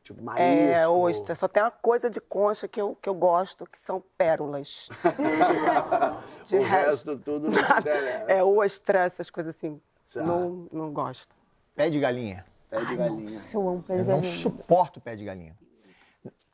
Tipo, 0.02 0.22
marisco. 0.22 0.42
É, 0.78 0.88
ostra. 0.88 1.34
Só 1.34 1.46
tem 1.48 1.62
uma 1.62 1.70
coisa 1.70 2.08
de 2.08 2.20
concha 2.20 2.66
que 2.66 2.80
eu, 2.80 2.96
que 3.02 3.08
eu 3.08 3.14
gosto, 3.14 3.66
que 3.66 3.78
são 3.78 4.02
pérolas. 4.16 4.88
De 6.46 6.56
o 6.56 6.62
resto, 6.62 7.10
resto 7.12 7.18
tudo 7.18 7.50
não 7.50 7.62
te 7.62 7.72
interessa. 7.80 8.24
É 8.32 8.42
ostra, 8.42 9.00
essas 9.04 9.28
coisas 9.28 9.54
assim. 9.54 9.78
Tá. 10.12 10.22
Não, 10.22 10.66
não 10.72 10.90
gosto. 10.92 11.36
Pé 11.74 11.90
de 11.90 12.00
galinha. 12.00 12.44
Pé 12.70 12.84
de 12.84 12.96
galinha. 12.96 13.20
Nossa, 13.22 13.56
eu 13.56 13.68
amo 13.68 13.82
pé 13.82 13.94
de 13.94 14.00
Eu 14.00 14.04
não 14.06 14.14
galinha. 14.16 14.32
suporto 14.32 15.00
pé 15.00 15.16
de 15.16 15.24
galinha. 15.24 15.56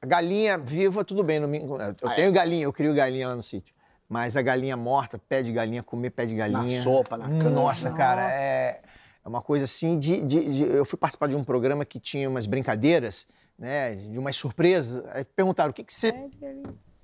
Galinha 0.06 0.58
viva, 0.58 1.04
tudo 1.04 1.24
bem. 1.24 1.40
não 1.40 1.48
me- 1.48 1.60
Eu 1.62 1.76
Ah, 1.80 2.14
tenho 2.14 2.28
é? 2.28 2.30
galinha, 2.30 2.64
eu 2.64 2.72
crio 2.72 2.94
galinha 2.94 3.28
lá 3.28 3.34
no 3.36 3.42
sítio. 3.42 3.74
Mas 4.08 4.36
a 4.36 4.42
galinha 4.42 4.76
morta, 4.76 5.18
pé 5.18 5.42
de 5.42 5.50
galinha, 5.52 5.82
comer 5.82 6.10
pé 6.10 6.26
de 6.26 6.34
galinha. 6.36 6.66
sopa, 6.82 7.16
na 7.16 7.26
canja. 7.28 7.50
Nossa, 7.50 7.90
cara, 7.90 8.30
é, 8.30 8.82
é 9.24 9.28
uma 9.28 9.40
coisa 9.40 9.64
assim 9.64 9.98
de, 9.98 10.22
de- 10.22 10.52
de- 10.52 10.62
Eu 10.64 10.84
fui 10.84 10.98
participar 10.98 11.26
de 11.28 11.34
um 11.36 11.42
programa 11.42 11.84
que 11.84 11.98
tinha 11.98 12.28
umas 12.28 12.46
brincadeiras, 12.46 13.26
né? 13.58 13.94
De 13.94 14.18
umas 14.18 14.36
surpresas. 14.36 15.02
Aí 15.10 15.24
perguntaram: 15.24 15.70
o 15.70 15.74
que, 15.74 15.82
que 15.82 15.92
você 15.92 16.12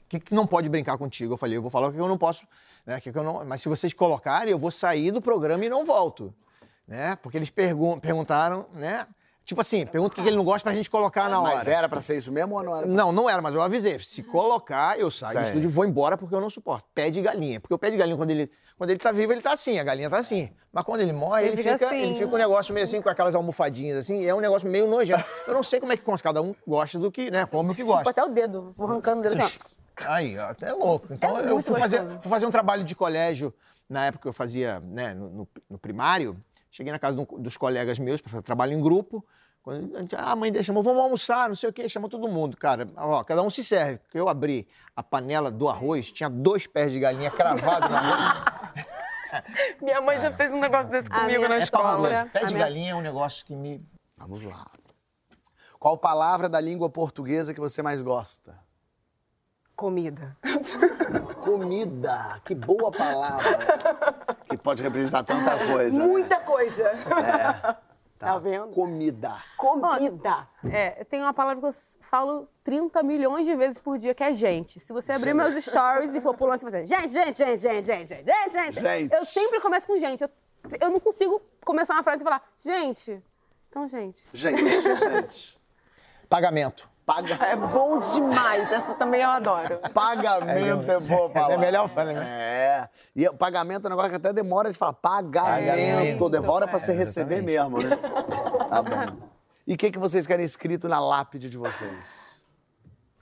que, 0.09 0.21
que 0.21 0.35
não 0.35 0.47
pode 0.47 0.69
brincar 0.69 0.99
contigo? 0.99 1.33
Eu 1.35 1.37
falei, 1.39 1.57
eu 1.57 1.63
vou 1.63 1.71
falar 1.71 1.89
o 1.89 1.93
que 1.93 1.99
eu 1.99 2.09
não 2.09 2.19
posso, 2.19 2.45
né? 2.85 2.99
o 2.99 3.01
Que 3.01 3.11
que 3.13 3.19
eu 3.19 3.23
não, 3.25 3.45
mas 3.47 3.63
se 3.63 3.69
vocês 3.69 3.95
colocarem, 3.95 4.51
eu 4.53 4.59
vou 4.59 4.71
sair 4.71 5.11
do 5.11 5.23
programa 5.23 5.65
e 5.65 5.69
não 5.71 5.85
volto. 5.87 6.35
Né? 6.91 7.17
Porque 7.23 7.39
eles 7.39 7.49
pergun 7.51 8.01
perguntaram, 8.01 8.67
né? 8.75 9.07
Tipo 9.45 9.61
assim, 9.63 9.87
pergunta 9.87 10.13
o 10.13 10.23
que 10.23 10.29
ele 10.29 10.37
não 10.37 10.45
gosta 10.45 10.63
pra 10.65 10.75
gente 10.75 10.91
colocar 10.91 11.29
na 11.29 11.41
hora. 11.41 11.55
Mas 11.57 11.67
era 11.69 11.89
pra 11.89 12.01
ser 12.01 12.17
isso 12.17 12.31
mesmo 12.31 12.55
ou 12.57 12.63
não 12.65 12.77
era? 12.77 12.87
pra- 12.87 12.95
Não, 12.97 13.11
não 13.13 13.31
era, 13.31 13.41
mas 13.41 13.55
eu 13.55 13.63
avisei. 13.63 13.99
Se 13.99 14.23
colocar, 14.25 14.99
eu 14.99 15.11
saio 15.11 15.31
do 15.33 15.35
Certo. 15.35 15.47
estúdio 15.49 15.69
e 15.71 15.73
vou 15.73 15.85
embora 15.85 16.17
porque 16.19 16.35
eu 16.35 16.41
não 16.41 16.51
suporto. 16.51 16.85
Pé 16.95 17.11
de 17.11 17.21
galinha. 17.23 17.61
Porque 17.61 17.73
o 17.73 17.79
pé 17.79 17.91
de 17.91 17.97
galinha, 17.97 18.17
quando 18.17 18.31
ele, 18.31 18.51
quando 18.77 18.91
ele 18.91 18.99
tá 18.99 19.11
vivo, 19.13 19.33
ele 19.33 19.41
tá 19.41 19.53
assim, 19.53 19.79
a 19.79 19.85
galinha 19.85 20.11
tá 20.11 20.19
assim. 20.19 20.51
Mas 20.73 20.85
quando 20.85 21.01
ele 21.01 21.13
morre, 21.13 21.43
ele, 21.43 21.51
Ele 21.53 21.57
fica, 21.63 21.73
fica 21.79 21.87
assim. 21.87 21.97
ele 22.03 22.15
fica 22.17 22.27
um 22.35 22.39
negócio 22.39 22.75
meio 22.75 22.85
assim, 22.85 23.01
com 23.01 23.09
aquelas 23.09 23.35
almofadinhas 23.35 23.97
assim, 23.99 24.21
e 24.23 24.27
é 24.29 24.35
um 24.35 24.41
negócio 24.41 24.69
meio 24.69 24.87
nojento. 24.89 25.25
Eu 25.49 25.55
não 25.55 25.63
sei 25.63 25.81
como 25.81 25.93
é 25.93 25.97
que 25.97 26.05
cada 26.23 26.43
um 26.43 26.55
gosta 26.67 26.99
do 26.99 27.11
que, 27.11 27.31
né? 27.31 27.47
Come 27.47 27.71
o 27.71 27.75
que 27.75 27.83
gosta. 27.85 28.11
até 28.11 28.23
o 28.23 28.29
dedo, 28.29 28.73
vou 28.77 28.89
arrancando 28.89 29.21
o 29.21 29.23
dedo 29.23 29.41
assim, 29.43 29.59
ó. 29.67 30.07
Aí, 30.13 30.39
até 30.39 30.73
louco. 30.73 31.07
Então 31.13 31.39
É 31.39 31.51
eu 31.51 31.61
fui 31.63 31.79
fazer, 31.79 32.01
fui 32.21 32.31
fazer 32.31 32.47
um 32.47 32.51
trabalho 32.51 32.85
de 32.85 32.95
colégio, 32.95 33.53
na 33.89 34.07
época 34.07 34.23
que 34.23 34.29
eu 34.29 34.33
fazia 34.33 34.81
né, 34.81 35.13
no, 35.13 35.29
no- 35.31 35.49
no 35.69 35.79
primário. 35.79 36.37
Cheguei 36.71 36.93
na 36.93 36.99
casa 36.99 37.21
um- 37.21 37.41
dos 37.43 37.57
colegas 37.57 37.99
meus 37.99 38.21
para 38.21 38.31
fazer 38.31 38.43
trabalho 38.43 38.73
em 38.73 38.81
grupo. 38.81 39.25
Quando, 39.63 39.95
a 39.97 40.01
gente- 40.01 40.17
ah, 40.17 40.31
a 40.33 40.37
mãe 40.37 40.51
dele 40.51 40.65
chamou, 40.65 40.83
vamos 40.83 41.03
almoçar, 41.03 41.49
não 41.49 41.55
sei 41.57 41.69
o 41.69 41.73
quê, 41.73 41.89
chamou 41.89 42.09
todo 42.09 42.27
mundo. 42.29 42.57
Cara, 42.57 42.87
ó, 42.97 43.23
cada 43.25 43.43
um 43.43 43.51
se 43.51 43.63
serve. 43.63 44.01
Eu 44.15 44.29
abri 44.29 44.67
a 44.97 45.03
panela 45.03 45.51
do 45.51 45.69
arroz, 45.69 46.11
tinha 46.11 46.31
dois 46.31 46.67
pés 46.67 46.91
de 46.93 46.99
galinha 47.01 47.31
cravados 47.31 47.89
no 47.91 47.97
arroz. 47.97 48.45
Minha 49.81 50.01
mãe 50.01 50.17
já 50.19 50.33
fez 50.33 50.51
um 50.53 50.59
negócio 50.61 50.91
desse 50.91 51.09
comigo 51.11 51.47
na 51.49 51.57
É 51.57 51.59
escola. 51.59 51.85
pavoroso. 51.85 52.27
Pé 52.33 52.39
A 52.39 52.47
de 52.47 52.55
minha- 52.55 52.67
galinha 52.67 52.93
é 52.93 52.95
um 52.95 53.01
negócio 53.03 53.45
que 53.45 53.55
me. 53.55 53.85
Vamos 54.17 54.45
lá. 54.45 54.67
Qual 55.79 55.97
palavra 55.99 56.49
da 56.49 56.61
língua 56.61 56.91
portuguesa 56.91 57.55
que 57.55 57.61
você 57.61 57.83
mais 57.83 58.03
gosta? 58.03 58.59
Comida. 59.81 60.37
Comida. 61.43 62.39
Que 62.45 62.55
boa 62.55 62.93
palavra. 62.93 63.59
que 64.47 64.55
pode 64.59 64.83
representar 64.83 65.25
tanta 65.25 65.57
coisa. 65.57 65.99
né? 65.99 66.07
Muita 66.07 66.39
coisa. 66.41 66.91
Tá 68.19 68.37
vendo? 68.37 68.69
Comida. 68.75 69.43
Comida. 69.57 70.47
É, 70.71 71.03
tem 71.05 71.23
uma 71.23 71.33
palavra 71.33 71.63
que 71.63 71.67
eu 71.67 71.73
falo 72.03 72.47
30 72.63 73.03
milhões 73.03 73.47
de 73.47 73.57
vezes 73.57 73.81
por 73.81 73.97
dia, 73.97 74.13
que 74.15 74.23
é 74.23 74.35
gente. 74.35 74.79
Se 74.79 74.93
você 74.93 75.13
abrir 75.13 75.33
meus 75.33 75.55
stories 75.65 76.15
e 76.15 76.21
for 76.21 76.37
pulando 76.37 76.57
assim, 76.57 76.69
você... 76.69 76.85
Gente, 76.85 77.15
gente, 77.15 77.39
gente, 77.39 77.63
gente, 77.63 77.87
gente, 77.87 78.09
gente, 78.09 78.25
gente, 78.27 78.53
gente. 78.53 78.81
Gente. 78.81 79.15
Eu 79.15 79.25
sempre 79.25 79.61
começo 79.61 79.87
com 79.87 79.99
gente. 79.99 80.21
Eu, 80.21 80.31
eu 80.79 80.91
não 80.91 81.01
consigo 81.01 81.41
começar 81.65 81.95
uma 81.95 82.03
frase 82.03 82.23
e 82.23 82.25
falar, 82.25 82.47
gente. 82.59 83.19
Então, 83.71 83.89
gente. 83.89 84.27
Gente, 84.35 84.63
gente. 84.99 85.59
Pagamento. 86.29 86.87
Paga... 87.11 87.35
É 87.45 87.57
bom 87.57 87.99
demais. 87.99 88.71
Essa 88.71 88.95
também 88.95 89.21
eu 89.23 89.31
adoro. 89.31 89.81
Pagamento 89.93 90.89
é, 90.93 91.01
boa 91.01 91.29
palavra. 91.29 91.55
É 91.57 91.59
melhor 91.59 91.89
falar, 91.89 92.13
né? 92.13 92.25
É. 92.25 92.89
E 93.17 93.27
o 93.27 93.35
pagamento 93.35 93.85
é 93.85 93.89
um 93.89 93.91
negócio 93.91 94.11
que 94.11 94.17
até 94.17 94.33
demora 94.33 94.71
de 94.71 94.79
falar. 94.79 94.93
Pagamento. 94.93 95.77
Pagamento. 95.77 96.29
Demora 96.29 96.69
pra 96.69 96.79
você 96.79 96.93
É, 96.93 96.95
receber 96.95 97.43
mesmo, 97.43 97.79
né? 97.83 97.97
Tá 97.97 98.81
bom. 98.81 99.17
E 99.67 99.75
o 99.75 99.77
que, 99.77 99.91
que 99.91 99.99
vocês 99.99 100.25
querem 100.25 100.45
escrito 100.45 100.89
na 100.89 101.01
lápide 101.01 101.51
de 101.51 101.59
vocês? 101.59 102.45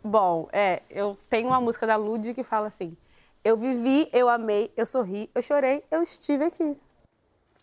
Bom, 0.05 0.49
é, 0.53 0.83
eu 0.91 1.17
tenho 1.31 1.49
uma 1.49 1.61
música 1.61 1.87
da 1.87 1.97
Lud 1.97 2.35
que 2.35 2.45
fala 2.45 2.67
assim: 2.67 2.95
Eu 3.43 3.57
vivi, 3.57 4.11
eu 4.13 4.29
amei, 4.29 4.71
eu 4.77 4.85
sorri, 4.85 5.31
eu 5.35 5.41
chorei, 5.41 5.83
eu 5.91 6.03
estive 6.03 6.45
aqui. 6.45 6.77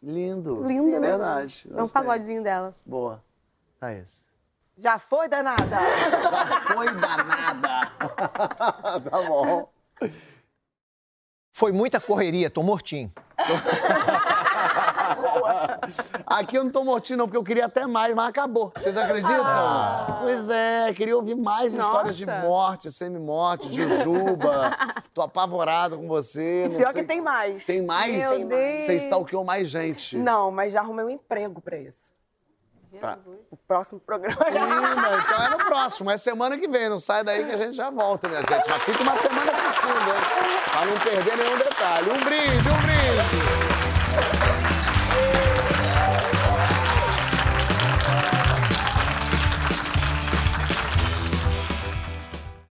Lindo. 0.01 0.65
Lindo, 0.65 0.99
né? 0.99 1.07
Verdade. 1.07 1.67
É 1.71 1.83
um 1.83 1.87
pagodinho 1.87 2.41
dela. 2.41 2.75
Boa. 2.83 3.23
É 3.79 3.99
isso. 3.99 4.24
Já 4.77 4.99
foi 4.99 5.27
danada? 5.29 5.65
Já 5.69 6.61
foi 6.61 6.91
danada. 6.93 7.91
tá 9.09 9.21
bom. 9.27 9.69
Foi 11.51 11.71
muita 11.71 11.99
correria, 12.01 12.49
tô 12.49 12.61
mortinho. 12.61 13.11
Aqui 16.25 16.57
eu 16.57 16.63
não 16.65 16.71
tô 16.71 16.83
mortinho, 16.83 17.17
não, 17.17 17.25
porque 17.25 17.37
eu 17.37 17.43
queria 17.43 17.65
até 17.65 17.85
mais, 17.87 18.13
mas 18.13 18.27
acabou. 18.27 18.71
Vocês 18.75 18.97
acreditam? 18.97 19.45
Pois 20.21 20.49
é, 20.49 20.91
queria 20.93 21.15
ouvir 21.15 21.35
mais 21.35 21.73
histórias 21.73 22.17
de 22.17 22.25
Nossa. 22.25 22.41
morte, 22.45 22.91
semi-morte, 22.91 23.71
jujuba. 23.71 24.75
Tô 25.13 25.21
apavorado 25.21 25.97
com 25.97 26.07
você. 26.07 26.67
Não 26.69 26.77
Pior 26.77 26.91
sei- 26.91 27.01
que 27.03 27.07
tem 27.07 27.21
mais. 27.21 27.65
Tem 27.65 27.81
mais? 27.81 28.13
Meu 28.15 28.31
Tem 28.31 28.45
mais. 28.45 28.75
Deus. 28.75 28.85
Você 28.85 28.95
stalkeou 28.97 29.45
mais 29.45 29.69
gente. 29.69 30.17
Não, 30.17 30.51
mas 30.51 30.73
já 30.73 30.81
arrumei 30.81 31.05
um 31.05 31.09
emprego 31.09 31.61
pra 31.61 31.77
isso. 31.77 32.13
Tá. 32.99 33.17
O 33.51 33.57
próximo 33.57 33.99
programa. 33.99 34.37
Menina, 34.45 35.23
então 35.23 35.45
é 35.45 35.49
no 35.49 35.57
próximo, 35.57 36.11
é 36.11 36.17
semana 36.17 36.57
que 36.57 36.67
vem. 36.67 36.89
Não 36.89 36.99
sai 36.99 37.23
daí 37.23 37.43
que 37.43 37.51
a 37.51 37.57
gente 37.57 37.75
já 37.75 37.89
volta, 37.89 38.27
minha 38.29 38.41
gente. 38.41 38.67
Já 38.67 38.79
fica 38.79 39.03
uma 39.03 39.17
semana 39.17 39.51
assistindo, 39.51 39.89
hein? 39.91 40.61
Pra 40.71 40.85
não 40.85 40.97
perder 40.99 41.37
nenhum 41.37 41.57
detalhe. 41.57 42.09
Um 42.09 42.23
brinde, 42.23 42.69
um 42.69 42.81
brinde. 42.81 43.74